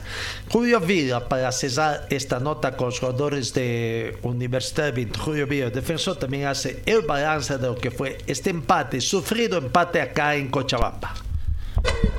[0.50, 5.74] Julio Villa, para cesar esta nota con los jugadores de Universidad de Julio Villa, el
[5.74, 10.48] defensor, también hace el balance de lo que fue este empate, sufrido empate acá en
[10.48, 11.29] Cochabamba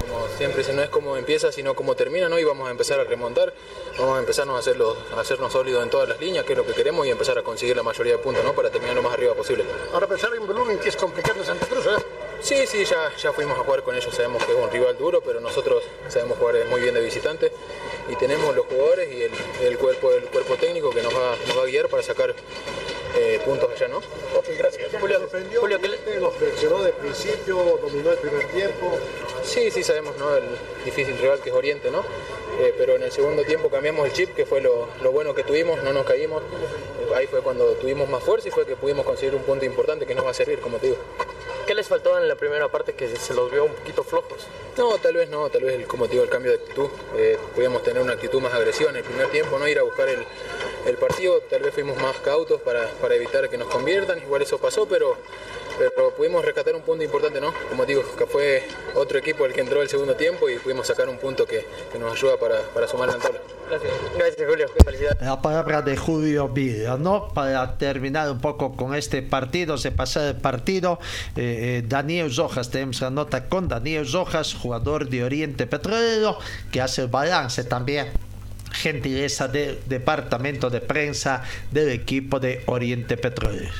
[0.01, 2.39] como siempre, si no es como empieza, sino como termina, ¿no?
[2.39, 3.53] Y vamos a empezar a remontar,
[3.99, 6.67] vamos a empezarnos a, hacerlo, a hacernos sólidos en todas las líneas, que es lo
[6.67, 8.53] que queremos, y empezar a conseguir la mayoría de puntos, ¿no?
[8.53, 9.65] Para terminar lo más arriba posible.
[9.93, 12.03] Ahora pensar en Volumen, que es complicado en Santa Cruz, ¿eh?
[12.43, 15.21] Sí, sí, ya, ya fuimos a jugar con ellos, sabemos que es un rival duro,
[15.21, 17.53] pero nosotros sabemos jugar muy bien de visitante
[18.09, 21.63] y tenemos los jugadores y el, cuerpo el cuerpo técnico que nos va, nos va
[21.63, 22.35] a guiar para sacar
[23.17, 23.99] eh, puntos allá, ¿no?
[23.99, 24.91] Ok, gracias.
[25.01, 25.21] Julio,
[25.61, 28.99] Julio ¿qué los presionó de principio, dominó el primer tiempo.
[29.43, 30.37] Sí, sí, sabemos, ¿no?
[30.37, 30.45] El
[30.85, 32.05] difícil rival que es Oriente, ¿no?
[32.61, 35.45] Eh, pero en el segundo tiempo cambiamos el chip, que fue lo, lo, bueno que
[35.45, 36.43] tuvimos, no nos caímos.
[37.15, 40.15] Ahí fue cuando tuvimos más fuerza y fue que pudimos conseguir un punto importante que
[40.15, 40.99] nos va a servir, como te digo.
[41.67, 44.47] ¿Qué les faltó en la primera parte que se los vio un poquito flojos?
[44.77, 46.89] No, tal vez no, tal vez, el, como te digo, el cambio de actitud.
[47.17, 50.09] Eh, podíamos tener una actitud más agresiva en el primer tiempo, no ir a buscar
[50.09, 50.25] el,
[50.87, 54.59] el partido, tal vez fuimos más cautos para, para, evitar que nos conviertan, igual eso
[54.59, 55.17] pasó, pero,
[55.79, 57.53] pero pudimos rescatar un punto importante, ¿no?
[57.69, 58.65] Como digo, que fue
[58.95, 61.99] otro equipo el que entró el segundo tiempo y pudimos sacar un punto que, que
[61.99, 63.41] nos ayuda para, para sumar la tabla.
[63.69, 63.93] Gracias.
[64.17, 64.67] Gracias, Julio.
[64.85, 65.21] Felicidades.
[65.21, 67.29] La palabra de Julio Villa, ¿no?
[67.29, 70.99] Para terminar un poco con este partido, se pasa el partido.
[71.37, 76.37] Eh, eh, Daniel Rojas, tenemos la nota con Daniel Rojas, jugador de Oriente Petrolero,
[76.73, 78.09] que hace el balance también
[78.73, 83.71] gentileza del departamento de prensa del equipo de Oriente Petrolero.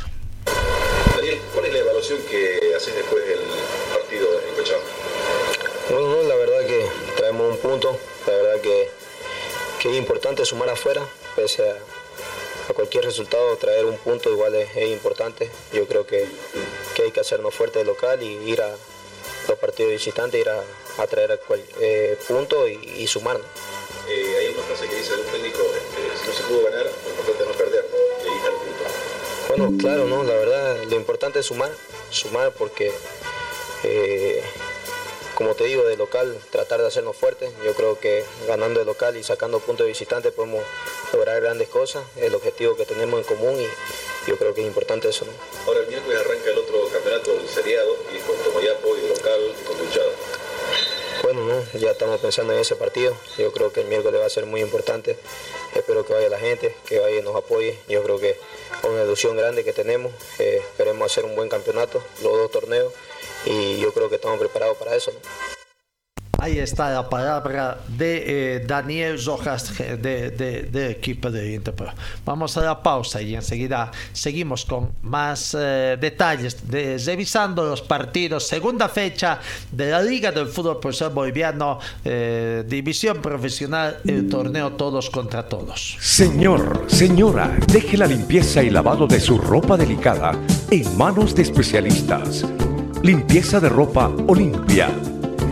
[1.17, 3.41] Daniel, ¿cuál es la evaluación que haces después del
[3.93, 4.91] partido en Cochabamba?
[5.91, 6.87] Bueno, la verdad que
[7.17, 8.89] traemos un punto, la verdad que,
[9.81, 11.03] que es importante sumar afuera,
[11.37, 11.77] pese a,
[12.75, 15.51] cualquier resultado, traer un punto igual es, importante.
[15.73, 16.25] Yo creo que,
[16.95, 18.71] que, hay que hacernos fuerte de local y ir a
[19.49, 20.63] los partidos visitantes, ir a,
[21.03, 23.47] a traer cual, eh, punto y, y sumarnos.
[24.71, 27.43] Hay una frase que dice un técnico, este, si no se pudo ganar, lo importante
[27.43, 28.85] es no perder, y ahí está el punto.
[29.49, 30.23] Bueno, claro, ¿no?
[30.23, 31.73] La verdad, lo importante es sumar,
[32.11, 32.93] sumar porque,
[33.83, 34.41] eh,
[35.35, 37.51] como te digo, de local, tratar de hacernos fuertes.
[37.65, 40.63] Yo creo que ganando de local y sacando puntos de visitante podemos
[41.13, 45.09] lograr grandes cosas, el objetivo que tenemos en común y yo creo que es importante
[45.09, 45.33] eso, ¿no?
[45.67, 49.41] Ahora el miércoles arranca el otro campeonato, el seriado, y con Tomayapo y local
[51.75, 53.17] ya estamos pensando en ese partido.
[53.39, 55.17] Yo creo que el miércoles va a ser muy importante.
[55.75, 57.79] Espero que vaya la gente, que vaya y nos apoye.
[57.89, 58.39] Yo creo que es
[58.85, 60.13] una ilusión grande que tenemos.
[60.39, 62.93] Esperemos hacer un buen campeonato, los dos torneos,
[63.45, 65.13] y yo creo que estamos preparados para eso.
[66.41, 71.93] Ahí está la palabra de eh, Daniel Rojas de, equipo de Interpro.
[72.25, 78.49] Vamos a la pausa y enseguida seguimos con más eh, detalles, de, revisando los partidos.
[78.49, 79.39] Segunda fecha
[79.71, 85.99] de la Liga del Fútbol Profesional Boliviano, eh, División Profesional, el torneo Todos contra Todos.
[86.01, 90.33] Señor, señora, deje la limpieza y lavado de su ropa delicada
[90.71, 92.47] en manos de especialistas.
[93.03, 94.89] Limpieza de ropa Olimpia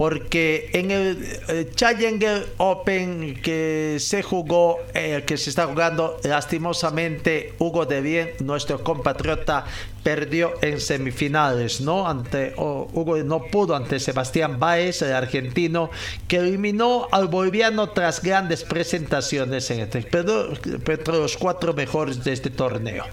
[0.00, 7.84] porque en el, Challenger Open que se jugó, eh, que se está jugando, lastimosamente Hugo
[7.84, 9.66] De Bien, nuestro compatriota,
[10.02, 12.08] perdió en semifinales, ¿no?
[12.08, 15.90] Ante Hugo no pudo ante Sebastián Baez, el argentino,
[16.28, 22.32] que eliminó al boliviano tras grandes presentaciones en este, pero entre los cuatro mejores de
[22.32, 23.04] este torneo.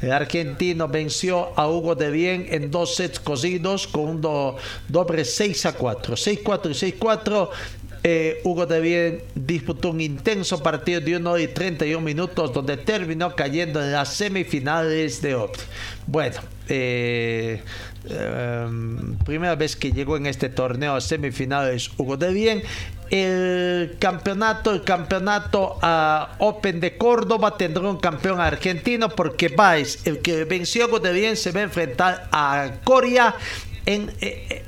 [0.00, 5.66] El argentino venció a Hugo de Bien en dos sets cosidos con un doble 6
[5.66, 6.16] a 4.
[6.16, 7.48] 6-4 y 6-4.
[8.02, 13.34] Eh, Hugo de Bien disputó un intenso partido de 1 y 31 minutos donde terminó
[13.34, 15.60] cayendo en las semifinales de Opt.
[16.06, 16.36] Bueno,
[16.68, 17.62] eh,
[18.08, 22.62] em, primera vez que llegó en este torneo a semifinales Hugo de Bien.
[23.08, 30.18] El campeonato, el campeonato uh, Open de Córdoba tendrá un campeón argentino porque Baez, el
[30.18, 33.36] que venció a Hugo de Bien, se va a enfrentar a Coria
[33.86, 34.12] en,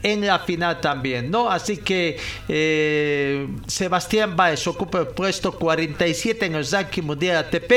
[0.02, 1.50] en la final también, ¿no?
[1.50, 2.16] Así que
[2.48, 7.72] eh, Sebastián Baez ocupa el puesto 47 en el ranking mundial ATP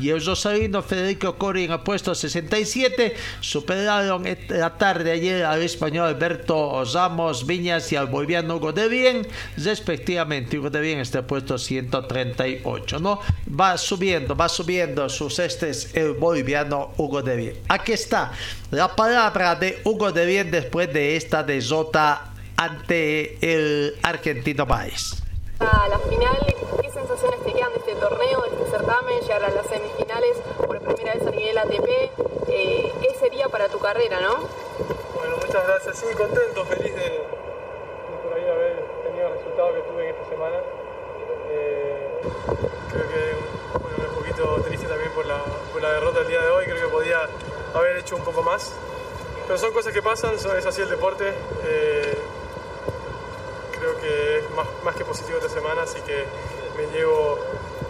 [0.00, 3.14] y el rosarino Federico Cori en el puesto 67.
[3.40, 9.26] Superaron la tarde ayer al español Alberto Ramos Viñas y al boliviano Hugo de Bien,
[9.56, 10.58] respectivamente.
[10.58, 13.20] Hugo de Bien está en el puesto 138, ¿no?
[13.48, 17.54] Va subiendo, va subiendo sus estes el boliviano Hugo de Bien.
[17.68, 18.32] Aquí está
[18.70, 25.22] la palabra de Hugo de Bien después de esta desota ante el argentino país.
[25.60, 26.38] A la final,
[26.80, 30.80] ¿qué sensaciones te quedan de este torneo, de este certamen, llegar a las semifinales por
[30.80, 31.88] primera vez a nivel ATP?
[32.48, 34.48] Eh, ¿Qué sería para tu carrera, no?
[35.14, 35.98] Bueno, muchas gracias.
[35.98, 37.22] Sí, contento, feliz de,
[38.22, 40.56] por ahí haber tenido el resultado que tuve en esta semana.
[41.50, 42.20] Eh,
[42.90, 45.42] creo que bueno, un poquito triste también por la,
[45.72, 46.64] por la derrota del día de hoy.
[46.64, 47.28] Creo que podía
[47.74, 48.72] haber hecho un poco más.
[49.50, 51.28] Pero son cosas que pasan, es así el deporte.
[51.64, 52.18] Eh,
[53.76, 54.44] creo que es
[54.84, 56.24] más, que positivo esta semana, así que
[56.76, 57.36] me llevo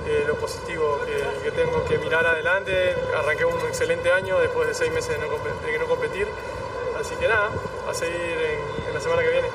[0.07, 2.97] eh, lo positivo que, tengo que mirar adelante.
[3.15, 6.27] Arranqué un excelente año después de seis meses de no, no competir.
[6.99, 7.51] Así que nada,
[7.87, 8.39] a seguir
[8.89, 9.49] en, la semana que viene.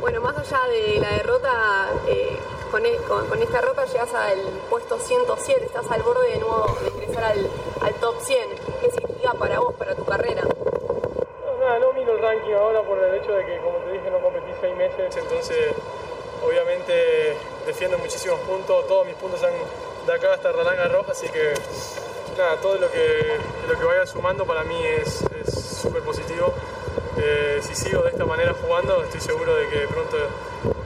[0.00, 2.36] Bueno, más allá de la derrota, eh,
[2.84, 7.22] e, con, esta derrota llegas al puesto 107, estás al borde de nuevo de ingresar
[7.22, 7.48] al,
[7.80, 8.48] al top 100.
[8.80, 10.42] ¿Qué significa para vos, para tu carrera?
[12.52, 15.74] Ahora por el hecho de que, como te dije, no competí seis meses, entonces
[16.44, 19.54] obviamente defiendo muchísimos puntos, todos mis puntos están
[20.06, 21.52] de acá hasta Ralanga Roja, así que
[22.36, 23.36] nada, todo lo que,
[23.68, 25.24] lo que vaya sumando para mí es
[25.82, 26.54] súper positivo.
[27.20, 30.16] Eh, si sigo de esta manera jugando, estoy seguro de que pronto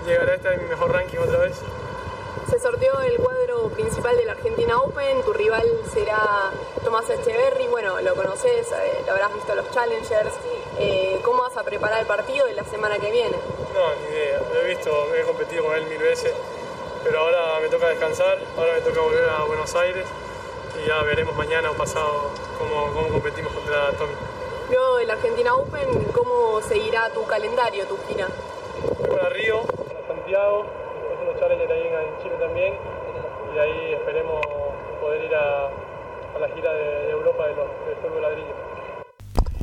[0.06, 1.60] llegaré a este mi mejor ranking otra vez.
[2.48, 6.50] Se sorteó el cuadro principal de la Argentina Open, tu rival será
[6.82, 10.32] Tomás Echeverry, bueno, lo conoces, eh, lo habrás visto en los Challengers,
[10.78, 13.36] eh, ¿cómo vas a preparar el partido de la semana que viene?
[13.74, 16.32] No, ni idea, lo he visto, he competido con él mil veces,
[17.04, 20.06] pero ahora me toca descansar, ahora me toca volver a Buenos Aires
[20.82, 24.14] y ya veremos mañana o pasado cómo, cómo competimos contra Tommy.
[24.70, 28.28] Luego del Argentina Open, ¿cómo seguirá tu calendario, tu gira?
[29.08, 32.74] Para Río, para Santiago, después unos challenges ahí en Chile también
[33.54, 34.40] y ahí esperemos
[35.00, 35.70] poder ir a,
[36.40, 38.71] la gira de, Europa de los, del fútbol ladrillo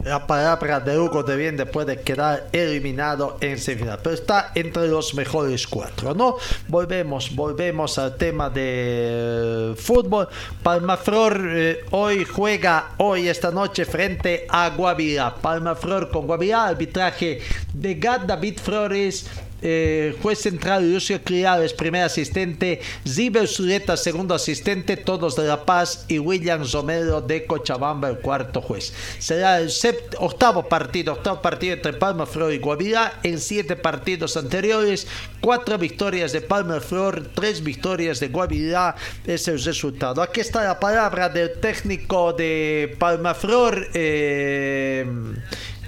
[0.04, 4.00] la palabra de Hugo de Bien después de quedar eliminado en semifinal.
[4.02, 6.38] Pero está entre los mejores cuatro, ¿no?
[6.68, 10.28] Volvemos, volvemos al tema de fútbol.
[10.64, 15.36] Palmaflor eh, hoy juega, hoy esta noche, frente a Guavirá.
[15.36, 17.42] Palmaflor con Guavirá, arbitraje
[17.74, 19.28] de Gad David Flores
[19.62, 26.06] eh, juez central Lucio Criades, primer asistente, Zibel Zuleta, segundo asistente, todos de La Paz
[26.08, 28.94] y William Romero de Cochabamba, el cuarto juez.
[29.20, 29.70] Será el
[30.18, 33.20] octavo partido, octavo partido entre Palma Flor y Guavirá.
[33.24, 35.08] En siete partidos anteriores,
[35.42, 38.96] cuatro victorias de Palma Flor, tres victorias de Guavirá.
[39.26, 40.22] Es el resultado.
[40.22, 43.88] Aquí está la palabra del técnico de Palma Flor.
[43.94, 45.06] Eh,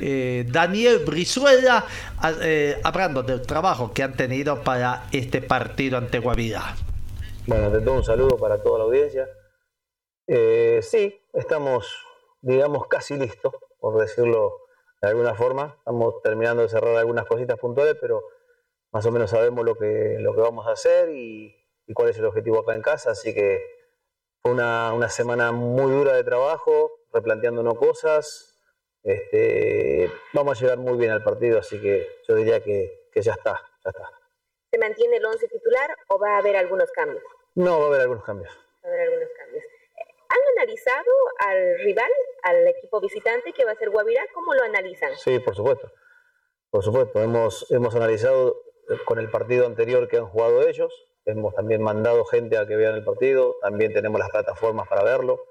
[0.04, 1.86] eh, Daniel Brizuela,
[2.42, 6.76] eh, hablando del trabajo que han tenido para este partido ante Guavirá.
[7.46, 9.30] Bueno, de todo un saludo para toda la audiencia.
[10.26, 11.88] Eh, sí, estamos,
[12.42, 14.62] digamos, casi listos, por decirlo
[15.02, 15.76] de alguna forma.
[15.78, 18.24] Estamos terminando de cerrar algunas cositas puntuales, pero
[18.92, 21.56] más o menos sabemos lo que, lo que vamos a hacer y,
[21.94, 23.12] cuál es el objetivo acá en casa.
[23.12, 23.60] Así que
[24.42, 28.51] fue una, una semana muy dura de trabajo, replanteándonos cosas,
[29.04, 33.62] este, vamos a llegar muy bien al partido, así que yo diría que, ya está,
[33.84, 34.10] ya está.
[34.72, 37.24] ¿Se mantiene el 11 titular o va a haber algunos cambios?
[37.56, 38.52] No, va a haber algunos cambios.
[38.84, 39.66] Va a haber algunos cambios.
[40.30, 42.12] ¿Han analizado al rival,
[42.44, 44.24] al equipo visitante que va a ser Guavirá.
[44.34, 45.16] ¿Cómo lo analizan?
[45.18, 45.92] Sí, por supuesto.
[46.70, 48.64] Por supuesto, hemos, hemos analizado
[49.06, 52.96] con el partido anterior que han jugado ellos, hemos también mandado gente a que vean
[52.96, 55.51] el partido, también tenemos las plataformas para verlo.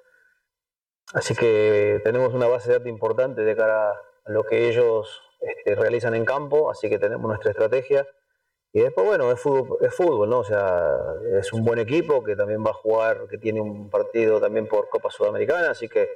[1.12, 5.74] Así que tenemos una base de datos importante de cara a lo que ellos este,
[5.74, 8.06] realizan en campo, así que tenemos nuestra estrategia.
[8.72, 10.38] Y después, bueno, es fútbol, es fútbol, ¿no?
[10.40, 10.96] O sea,
[11.38, 14.88] es un buen equipo que también va a jugar, que tiene un partido también por
[14.88, 16.08] Copa Sudamericana, así que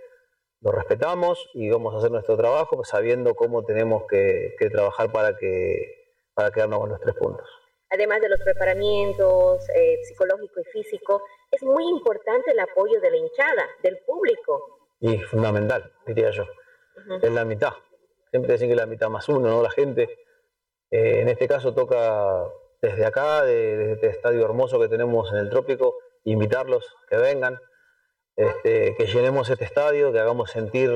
[0.60, 6.14] lo respetamos y vamos a hacer nuestro trabajo sabiendo cómo tenemos que, trabajar para, que,
[6.32, 7.48] para quedarnos con los tres puntos.
[7.90, 13.16] Además de los preparamientos eh, psicológico y físico, es muy importante el apoyo de la
[13.16, 14.83] hinchada, del público.
[15.04, 16.46] Y fundamental, diría yo.
[17.20, 17.74] Es la mitad.
[18.30, 19.62] Siempre dicen que es la mitad más uno, ¿no?
[19.62, 20.04] La gente.
[20.90, 22.46] Eh, en este caso toca
[22.80, 27.60] desde acá, desde este estadio hermoso que tenemos en el trópico, invitarlos que vengan,
[28.34, 30.90] este, que llenemos este estadio, que hagamos sentir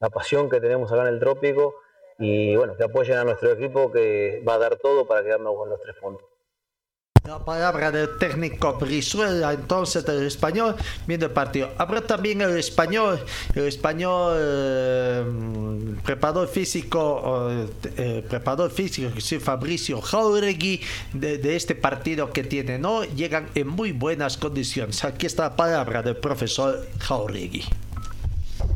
[0.00, 1.76] la pasión que tenemos acá en el trópico
[2.18, 5.70] y bueno, que apoyen a nuestro equipo que va a dar todo para quedarnos con
[5.70, 6.28] los tres puntos.
[7.26, 10.76] La palabra del técnico Brizuela, entonces del español,
[11.06, 11.70] viendo el partido.
[11.78, 13.18] Habrá también el español,
[13.54, 15.24] el español eh,
[16.04, 17.48] preparador físico,
[17.96, 20.82] eh, preparador físico, es Fabricio Jauregui,
[21.14, 23.04] de, este partido que tiene, ¿no?
[23.04, 25.02] Llegan en muy buenas condiciones.
[25.02, 27.64] Aquí está la palabra del profesor Jauregui.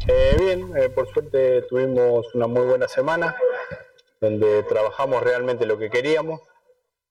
[0.06, 3.36] Eh, bien, por suerte tuvimos una muy buena semana,
[4.22, 6.47] donde trabajamos realmente lo que queríamos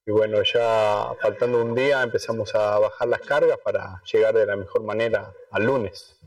[0.08, 4.56] y bueno, ya faltando un día empezamos a bajar las cargas para llegar de la
[4.56, 6.18] mejor manera al lunes.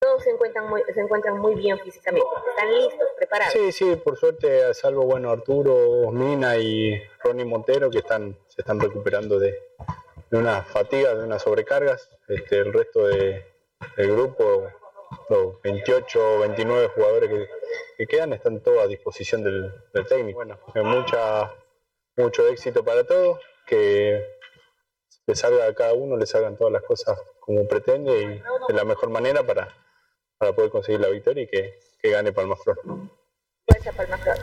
[0.00, 3.52] Todos se encuentran muy, se encuentran muy bien físicamente, están listos, preparados.
[3.52, 8.80] Sí, sí, por suerte, salvo bueno Arturo, Mina y Ronnie Montero que están, se están
[8.80, 9.54] recuperando de,
[10.28, 12.10] de una fatiga, de unas sobrecargas.
[12.26, 13.46] Este, el resto de,
[13.96, 14.64] del grupo,
[15.28, 17.48] los 28 o 29 jugadores que,
[17.98, 20.38] que, quedan, están todos a disposición del, del técnico.
[20.44, 21.52] Bueno, mucha
[22.16, 24.24] mucho éxito para todos, que
[25.26, 28.26] le salga a cada uno, le salgan todas las cosas como pretende y
[28.68, 29.68] de la mejor manera para,
[30.38, 32.80] para poder conseguir la victoria y que, que gane Palmaflor.
[33.66, 34.36] Fuerza Palmaflor.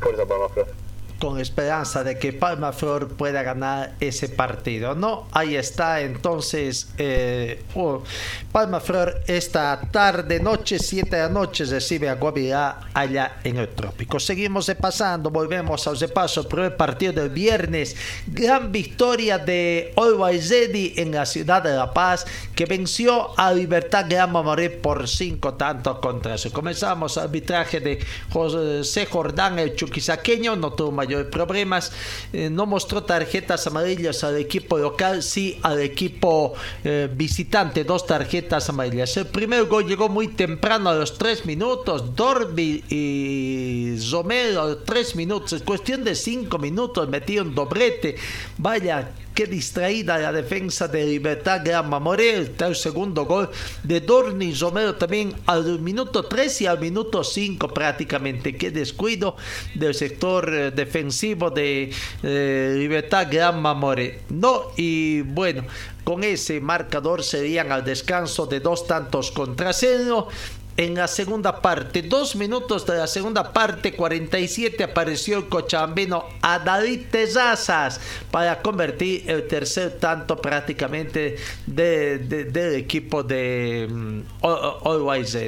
[0.00, 0.91] Fuerza Palmaflor
[1.22, 4.96] con esperanza de que Palma Flor pueda ganar ese partido.
[4.96, 8.02] No, ahí está entonces eh, oh,
[8.50, 13.68] Palma Flor esta tarde, noche, 7 de la noche recibe a Guavirá allá en el
[13.68, 14.18] trópico.
[14.18, 17.94] Seguimos pasando, volvemos al repaso, primer partido del viernes,
[18.26, 22.26] gran victoria de Always Ready en la ciudad de La Paz
[22.56, 26.52] que venció a Libertad Gran Morir por cinco tantos contra eso.
[26.52, 31.92] Comenzamos arbitraje de José Jordán, el chuquisaqueño, no tuvo mayor problemas.
[32.32, 38.68] Eh, no mostró tarjetas amarillas al equipo local, sí al equipo eh, visitante, dos tarjetas
[38.68, 39.16] amarillas.
[39.16, 42.14] El primer gol llegó muy temprano a los tres minutos.
[42.14, 45.52] Dorby y Romero tres minutos.
[45.52, 48.16] En cuestión de cinco minutos metieron doblete.
[48.58, 52.34] Vaya, Qué distraída la defensa de Libertad Gran Mamoré.
[52.34, 53.48] el segundo gol
[53.82, 58.56] de Dorni Romero también al minuto 3 y al minuto 5 prácticamente.
[58.56, 59.36] Qué descuido
[59.74, 61.90] del sector eh, defensivo de
[62.22, 64.20] eh, Libertad Gran Mamoré.
[64.28, 65.64] No, y bueno,
[66.04, 70.28] con ese marcador serían al descanso de dos tantos contra cero
[70.76, 72.02] en la segunda parte.
[72.02, 76.24] Dos minutos de la segunda parte, 47, apareció el cochabambino
[76.64, 78.00] David Tezazas
[78.30, 81.36] para convertir el tercer tanto prácticamente
[81.66, 84.22] del equipo de um,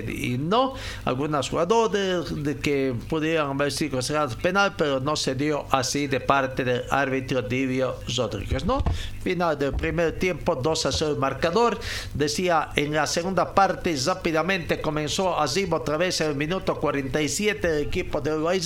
[0.08, 0.74] Y no,
[1.04, 2.26] algunos jugadores
[2.62, 7.42] que pudieran haber sido considerados penal, pero no se dio así de parte del árbitro
[7.42, 8.64] Divio Rodríguez.
[8.64, 8.82] ¿no?
[9.22, 11.78] Final del primer tiempo, 2 a 0 el marcador.
[12.12, 17.86] Decía en la segunda parte, rápidamente comenzó así otra vez en el minuto 47 el
[17.86, 18.60] equipo de Uruguay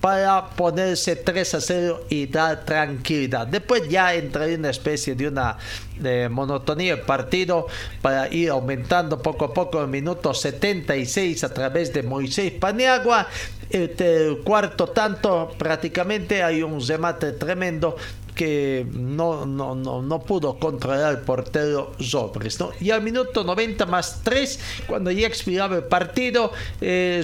[0.00, 3.46] para ponerse 3 a 0 y dar tranquilidad.
[3.46, 5.58] Después ya entra en una especie de una
[5.98, 7.66] de monotonía el partido
[8.02, 13.28] para ir aumentando poco a poco el minuto 76 a través de Moisés Paniagua.
[13.70, 17.96] El, cuarto tanto prácticamente hay un remate tremendo
[18.34, 22.58] que no, no, no, no pudo controlar el portero Zobres.
[22.80, 27.22] Y al minuto 90 más 3, cuando ya expiraba el partido, eh,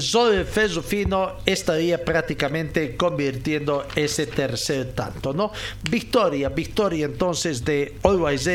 [0.83, 5.33] Fino estaría prácticamente convirtiendo ese tercer tanto.
[5.33, 5.53] ¿no?
[5.91, 8.49] Victoria, victoria entonces de Always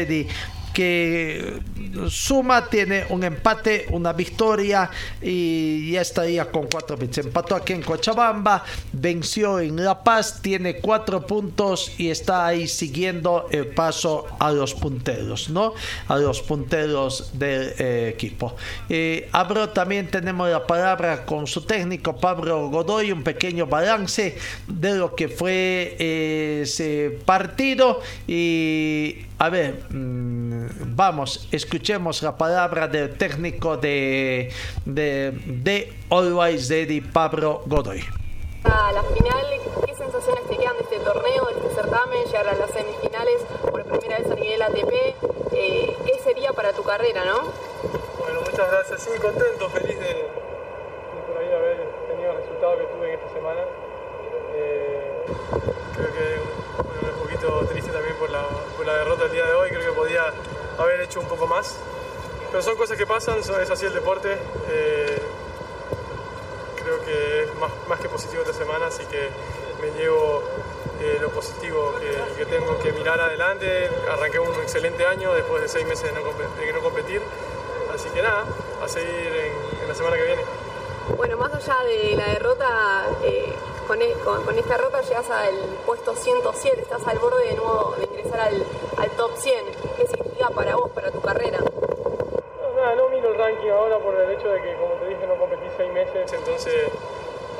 [0.76, 1.62] que
[2.10, 4.90] suma, tiene un empate, una victoria
[5.22, 7.20] y ya estaría con cuatro bits.
[7.20, 13.48] Empató aquí en Cochabamba, venció en La Paz, tiene cuatro puntos y está ahí siguiendo
[13.52, 15.74] el paso a los punteros, ¿no?
[16.10, 18.58] A los punteros del eh, equipo.
[18.90, 24.38] Eh, abro también tenemos la palabra con su técnico Pablo Godoy, un pequeño balance
[24.68, 32.88] de lo que fue eh, ese partido y a ver, mm, vamos, escuchemos la palabra
[32.88, 34.50] del técnico de,
[34.86, 38.02] de, de Always Ready, Pablo Godoy.
[38.64, 39.46] A la final,
[39.86, 43.84] ¿qué sensaciones te quedan de este torneo, de este certamen, llegar a las semifinales por
[43.84, 44.94] primera vez a nivel ATP?
[45.52, 47.52] Eh, ¿Qué sería para tu carrera, no?
[48.18, 49.02] Bueno, muchas gracias.
[49.02, 53.34] Sí, contento, feliz de, de por ahí haber tenido el resultado que tuve en esta
[53.34, 53.62] semana.
[54.56, 55.26] Eh,
[55.96, 58.46] creo que bueno, un poquito triste también por la,
[58.86, 59.70] la derrota del día de hoy.
[59.70, 60.32] Creo que podía
[60.78, 61.76] haber hecho un poco más.
[62.52, 64.38] Pero son cosas que pasan, es así el deporte.
[64.70, 65.22] Eh,
[66.82, 69.30] creo que es más, más que positivo esta semana, así que
[69.82, 70.44] me llevo
[71.02, 73.90] eh, lo positivo que, que tengo que mirar adelante.
[74.10, 77.22] Arranqué un excelente año después de seis meses de no, de no competir.
[77.94, 78.46] Así que nada,
[78.84, 80.42] a seguir en, en la semana que viene.
[81.18, 83.54] Bueno, más allá de la derrota, eh,
[83.88, 85.56] con, e- con- esta derrota llegas al
[85.86, 88.64] puesto 107, estás al borde de nuevo de ingresar al,
[88.98, 89.66] al top 100.
[89.98, 91.60] ¿Qué significa para vos, para tu carrera?
[91.60, 95.26] No, nada, no miro el ranking ahora por el hecho de que, como te dije,
[95.28, 96.90] no competí seis meses, entonces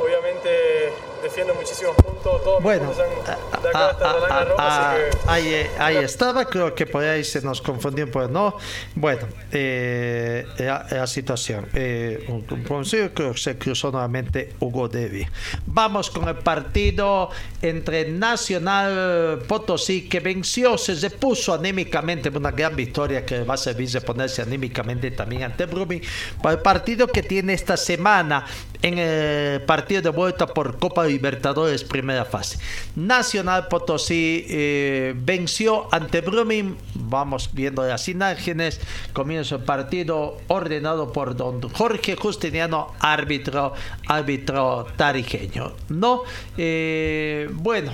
[0.02, 2.44] obviamente defiendo muchísimos puntos.
[2.44, 4.16] Todos Bueno, puntos han- de acá hasta
[4.58, 8.58] Ah, que ahí, eh, ahí estaba, creo que por ahí se nos confundió, pues no.
[8.96, 11.68] Bueno, eh, la, la situación.
[11.74, 15.26] Eh, un, un creo que se cruzó nuevamente Hugo Devi.
[15.66, 17.30] Vamos con el partido
[17.62, 23.90] entre Nacional Potosí, que venció, se repuso anímicamente, una gran victoria que va a servir
[23.90, 26.02] de ponerse anímicamente también ante Brumming,
[26.42, 28.46] para el partido que tiene esta semana
[28.82, 32.58] en el partido de vuelta por Copa Libertadores primera fase.
[32.96, 38.80] Nacional Potosí eh, venció ante Brumming, vamos viendo las imágenes,
[39.14, 43.74] comienza el partido ordenado por don Jorge Justiniano, árbitro,
[44.08, 45.74] árbitro tarijeño.
[45.90, 46.24] No,
[46.58, 47.92] Eh, bueno.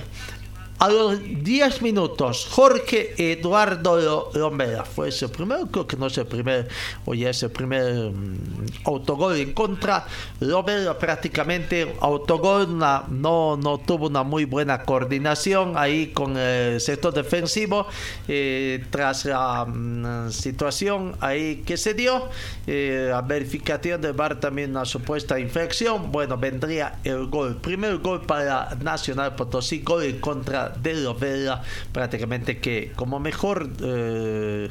[0.82, 6.18] A los 10 minutos, Jorge Eduardo Lo- Lomera fue su primero, creo que no es
[6.18, 6.66] el primer,
[7.04, 10.04] o ya es el primer mm, autogol en contra.
[10.40, 17.86] Lomera prácticamente autogol, no, no tuvo una muy buena coordinación ahí con el sector defensivo
[18.26, 22.28] eh, tras la mm, situación ahí que se dio.
[22.66, 26.10] eh, la verificación del VAR también una supuesta infección.
[26.10, 27.58] Bueno, vendría el gol.
[27.58, 31.62] Primer gol para Nacional Potosí, gol en contra de Lovera,
[31.92, 34.68] prácticamente que como mejor eh,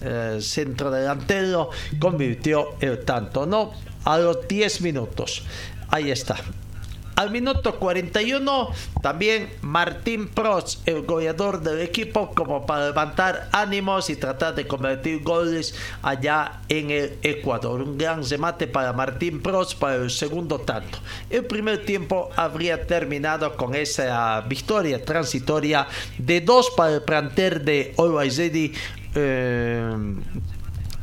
[0.00, 3.72] eh, centro delantero convirtió el tanto, ¿no?
[4.04, 5.44] A los 10 minutos.
[5.90, 6.36] Ahí está.
[7.18, 8.70] Al minuto 41,
[9.02, 15.24] también Martín Prost, el goleador del equipo, como para levantar ánimos y tratar de convertir
[15.24, 17.82] goles allá en el Ecuador.
[17.82, 21.00] Un gran remate para Martín Prost para el segundo tanto.
[21.28, 25.88] El primer tiempo habría terminado con esa victoria transitoria
[26.18, 28.72] de dos para el planter de Always Ready.
[29.16, 29.92] eh,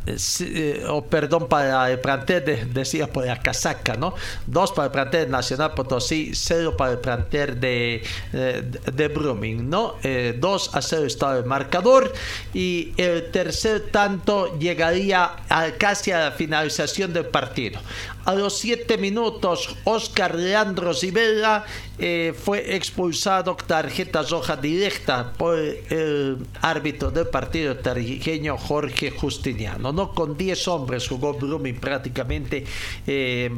[0.07, 4.13] eh, o perdón para el plantel de, decía por la casaca, ¿no?
[4.45, 8.03] Dos para el plantel Nacional Potosí, cero para el plantel de,
[8.33, 9.95] eh, de, de Brumming, ¿no?
[10.03, 12.13] Eh, 2 a 0 estaba el marcador
[12.53, 17.79] y el tercer tanto llegaría a, casi a la finalización del partido.
[18.25, 21.63] A los 7 minutos, Oscar Leandro Rivera
[21.99, 29.93] eh, fue expulsado tarjeta roja directa por el árbitro del partido tarijeño Jorge Justiniano.
[29.93, 32.65] No con 10 hombres jugó Brumming prácticamente
[33.05, 33.51] eh,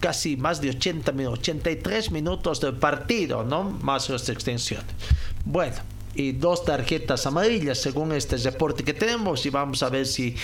[0.00, 3.78] casi más de 80 minutos, 83 minutos del partido, ¿no?
[3.80, 4.92] Más las extensiones.
[5.44, 5.76] Bueno,
[6.14, 10.34] y dos tarjetas amarillas según este reporte que tenemos y vamos a ver si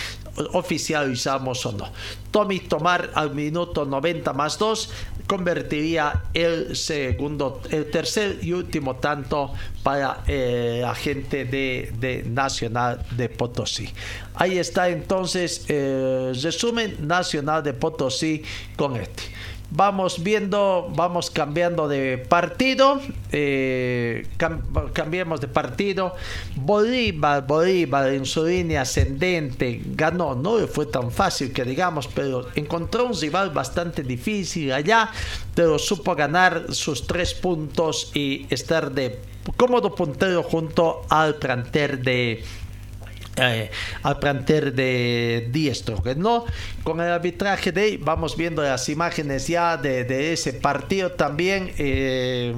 [0.52, 1.90] oficializamos o no.
[2.30, 4.90] Tommy Tomar al minuto 90 más 2
[5.26, 9.52] convertiría el segundo, el tercer y último tanto
[9.82, 13.88] para eh, la gente de, de Nacional de Potosí.
[14.34, 18.42] Ahí está entonces el resumen Nacional de Potosí
[18.76, 19.35] con este
[19.76, 22.98] vamos viendo, vamos cambiando de partido,
[23.30, 24.62] eh, cam
[24.94, 26.14] cambiemos de partido.
[26.56, 33.04] Bolívar, Bolívar en su línea ascendente ganó, no fue tan fácil que digamos, pero encontró
[33.04, 35.10] un rival bastante difícil allá,
[35.54, 39.20] pero supo ganar sus tres puntos y estar de
[39.58, 42.42] cómodo puntero junto al planter de
[43.36, 43.70] eh,
[44.02, 46.44] al planter de Diestro, ¿no?
[46.82, 51.72] Con el arbitraje de ahí, vamos viendo las imágenes ya de, ese partido también.
[51.78, 52.54] Eh,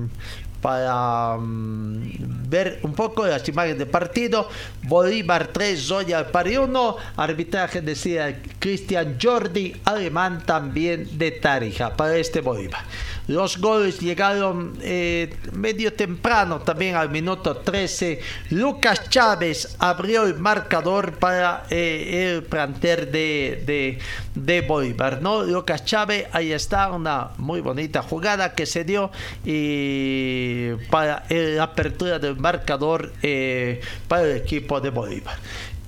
[0.60, 2.02] para um,
[2.48, 4.48] ver un poco las imágenes del partido.
[4.82, 6.96] Bolívar 3, Zoya Pari 1.
[7.16, 12.82] Arbitraje decía Cristian Jordi, alemán también de Tarija para este Bolívar.
[13.28, 18.20] Los goles llegaron eh, medio temprano, también al minuto 13.
[18.50, 23.98] Lucas Chávez abrió el marcador para eh, el planter de,
[24.44, 25.22] de, Bolívar.
[25.22, 25.42] ¿no?
[25.42, 29.10] Lucas Chávez, ahí está, una muy bonita jugada que se dio
[29.44, 35.36] y para la apertura del marcador eh, para el equipo de Bolívar.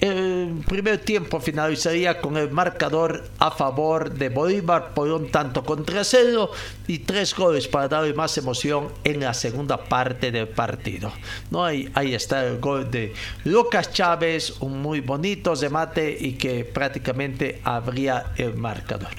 [0.01, 6.05] El primer tiempo finalizaría con el marcador a favor de Bolívar por un tanto contra
[6.05, 6.51] cero
[6.91, 11.13] y tres goles para darle más emoción en la segunda parte del partido.
[11.49, 11.65] ¿No?
[11.65, 13.15] Ahí, ahí está el gol de
[13.45, 19.11] Lucas Chávez, un muy bonito remate y que prácticamente abría el marcador.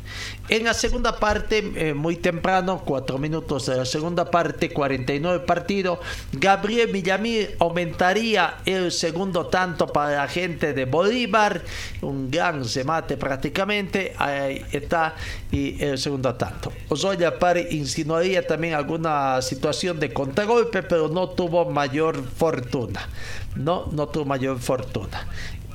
[0.50, 6.02] En la segunda parte, eh, muy temprano, cuatro minutos de la segunda parte, 49 partido,
[6.34, 11.62] Gabriel Villamil aumentaría el segundo tanto para la gente de Bolívar,
[12.02, 15.16] un gran remate prácticamente, ahí está,
[15.54, 16.74] y el segundo tanto.
[16.90, 23.08] Osoya Pari insinuaría también alguna situación de contragolpe, pero no tuvo mayor fortuna.
[23.56, 25.28] No, no tuvo mayor fortuna.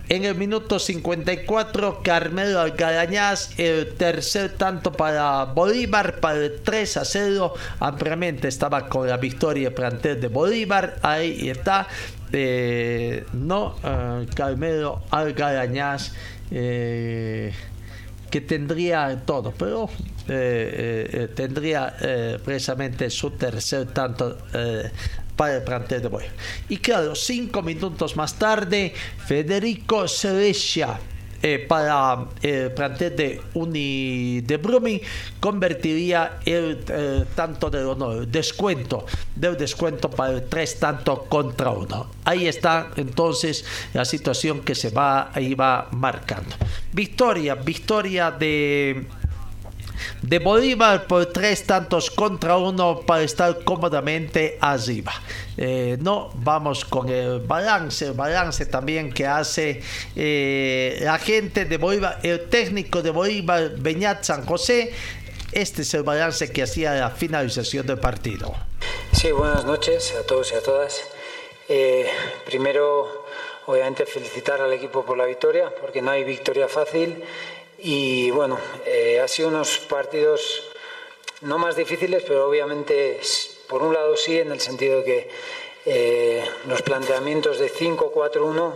[0.09, 7.05] En el minuto 54, Carmelo Algarañaz, el tercer tanto para Bolívar, para el 3 a
[7.05, 7.55] 0.
[7.81, 10.97] Ampliamente estaba con la victoria plantel de Bolívar.
[11.03, 11.89] Ahí está.
[12.33, 16.13] Eh, no, uh, Carmelo Algarañaz.
[16.53, 17.53] Eh,
[18.31, 19.89] que tendría todo, pero
[20.29, 24.37] eh, eh, tendría eh, precisamente su tercer tanto
[25.37, 26.35] para el plantel de Bolívar.
[26.69, 28.93] Y claro, cinco minutos más tarde,
[29.27, 30.99] Federico Ceresia
[31.43, 35.01] eh, para el plantel de Uni de Brumi
[35.39, 36.79] convertiría el
[37.37, 39.05] tanto del honor, descuento
[39.35, 42.11] del descuento para el tres tanto contra uno.
[42.25, 46.57] Ahí está entonces la situación que se va, iba marcando.
[46.93, 49.07] Victoria, victoria de
[50.23, 55.13] de Bolívar por tres tantos contra uno para estar cómodamente arriba.
[55.57, 59.83] Eh, no, vamos con el balance, el balance también que hace
[60.15, 64.93] eh, la gente de Bolívar, el técnico de Bolívar, Beñat San José.
[65.53, 68.55] Este es el balance que hacía la finalización del partido.
[69.13, 71.03] Sí, buenas noches a todos y a todas.
[71.69, 72.07] Eh,
[72.45, 73.25] primero,
[73.67, 77.25] obviamente, felicitar al equipo por la victoria, porque no hay victoria fácil.
[77.79, 80.65] Y bueno, eh, ha sido unos partidos
[81.43, 83.21] no más difíciles, pero obviamente
[83.69, 85.31] por un lado sí, en el sentido de que
[85.85, 88.73] eh, los planteamientos de 5-4-1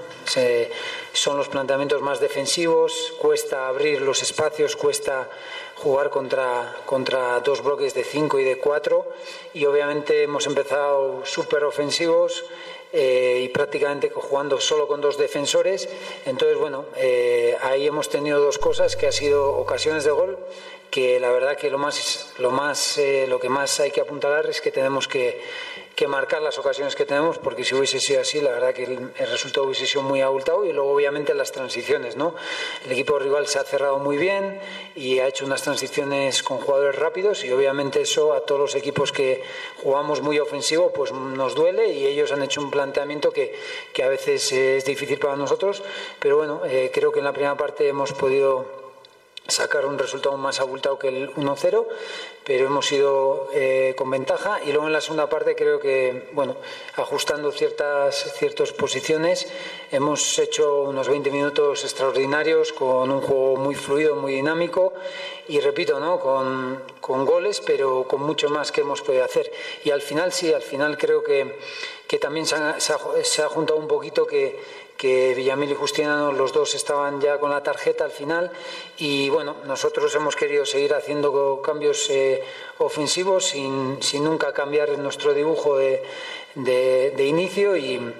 [1.12, 5.28] son los planteamientos más defensivos, cuesta abrir los espacios, cuesta
[5.76, 9.08] jugar contra, contra dos bloques de 5 y de 4
[9.54, 12.44] y obviamente hemos empezado súper ofensivos
[12.92, 15.88] eh, y prácticamente jugando solo con dos defensores.
[16.26, 20.38] Entonces, bueno, eh, ahí hemos tenido dos cosas que ha sido ocasiones de gol,
[20.90, 24.46] que la verdad que lo más, lo más, eh, lo que más hay que apuntalar
[24.50, 25.40] es que tenemos que,
[26.00, 29.12] que marcar las ocasiones que tenemos, porque si hubiese sido así, la verdad que el,
[29.18, 32.34] el, resultado hubiese sido muy abultado y luego obviamente las transiciones, ¿no?
[32.86, 34.58] El equipo rival se ha cerrado muy bien
[34.96, 39.12] y ha hecho unas transiciones con jugadores rápidos y obviamente eso a todos los equipos
[39.12, 39.42] que
[39.82, 43.54] jugamos muy ofensivo pues nos duele y ellos han hecho un planteamiento que,
[43.92, 45.82] que a veces es difícil para nosotros,
[46.18, 48.79] pero bueno, eh, creo que en la primera parte hemos podido
[49.50, 51.86] sacar un resultado más abultado que el 1-0,
[52.44, 56.56] pero hemos ido eh, con ventaja y luego en la segunda parte creo que, bueno,
[56.96, 59.46] ajustando ciertas, ciertas posiciones,
[59.90, 64.92] hemos hecho unos 20 minutos extraordinarios con un juego muy fluido, muy dinámico
[65.48, 66.20] y repito, ¿no?
[66.20, 69.50] con, con goles, pero con mucho más que hemos podido hacer.
[69.84, 71.58] Y al final sí, al final creo que,
[72.06, 74.60] que también se ha, se, ha, se ha juntado un poquito que
[75.00, 78.50] que Villamil y Justiniano los dos estaban ya con la tarjeta al final
[78.98, 82.42] y bueno, nosotros hemos querido seguir haciendo cambios eh,
[82.76, 86.02] ofensivos sin, sin, nunca cambiar nuestro dibujo de,
[86.54, 88.12] de, de inicio y,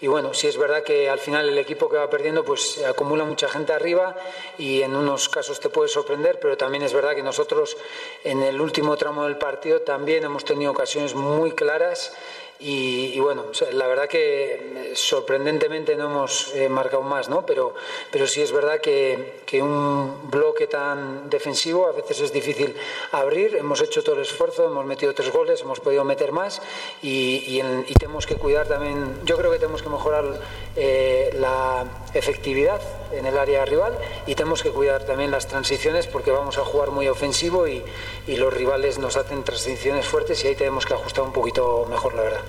[0.00, 3.24] y, bueno, sí es verdad que al final el equipo que va perdiendo pues acumula
[3.24, 4.14] mucha gente arriba
[4.58, 7.76] y en unos casos te puede sorprender, pero también es verdad que nosotros
[8.22, 12.12] en el último tramo del partido también hemos tenido ocasiones muy claras
[12.60, 17.46] y, bueno, la verdad que sorprendentemente no hemos eh, marcado más, ¿no?
[17.46, 17.74] Pero,
[18.10, 22.74] pero sí es verdad que, que, un bloque tan defensivo a veces es difícil
[23.12, 23.54] abrir.
[23.54, 26.60] Hemos hecho todo el esfuerzo, hemos metido tres goles, hemos podido meter más
[27.00, 29.20] y, y tenemos que cuidar también.
[29.24, 30.40] Yo creo que tenemos que mejorar
[30.74, 31.84] eh, la
[32.18, 32.80] efectividad
[33.12, 33.96] en el área rival
[34.26, 37.82] y tenemos que cuidar también las transiciones porque vamos a jugar muy ofensivo y,
[38.26, 42.14] y los rivales nos hacen transiciones fuertes y ahí tenemos que ajustar un poquito mejor,
[42.14, 42.42] la verdad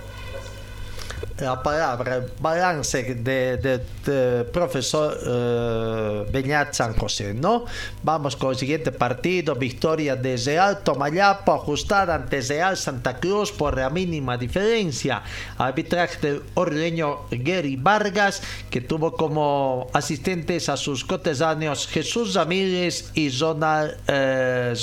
[1.41, 7.65] la palabra balance de, profesor uh, Beñat San José, ¿no?
[8.03, 13.77] Vamos con el siguiente partido, victoria de Real Tomayapo, ajustada ante Real Santa Cruz por
[13.77, 15.21] la mínima diferencia.
[15.57, 23.29] Arbitraje del orleño Gary Vargas, que tuvo como asistentes a sus cotesáneos Jesús Ramírez y
[23.29, 24.73] Zonal, eh,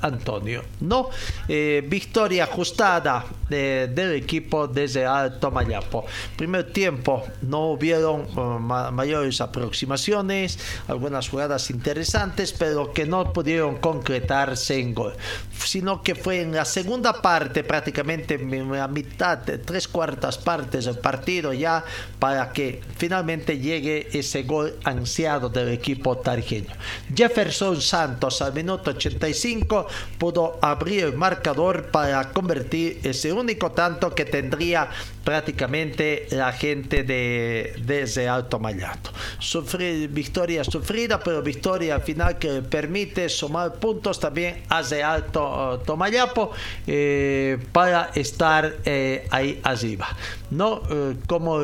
[0.00, 1.08] Antonio, ¿no?
[1.48, 6.03] Eh, victoria ajustada de, del equipo de Real Tomayapo.
[6.36, 8.58] Primer tiempo no hubieron uh,
[8.92, 10.58] mayores aproximaciones,
[10.88, 15.14] algunas jugadas interesantes, pero que no pudieron concretarse en gol.
[15.64, 20.98] Sino que fue en la segunda parte, prácticamente en la mitad, tres cuartas partes del
[20.98, 21.84] partido ya,
[22.18, 26.74] para que finalmente llegue ese gol ansiado del equipo tarjeño.
[27.14, 29.86] Jefferson Santos al minuto 85
[30.18, 34.88] pudo abrir el marcador para convertir ese único tanto que tendría
[35.24, 39.10] prácticamente la gente de, desde Alto Mayato.
[39.38, 45.82] Sufrir, victoria sufrida, pero victoria al final que permite sumar puntos también a de Alto
[45.84, 46.50] Tomayapo
[46.86, 50.08] eh, para estar eh, ahí arriba.
[50.50, 50.82] ¿no?
[50.88, 51.56] Eh, como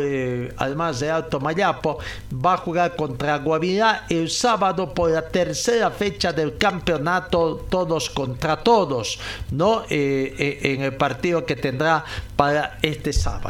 [0.56, 1.98] además de Alto Mayapo
[2.32, 8.56] va a jugar contra Guavirá el sábado por la tercera fecha del campeonato todos contra
[8.56, 9.18] todos,
[9.50, 9.84] ¿no?
[9.88, 12.04] en el partido que tendrá
[12.36, 13.49] para este sábado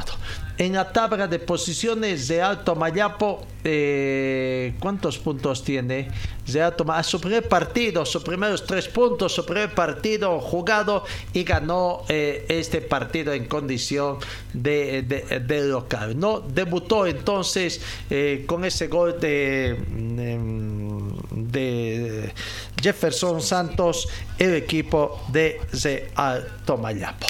[0.60, 6.10] en la tabla de posiciones de Alto Mayapo, eh, ¿cuántos puntos tiene?
[6.46, 11.44] De Alto a su primer partido, sus primeros tres puntos, su primer partido jugado y
[11.44, 14.18] ganó eh, este partido en condición
[14.52, 16.18] de, local.
[16.18, 16.40] ¿no?
[16.40, 19.78] Debutó entonces eh, con ese gol de,
[21.30, 22.34] de
[22.82, 24.08] Jefferson Santos,
[24.38, 27.26] el equipo de, de Alto Mayapo.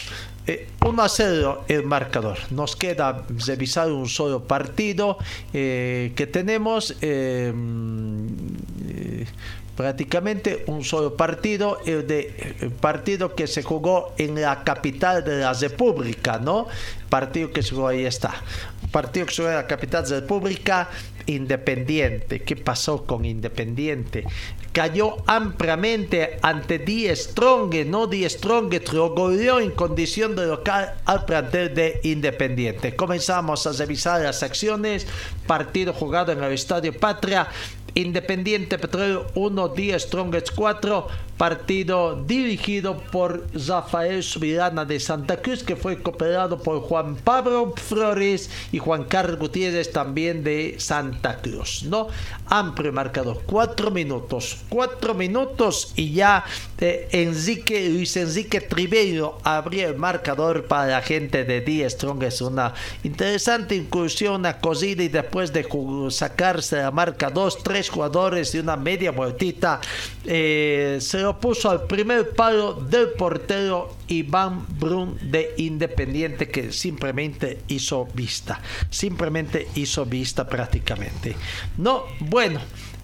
[0.81, 2.39] 1 a 0 el marcador.
[2.51, 5.19] Nos queda revisar un solo partido
[5.53, 6.97] eh, que tenemos.
[7.01, 7.53] Eh,
[8.89, 9.27] eh,
[9.81, 15.55] prácticamente un solo partido, el, de, partido que se jugó en la capital de la
[15.55, 16.67] República, ¿no?
[17.09, 18.35] Partido que se jugó ahí está.
[18.93, 20.91] Partido que se jugó en la capital de la República,
[21.25, 22.41] Independiente.
[22.41, 24.25] ¿Qué pasó con Independiente?
[24.73, 28.73] Cayó ampliamente ante Die Strong, no Die Strong
[29.17, 32.95] goleó en condición de local al plantel de Independiente.
[32.95, 35.07] Comenzamos a revisar las acciones.
[35.47, 37.49] Partido jugado en el Estadio Patria.
[37.95, 45.75] Independiente Petróleo 1, Díaz Strongest 4, partido dirigido por Rafael Subirana de Santa Cruz, que
[45.75, 51.85] fue cooperado por Juan Pablo Flores y Juan Carlos Gutiérrez también de Santa Cruz.
[51.85, 52.09] ¿no?
[52.47, 56.45] Amplio marcador, 4 minutos, 4 minutos y ya
[56.79, 62.43] eh, Enrique, Luis Enrique Tribeiro abrió el marcador para la gente de Díaz Strongest.
[62.43, 65.67] Una interesante incursión, una y después de
[66.11, 69.81] sacarse la marca 2, 3 jugadores y una media vueltita,
[70.27, 77.61] eh, se lo puso al primer palo del portero Iván Brun de Independiente que simplemente
[77.69, 81.35] hizo vista, simplemente hizo vista prácticamente.
[81.79, 82.61] No, bueno,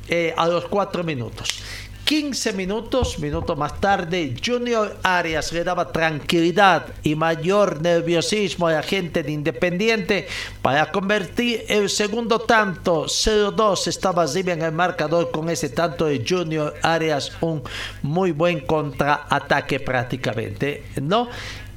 [0.08, 1.62] eh, a los cuatro minutos.
[2.06, 8.82] 15 minutos, minutos más tarde, Junior Arias le daba tranquilidad y mayor nerviosismo a la
[8.84, 10.28] gente de Independiente
[10.62, 13.06] para convertir el segundo tanto.
[13.06, 17.64] 0-2 estaba arriba en el marcador con ese tanto de Junior Arias, un
[18.02, 21.28] muy buen contraataque prácticamente, ¿no?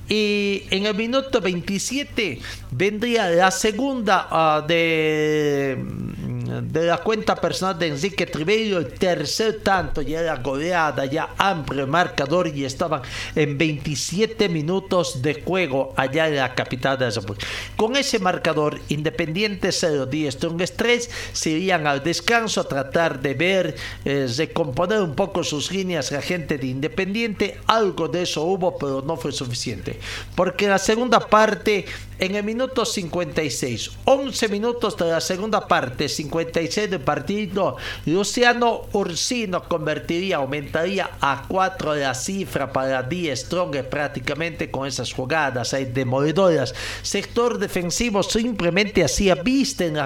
[0.08, 2.40] Y en el minuto 27
[2.72, 4.28] vendría la segunda
[4.62, 5.78] uh, de
[6.50, 11.86] de la cuenta personal de Enrique Trivello, el tercer tanto ya era goleada, ya amplio
[11.86, 13.02] marcador y estaban
[13.36, 17.10] en 27 minutos de juego allá en la capital de.
[17.76, 23.34] Con ese marcador, Independiente 0, 10, Strongest 3, se irían al descanso a tratar de
[23.34, 27.60] ver, eh, recomponer un poco sus líneas la gente de Independiente.
[27.68, 30.00] Algo de eso hubo, pero no fue suficiente.
[30.36, 31.86] Porque en la segunda parte,
[32.20, 39.64] en el minuto 56, 11 minutos de la segunda parte, 56 del partido, Luciano Ursino
[39.64, 46.74] convertiría, aumentaría a 4 la cifra para Die Strong prácticamente con esas jugadas ahí demoledoras.
[47.02, 49.98] Sector defensivo simplemente hacía vista en,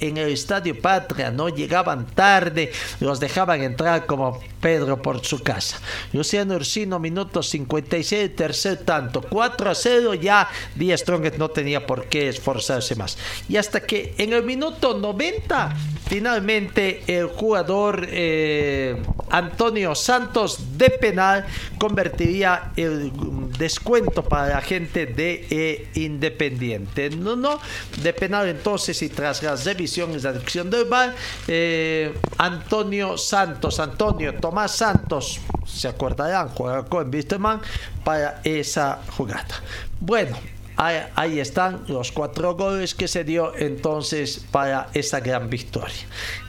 [0.00, 5.78] en el Estadio Patria, no llegaban tarde, los dejaban entrar como Pedro por su casa.
[6.12, 12.06] Luciano Ursino, minuto 56, tercer tanto, 4 a 0, ya Die Strong no tenía por
[12.06, 13.18] qué esforzarse más.
[13.48, 15.76] Y hasta que en el minuto 90
[16.12, 21.46] finalmente el jugador eh, Antonio Santos de penal
[21.78, 23.10] convertiría el
[23.56, 27.08] descuento para la gente de eh, Independiente.
[27.08, 27.58] No, no,
[28.02, 31.14] de penal entonces y tras las revisiones de adicción del bar,
[31.48, 37.62] eh, Antonio Santos, Antonio Tomás Santos, se acordarán, juega con Wisterman
[38.04, 39.62] para esa jugada.
[39.98, 40.36] Bueno,
[40.76, 45.94] Ahí, están los cuatro goles que se dio entonces para esa gran victoria.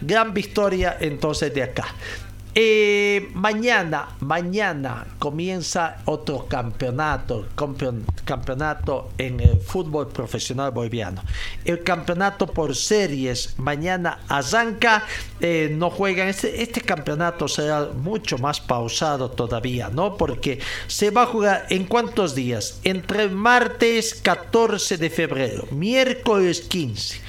[0.01, 1.85] Gran victoria entonces de acá.
[2.55, 7.47] Eh, mañana, mañana comienza otro campeonato,
[8.25, 11.23] campeonato en el fútbol profesional boliviano.
[11.65, 15.03] El campeonato por series mañana arranca,
[15.39, 16.27] eh, no juegan.
[16.27, 20.15] Este, este, campeonato será mucho más pausado todavía, ¿no?
[20.15, 22.79] Porque se va a jugar en cuántos días?
[22.83, 27.19] Entre martes 14 de febrero, miércoles 15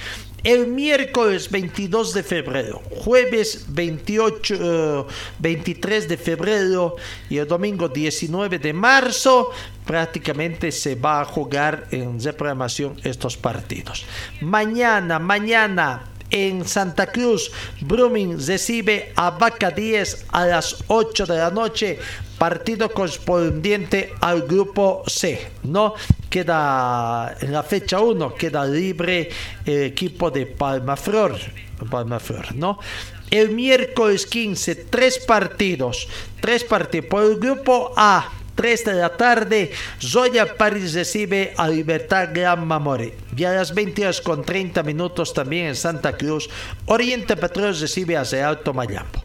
[0.44, 5.06] el miércoles 22 de febrero, jueves 28,
[5.38, 6.96] 23 eh, de febrero
[7.30, 9.50] y el domingo 19 de marzo
[9.86, 14.04] prácticamente se va a jugar en reprogramación estos partidos.
[14.42, 21.50] Mañana, mañana en Santa Cruz, Brumming recibe a Vaca 10 a las 8 de la
[21.52, 21.98] noche
[22.36, 25.94] partido correspondiente al grupo C, ¿no?
[26.28, 29.30] Queda en la fecha 1, queda libre
[29.64, 31.38] el equipo de Palmaflor,
[31.88, 32.80] Palmaflor, ¿no?
[33.30, 36.08] El miércoles 15, tres partidos,
[36.40, 38.28] tres partidos por el grupo A.
[38.54, 43.14] 3 de la tarde, Zoya París recibe a Libertad Gran Mamore.
[43.36, 46.48] Y a las 20 horas con 30 minutos también en Santa Cruz,
[46.86, 49.22] Oriente Petróleo recibe a Alto Mayapo.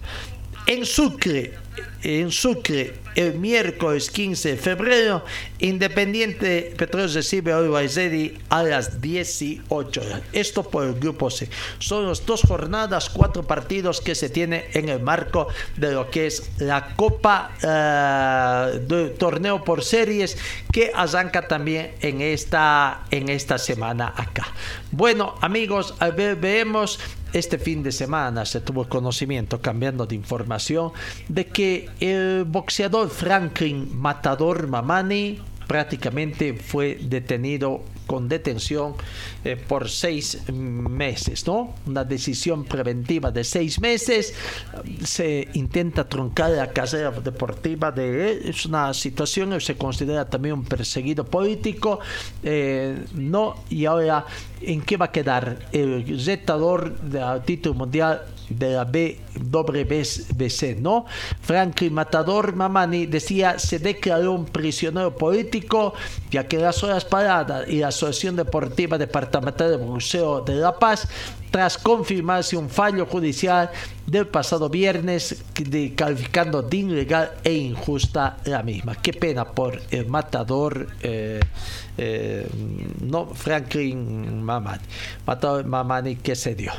[0.65, 1.53] En Sucre,
[2.01, 5.25] en Sucre, el miércoles 15 de febrero,
[5.59, 10.21] Independiente Petróleo recibe a Uruguay a las 18 horas.
[10.31, 11.49] Esto por el grupo C.
[11.79, 16.27] Son las dos jornadas, cuatro partidos que se tiene en el marco de lo que
[16.27, 20.37] es la Copa uh, Torneo por Series
[20.71, 24.47] que arranca también en esta, en esta semana acá.
[24.91, 26.99] Bueno, amigos, a ver, vemos
[27.33, 30.91] este fin de semana se tuvo conocimiento, cambiando de información,
[31.27, 31.68] de que
[31.99, 35.39] el boxeador Franklin Matador Mamani
[35.69, 38.95] prácticamente fue detenido con detención
[39.45, 41.75] eh, por seis meses, ¿no?
[41.85, 44.33] Una decisión preventiva de seis meses.
[45.03, 48.41] Se intenta truncar la carrera deportiva de él.
[48.45, 51.99] Es una situación, se considera también un perseguido político,
[52.41, 53.63] eh, ¿no?
[53.69, 54.25] Y ahora,
[54.61, 55.67] ¿en qué va a quedar?
[55.71, 61.05] El retador del título mundial de la BWBC, ¿no?
[61.41, 65.93] Franklin Matador Mamani decía se declaró un prisionero político
[66.31, 71.07] ya que las horas paradas y la Asociación Deportiva Departamental de Museo de La Paz
[71.51, 73.69] tras confirmarse un fallo judicial
[74.05, 75.43] del pasado viernes
[75.95, 78.95] calificando de ilegal e injusta la misma.
[78.95, 81.39] Qué pena por el matador, eh,
[81.97, 82.47] eh,
[83.01, 84.83] no Franklin Mamani,
[85.25, 86.71] matador Mamani que se dio.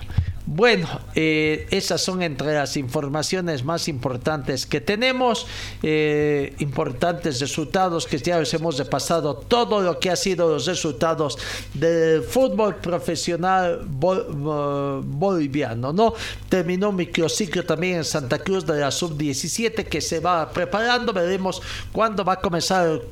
[0.52, 5.46] Bueno, eh, esas son entre las informaciones más importantes que tenemos,
[5.80, 11.38] eh, importantes resultados que ya les hemos repasado todo lo que ha sido los resultados
[11.72, 16.14] del fútbol profesional boliviano, ¿no?
[16.48, 21.62] Terminó microciclo también en Santa Cruz de la sub-17 que se va preparando, veremos
[21.92, 23.02] cuándo va a comenzar el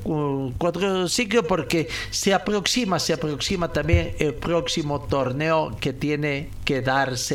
[0.57, 7.28] cuadriciclo porque se aproxima, se aproxima también el próximo torneo que tiene que darse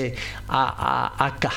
[0.49, 1.53] a, acá,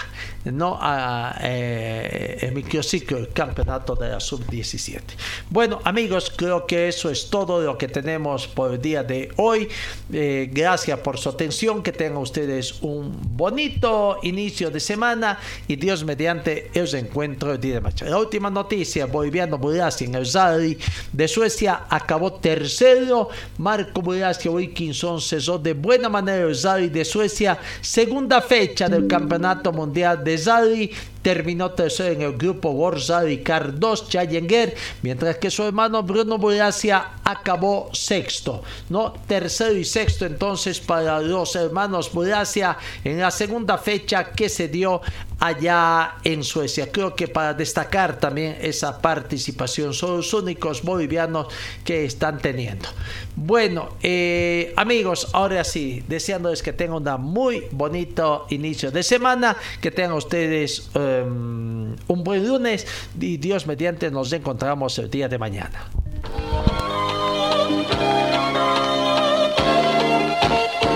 [0.51, 0.77] ¿no?
[0.79, 5.01] A, eh, el microciclo, el campeonato de la sub-17.
[5.49, 9.67] Bueno, amigos, creo que eso es todo lo que tenemos por el día de hoy.
[10.11, 16.03] Eh, gracias por su atención, que tengan ustedes un bonito inicio de semana y Dios
[16.03, 18.11] mediante el encuentro el día de mañana.
[18.11, 20.77] La última noticia, boliviano Burasi en el Zari
[21.11, 23.29] de Suecia acabó tercero.
[23.57, 29.71] Marco Burasi Wilkinson cesó de buena manera el Zari de Suecia, según fecha del Campeonato
[29.71, 30.91] Mundial de Zali
[31.21, 37.15] terminó tercero en el grupo World Car 2 Challenger, mientras que su hermano Bruno Bulacia
[37.23, 39.13] acabó sexto, ¿no?
[39.27, 45.01] Tercero y sexto entonces para los hermanos Bulacia en la segunda fecha que se dio
[45.39, 46.91] allá en Suecia.
[46.91, 51.47] Creo que para destacar también esa participación son los únicos bolivianos
[51.83, 52.89] que están teniendo.
[53.35, 59.91] Bueno, eh, amigos, ahora sí, deseándoles que tengan un muy bonito inicio de semana, que
[59.91, 62.87] tengan ustedes eh, un buen lunes
[63.19, 65.87] y Dios mediante nos encontramos el día de mañana.